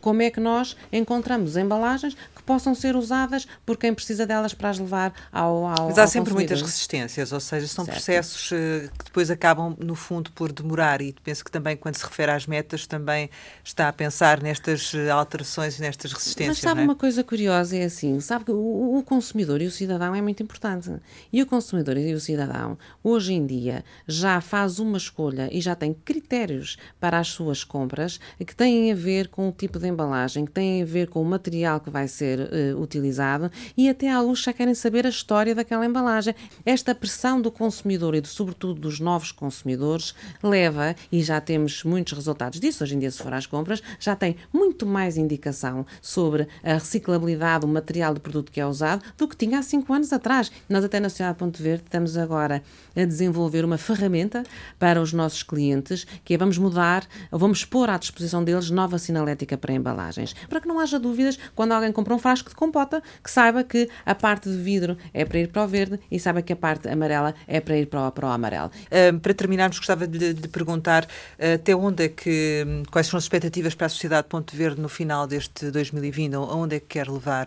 como 0.01 0.23
é 0.23 0.31
que 0.31 0.41
nós 0.41 0.77
encontramos 0.93 1.57
embalagens 1.57 2.17
que 2.35 2.43
possam 2.43 2.75
ser 2.75 2.97
usadas 2.97 3.47
por 3.65 3.77
quem 3.77 3.93
precisa 3.93 4.27
delas 4.27 4.55
para 4.55 4.71
as 4.71 4.79
levar 4.79 5.13
ao, 5.33 5.67
ao 5.67 5.87
Mas 5.87 5.99
há 5.99 6.07
sempre 6.07 6.33
muitas 6.33 6.61
resistências, 6.61 7.33
ou 7.33 7.41
seja, 7.41 7.67
são 7.67 7.85
certo. 7.85 7.97
processos 7.97 8.51
uh, 8.51 8.91
que 8.99 9.05
depois 9.05 9.31
acabam, 9.31 9.77
no 9.79 9.95
fundo, 9.95 10.31
por 10.33 10.53
demorar 10.53 11.01
e 11.01 11.15
penso 11.23 11.45
que 11.45 11.51
também, 11.51 11.77
quando 11.77 11.97
se 11.97 12.05
refere 12.05 12.33
às 12.33 12.47
metas, 12.47 12.87
também 12.87 13.29
está 13.65 13.89
a 13.89 13.93
pensar 13.93 14.43
nestas 14.43 14.93
eh, 14.95 15.11
alterações 15.11 15.79
e 15.79 15.83
nestas 15.83 16.13
resistências. 16.13 16.57
Mas 16.57 16.59
sabe 16.59 16.81
é? 16.81 16.85
uma 16.85 16.95
coisa 16.95 17.23
curiosa, 17.25 17.77
é 17.77 17.85
assim, 17.85 18.21
sabe 18.21 18.47
que 18.47 18.53
o, 18.53 18.99
o 18.99 19.03
consumidor 19.03 19.61
e 19.61 19.67
o 19.67 19.71
cidadão 19.71 20.15
é 20.15 20.23
muito 20.23 20.43
importante. 20.43 20.91
E 21.33 21.43
o 21.43 21.47
consumidor 21.47 21.97
e 21.97 22.15
o 22.15 22.21
cidadão, 22.21 22.79
hoje 23.03 23.33
em 23.33 23.47
dia, 23.47 23.85
já 24.07 24.41
faz 24.41 24.79
uma 24.79 24.97
escolha 24.97 25.49
e 25.53 25.61
já 25.61 25.75
tem 25.75 25.93
critérios 25.93 26.77
para 27.01 27.19
as 27.19 27.29
suas 27.29 27.65
compras 27.65 28.21
que 28.39 28.55
têm 28.55 28.93
a 28.93 28.95
ver 28.95 29.29
com 29.29 29.49
o 29.49 29.53
tipo 29.53 29.79
de 29.79 29.88
de 29.89 29.93
embalagem 29.93 30.45
que 30.45 30.53
têm 30.53 30.83
a 30.83 30.85
ver 30.85 31.09
com 31.09 31.23
o 31.23 31.25
material 31.25 31.81
que 31.81 31.91
vai 31.91 32.07
ser 32.07 32.41
uh, 32.41 32.81
utilizado 32.81 33.51
e 33.77 33.89
até 33.89 34.11
alguns 34.11 34.43
já 34.43 34.53
querem 34.53 34.75
saber 34.75 35.07
a 35.07 35.09
história 35.09 35.55
daquela 35.55 35.85
embalagem. 35.85 36.35
Esta 36.65 36.95
pressão 36.95 37.41
do 37.41 37.51
consumidor 37.51 38.15
e, 38.15 38.25
sobretudo, 38.25 38.81
dos 38.81 39.01
novos 39.01 39.33
consumidores 39.33 40.15
leva, 40.43 40.95
e 41.11 41.23
já 41.23 41.41
temos 41.41 41.83
muitos 41.85 42.13
resultados 42.13 42.61
disso, 42.61 42.85
hoje 42.85 42.95
em 42.95 42.99
dia, 42.99 43.11
se 43.11 43.23
for 43.23 43.33
às 43.33 43.47
compras, 43.47 43.83
já 43.99 44.15
tem 44.15 44.37
muito 44.53 44.87
mais 44.87 45.17
indicação 45.17 45.87
sobre 46.03 46.47
a 46.63 46.75
reciclabilidade, 46.75 47.65
o 47.65 47.69
material 47.69 48.13
do 48.15 48.21
produto 48.21 48.53
que 48.53 48.61
é 48.61 48.67
usado, 48.67 49.03
do 49.17 49.27
que 49.27 49.37
tinha 49.37 49.59
há 49.59 49.63
cinco 49.63 49.93
anos 49.93 50.13
atrás. 50.13 50.51
Nós, 50.69 50.85
até 50.85 51.01
na 51.01 51.09
Sociedade 51.09 51.39
Ponto 51.39 51.63
Verde, 51.63 51.85
estamos 51.85 52.17
agora 52.17 52.63
a 52.95 53.05
desenvolver 53.05 53.65
uma 53.65 53.79
ferramenta 53.79 54.45
para 54.79 55.01
os 55.01 55.13
nossos 55.13 55.43
clientes, 55.43 56.07
que 56.25 56.35
é 56.35 56.39
vamos 56.39 56.59
mudar, 56.59 57.07
vamos 57.31 57.65
pôr 57.65 57.89
à 57.89 57.97
disposição 57.97 58.45
deles 58.45 58.71
nova 58.71 58.99
sinalética 58.99 59.57
para 59.57 59.73
embalagens, 59.79 60.35
para 60.49 60.61
que 60.61 60.69
não 60.69 60.79
haja 60.79 60.99
dúvidas 60.99 61.39
quando 61.55 61.73
alguém 61.73 61.93
compra 61.93 62.15
um 62.15 62.19
frasco 62.19 62.49
de 62.51 62.55
compota, 62.55 63.03
que 63.23 63.31
saiba 63.31 63.65
que 63.65 63.89
a 64.05 64.15
parte 64.15 64.49
de 64.51 64.57
vidro 64.57 64.97
é 65.15 65.25
para 65.25 65.39
ir 65.39 65.49
para 65.49 65.65
o 65.65 65.69
verde 65.69 65.99
e 66.11 66.19
saiba 66.19 66.43
que 66.43 66.53
a 66.53 66.57
parte 66.57 66.89
amarela 66.89 67.35
é 67.47 67.61
para 67.61 67.77
ir 67.77 67.87
para 67.87 68.09
o, 68.09 68.13
para 68.13 68.27
o 68.27 68.31
amarelo. 68.31 68.71
Uh, 68.87 69.19
para 69.19 69.35
terminarmos, 69.35 69.79
gostava 69.79 70.07
de, 70.07 70.35
de 70.35 70.49
perguntar 70.49 71.05
uh, 71.05 71.55
até 71.55 71.75
onde 71.75 72.05
é 72.05 72.09
que, 72.09 72.67
quais 72.91 73.07
são 73.07 73.17
as 73.17 73.25
expectativas 73.25 73.75
para 73.75 73.87
a 73.87 73.91
sociedade 73.91 74.29
Ponto 74.29 74.55
Verde 74.55 74.81
no 74.81 74.89
final 74.89 75.27
deste 75.27 75.71
2020, 75.71 76.35
aonde 76.35 76.77
é 76.77 76.81
que 76.81 76.87
quer 76.87 77.09
levar 77.09 77.47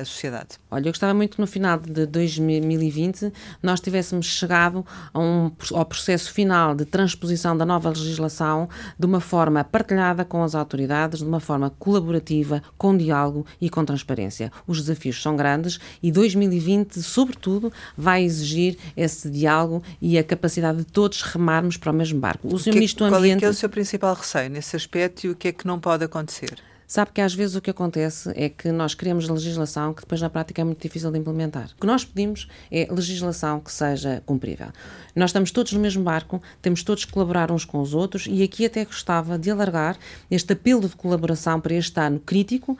a 0.00 0.04
sociedade? 0.04 0.58
Olha, 0.70 0.88
eu 0.88 0.92
gostava 0.92 1.14
muito 1.14 1.36
que 1.36 1.40
no 1.40 1.46
final 1.46 1.78
de 1.78 2.06
2020 2.06 3.32
nós 3.62 3.80
tivéssemos 3.80 4.26
chegado 4.26 4.84
um, 5.14 5.50
ao 5.72 5.84
processo 5.84 6.32
final 6.32 6.74
de 6.74 6.84
transposição 6.84 7.56
da 7.56 7.64
nova 7.64 7.88
legislação 7.88 8.68
de 8.98 9.06
uma 9.06 9.20
forma 9.20 9.64
partilhada 9.64 10.24
com 10.24 10.42
as 10.42 10.54
autoridades, 10.54 11.20
de 11.20 11.24
uma 11.24 11.40
forma 11.40 11.70
colaborativa, 11.78 12.62
com 12.76 12.96
diálogo 12.96 13.46
e 13.60 13.68
com 13.68 13.84
transparência. 13.84 14.52
Os 14.66 14.80
desafios 14.80 15.20
são 15.20 15.36
grandes 15.36 15.78
e 16.02 16.12
2020, 16.12 17.02
sobretudo, 17.02 17.72
vai 17.96 18.22
exigir 18.22 18.76
esse 18.96 19.30
diálogo 19.30 19.82
e 20.00 20.18
a 20.18 20.24
capacidade 20.24 20.78
de 20.78 20.84
todos 20.84 21.22
remarmos 21.22 21.76
para 21.76 21.90
o 21.90 21.94
mesmo 21.94 22.20
barco. 22.20 22.52
O 22.52 22.58
Sr. 22.58 22.70
É 22.70 22.72
Ministro 22.74 23.08
do 23.08 23.14
Ambiente... 23.14 23.20
Qual 23.20 23.36
é, 23.36 23.40
que 23.40 23.44
é 23.46 23.50
o 23.50 23.54
seu 23.54 23.68
principal 23.68 24.14
receio 24.14 24.50
nesse 24.50 24.76
aspecto 24.76 25.26
e 25.26 25.30
o 25.30 25.34
que 25.34 25.48
é 25.48 25.52
que 25.52 25.66
não 25.66 25.80
pode 25.80 26.04
acontecer? 26.04 26.58
Sabe 26.88 27.10
que 27.12 27.20
às 27.20 27.34
vezes 27.34 27.54
o 27.54 27.60
que 27.60 27.68
acontece 27.68 28.32
é 28.34 28.48
que 28.48 28.72
nós 28.72 28.94
criamos 28.94 29.28
legislação 29.28 29.92
que 29.92 30.00
depois 30.00 30.22
na 30.22 30.30
prática 30.30 30.62
é 30.62 30.64
muito 30.64 30.80
difícil 30.80 31.12
de 31.12 31.18
implementar. 31.18 31.68
O 31.76 31.80
que 31.82 31.86
nós 31.86 32.02
pedimos 32.02 32.48
é 32.72 32.88
legislação 32.90 33.60
que 33.60 33.70
seja 33.70 34.22
cumprível. 34.24 34.68
Nós 35.14 35.28
estamos 35.28 35.50
todos 35.50 35.70
no 35.74 35.80
mesmo 35.80 36.02
barco, 36.02 36.40
temos 36.62 36.82
todos 36.82 37.04
que 37.04 37.12
colaborar 37.12 37.52
uns 37.52 37.66
com 37.66 37.82
os 37.82 37.92
outros 37.92 38.26
e 38.26 38.42
aqui 38.42 38.64
até 38.64 38.86
gostava 38.86 39.38
de 39.38 39.50
alargar 39.50 39.98
este 40.30 40.54
apelo 40.54 40.88
de 40.88 40.96
colaboração 40.96 41.60
para 41.60 41.74
este 41.74 42.00
ano 42.00 42.20
crítico 42.20 42.72
uh, 42.72 42.78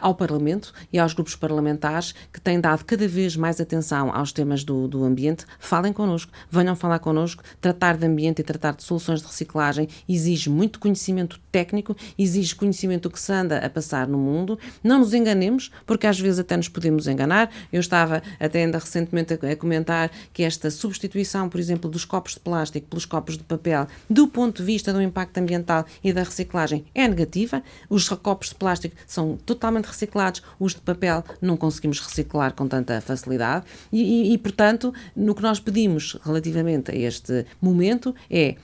ao 0.00 0.14
Parlamento 0.14 0.72
e 0.90 0.98
aos 0.98 1.12
grupos 1.12 1.36
parlamentares 1.36 2.14
que 2.32 2.40
têm 2.40 2.58
dado 2.58 2.86
cada 2.86 3.06
vez 3.06 3.36
mais 3.36 3.60
atenção 3.60 4.14
aos 4.16 4.32
temas 4.32 4.64
do, 4.64 4.88
do 4.88 5.04
ambiente. 5.04 5.44
Falem 5.58 5.92
connosco, 5.92 6.32
venham 6.50 6.74
falar 6.74 7.00
connosco. 7.00 7.42
Tratar 7.60 7.98
de 7.98 8.06
ambiente 8.06 8.38
e 8.38 8.42
tratar 8.42 8.74
de 8.74 8.82
soluções 8.82 9.20
de 9.20 9.26
reciclagem 9.26 9.88
exige 10.08 10.48
muito 10.48 10.80
conhecimento 10.80 11.38
técnico, 11.52 11.94
exige 12.18 12.54
conhecimento 12.54 13.10
que 13.10 13.25
se 13.26 13.32
anda 13.32 13.58
a 13.58 13.68
passar 13.68 14.06
no 14.06 14.18
mundo. 14.18 14.58
Não 14.82 15.00
nos 15.00 15.12
enganemos, 15.12 15.70
porque 15.84 16.06
às 16.06 16.18
vezes 16.18 16.38
até 16.38 16.56
nos 16.56 16.68
podemos 16.68 17.08
enganar. 17.08 17.50
Eu 17.72 17.80
estava 17.80 18.22
até 18.38 18.64
ainda 18.64 18.78
recentemente 18.78 19.34
a, 19.34 19.56
comentar 19.56 20.10
que 20.32 20.42
esta 20.42 20.70
substituição, 20.70 21.48
por 21.48 21.58
exemplo, 21.58 21.90
dos 21.90 22.04
copos 22.04 22.34
de 22.34 22.40
plástico 22.40 22.86
pelos 22.86 23.04
copos 23.04 23.36
de 23.36 23.44
papel, 23.44 23.86
do 24.08 24.28
ponto 24.28 24.58
de 24.58 24.64
vista 24.64 24.92
do 24.92 25.02
impacto 25.02 25.38
ambiental 25.38 25.84
e 26.02 26.12
da 26.12 26.22
reciclagem, 26.22 26.84
é 26.94 27.08
negativa. 27.08 27.62
Os 27.90 28.08
copos 28.08 28.50
de 28.50 28.54
plástico 28.54 28.96
são 29.06 29.36
totalmente 29.44 29.86
reciclados, 29.86 30.42
os 30.58 30.74
de 30.74 30.80
papel 30.80 31.24
não 31.40 31.56
conseguimos 31.56 32.00
reciclar 32.00 32.52
com 32.54 32.68
tanta 32.68 33.00
facilidade 33.00 33.64
e, 33.92 34.02
e, 34.02 34.32
e 34.32 34.38
portanto, 34.38 34.94
no 35.14 35.34
que 35.34 35.42
nós 35.42 35.58
pedimos 35.58 36.16
relativamente 36.24 36.90
a 36.92 36.94
este 36.94 37.44
momento 37.60 38.14
é 38.30 38.56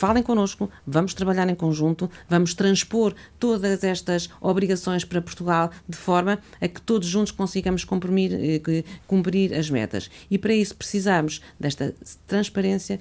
falem 0.00 0.22
connosco, 0.22 0.70
vamos 0.86 1.12
trabalhar 1.12 1.46
em 1.50 1.54
conjunto, 1.54 2.10
vamos 2.26 2.54
transpor 2.54 3.14
todas 3.38 3.84
estas 3.84 4.30
obrigações 4.40 5.04
para 5.04 5.20
Portugal 5.20 5.70
de 5.86 5.96
forma 5.96 6.38
a 6.58 6.66
que 6.66 6.80
todos 6.80 7.06
juntos 7.06 7.32
consigamos 7.32 7.84
cumprir, 7.84 8.32
eh, 8.32 8.84
cumprir 9.06 9.52
as 9.52 9.68
metas. 9.68 10.10
E 10.30 10.38
para 10.38 10.54
isso 10.54 10.74
precisamos 10.74 11.42
desta 11.60 11.94
transparência, 12.26 12.98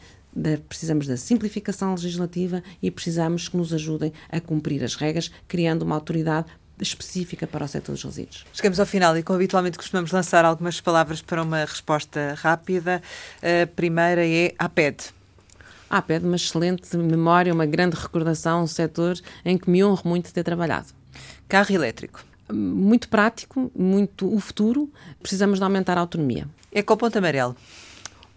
precisamos 0.67 1.07
da 1.07 1.15
simplificação 1.15 1.91
legislativa 1.91 2.61
e 2.83 2.91
precisamos 2.91 3.47
que 3.47 3.55
nos 3.55 3.71
ajudem 3.73 4.11
a 4.29 4.41
cumprir 4.41 4.83
as 4.83 4.95
regras, 4.95 5.31
criando 5.47 5.83
uma 5.83 5.95
autoridade 5.95 6.47
específica 6.81 7.47
para 7.47 7.63
o 7.63 7.67
setor 7.67 7.93
dos 7.93 8.03
resíduos. 8.03 8.45
Chegamos 8.51 8.77
ao 8.77 8.85
final 8.85 9.17
e, 9.17 9.23
como 9.23 9.37
habitualmente, 9.37 9.77
costumamos 9.77 10.11
lançar 10.11 10.43
algumas 10.43 10.81
palavras 10.81 11.21
para 11.21 11.41
uma 11.43 11.63
resposta 11.63 12.35
rápida. 12.37 13.01
A 13.41 13.65
primeira 13.67 14.27
é 14.27 14.53
APED. 14.59 15.18
Ah, 15.89 16.01
pede 16.01 16.25
uma 16.25 16.35
excelente 16.35 16.95
memória, 16.95 17.53
uma 17.53 17.65
grande 17.65 17.95
recordação, 17.95 18.63
um 18.63 18.67
setor 18.67 19.19
em 19.43 19.57
que 19.57 19.69
me 19.69 19.83
honro 19.83 20.01
muito 20.05 20.27
de 20.27 20.33
ter 20.33 20.43
trabalhado. 20.43 20.87
Carro 21.47 21.73
elétrico. 21.73 22.23
Muito 22.51 23.09
prático, 23.09 23.71
muito 23.75 24.33
o 24.33 24.39
futuro. 24.39 24.91
Precisamos 25.21 25.59
de 25.59 25.63
aumentar 25.63 25.97
a 25.97 26.01
autonomia. 26.01 26.47
Ecoponto 26.71 27.17
amarelo. 27.17 27.55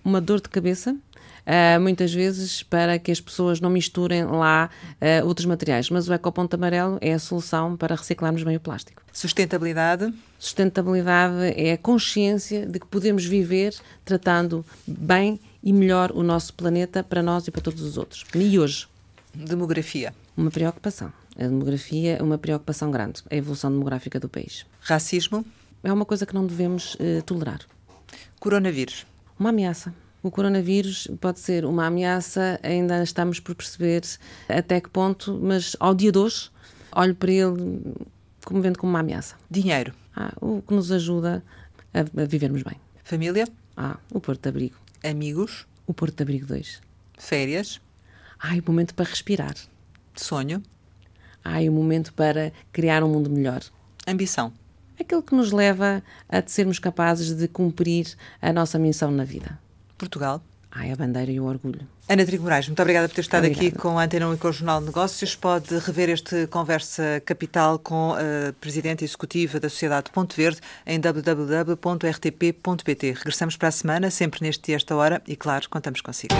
Uma 0.04 0.20
dor 0.20 0.40
de 0.40 0.48
cabeça, 0.48 0.96
Uh, 1.42 1.80
muitas 1.80 2.14
vezes 2.14 2.62
para 2.62 3.00
que 3.00 3.10
as 3.10 3.20
pessoas 3.20 3.60
não 3.60 3.68
misturem 3.68 4.24
lá 4.24 4.70
uh, 5.00 5.26
outros 5.26 5.44
materiais. 5.44 5.90
Mas 5.90 6.08
o 6.08 6.14
ecoponto 6.14 6.54
amarelo 6.54 6.98
é 7.00 7.12
a 7.14 7.18
solução 7.18 7.76
para 7.76 7.96
reciclarmos 7.96 8.44
bem 8.44 8.56
o 8.56 8.60
plástico. 8.60 9.02
Sustentabilidade? 9.12 10.14
Sustentabilidade 10.38 11.52
é 11.56 11.72
a 11.72 11.78
consciência 11.78 12.64
de 12.64 12.78
que 12.78 12.86
podemos 12.86 13.24
viver 13.24 13.74
tratando 14.04 14.64
bem 14.86 15.40
e 15.62 15.72
melhor 15.72 16.10
o 16.12 16.22
nosso 16.22 16.54
planeta 16.54 17.02
para 17.02 17.22
nós 17.22 17.46
e 17.46 17.50
para 17.50 17.62
todos 17.62 17.82
os 17.82 17.96
outros. 17.96 18.24
E 18.34 18.58
hoje? 18.58 18.88
Demografia. 19.34 20.14
Uma 20.36 20.50
preocupação. 20.50 21.12
A 21.36 21.44
demografia 21.44 22.16
é 22.16 22.22
uma 22.22 22.36
preocupação 22.36 22.90
grande, 22.90 23.22
a 23.30 23.36
evolução 23.36 23.70
demográfica 23.70 24.20
do 24.20 24.28
país. 24.28 24.66
Racismo? 24.80 25.44
É 25.82 25.92
uma 25.92 26.04
coisa 26.04 26.26
que 26.26 26.34
não 26.34 26.46
devemos 26.46 26.94
uh, 26.94 27.22
tolerar. 27.24 27.60
Coronavírus? 28.38 29.06
Uma 29.38 29.48
ameaça. 29.48 29.94
O 30.22 30.30
coronavírus 30.30 31.08
pode 31.20 31.40
ser 31.40 31.64
uma 31.64 31.86
ameaça, 31.86 32.60
ainda 32.62 33.02
estamos 33.02 33.40
por 33.40 33.54
perceber 33.54 34.02
até 34.48 34.80
que 34.80 34.88
ponto, 34.88 35.38
mas 35.42 35.74
ao 35.80 35.94
dia 35.94 36.12
de 36.12 36.18
hoje, 36.18 36.50
olho 36.94 37.14
para 37.14 37.32
ele 37.32 37.82
como 38.44 38.60
vendo 38.60 38.78
como 38.78 38.92
uma 38.92 39.00
ameaça. 39.00 39.34
Dinheiro? 39.50 39.92
Ah, 40.14 40.32
o 40.40 40.62
que 40.62 40.74
nos 40.74 40.92
ajuda 40.92 41.42
a, 41.92 42.00
a 42.00 42.24
vivermos 42.24 42.62
bem. 42.62 42.76
Família? 43.02 43.48
Ah, 43.76 43.96
o 44.12 44.20
Porto 44.20 44.42
de 44.42 44.48
Abrigo. 44.48 44.81
Amigos? 45.04 45.66
O 45.84 45.92
Porto 45.92 46.14
de 46.14 46.22
Abrigo 46.22 46.46
2. 46.46 46.80
Férias? 47.18 47.80
Ai, 48.38 48.60
o 48.60 48.64
momento 48.64 48.94
para 48.94 49.08
respirar. 49.08 49.56
Sonho? 50.14 50.62
Ai, 51.44 51.68
o 51.68 51.72
momento 51.72 52.14
para 52.14 52.52
criar 52.72 53.02
um 53.02 53.08
mundo 53.08 53.28
melhor. 53.28 53.64
Ambição? 54.06 54.52
Aquilo 54.98 55.20
que 55.20 55.34
nos 55.34 55.50
leva 55.50 56.04
a 56.28 56.40
sermos 56.46 56.78
capazes 56.78 57.32
de 57.32 57.48
cumprir 57.48 58.14
a 58.40 58.52
nossa 58.52 58.78
missão 58.78 59.10
na 59.10 59.24
vida. 59.24 59.58
Portugal? 59.98 60.40
Ai, 60.70 60.92
a 60.92 60.96
bandeira 60.96 61.32
e 61.32 61.40
o 61.40 61.46
orgulho. 61.46 61.84
Ana 62.08 62.26
Trigo 62.26 62.42
Moraes, 62.42 62.66
muito 62.66 62.82
obrigada 62.82 63.08
por 63.08 63.14
ter 63.14 63.20
estado 63.20 63.44
obrigada. 63.44 63.68
aqui 63.68 63.78
com 63.78 63.98
a 63.98 64.04
Antena 64.04 64.28
1 64.28 64.34
e 64.34 64.36
com 64.36 64.48
o 64.48 64.52
Jornal 64.52 64.80
de 64.80 64.86
Negócios. 64.86 65.36
Pode 65.36 65.78
rever 65.78 66.10
este 66.10 66.48
Conversa 66.48 67.22
Capital 67.24 67.78
com 67.78 68.14
a 68.14 68.52
Presidente 68.60 69.04
Executiva 69.04 69.60
da 69.60 69.70
Sociedade 69.70 70.10
Ponto 70.10 70.34
Verde 70.36 70.60
em 70.84 70.98
www.rtp.pt. 71.00 71.72
Regressamos 73.12 73.56
para 73.56 73.68
a 73.68 73.72
semana, 73.72 74.10
sempre 74.10 74.42
neste 74.42 74.72
e 74.72 74.74
esta 74.74 74.96
hora, 74.96 75.22
e 75.26 75.36
claro, 75.36 75.70
contamos 75.70 76.00
consigo. 76.00 76.34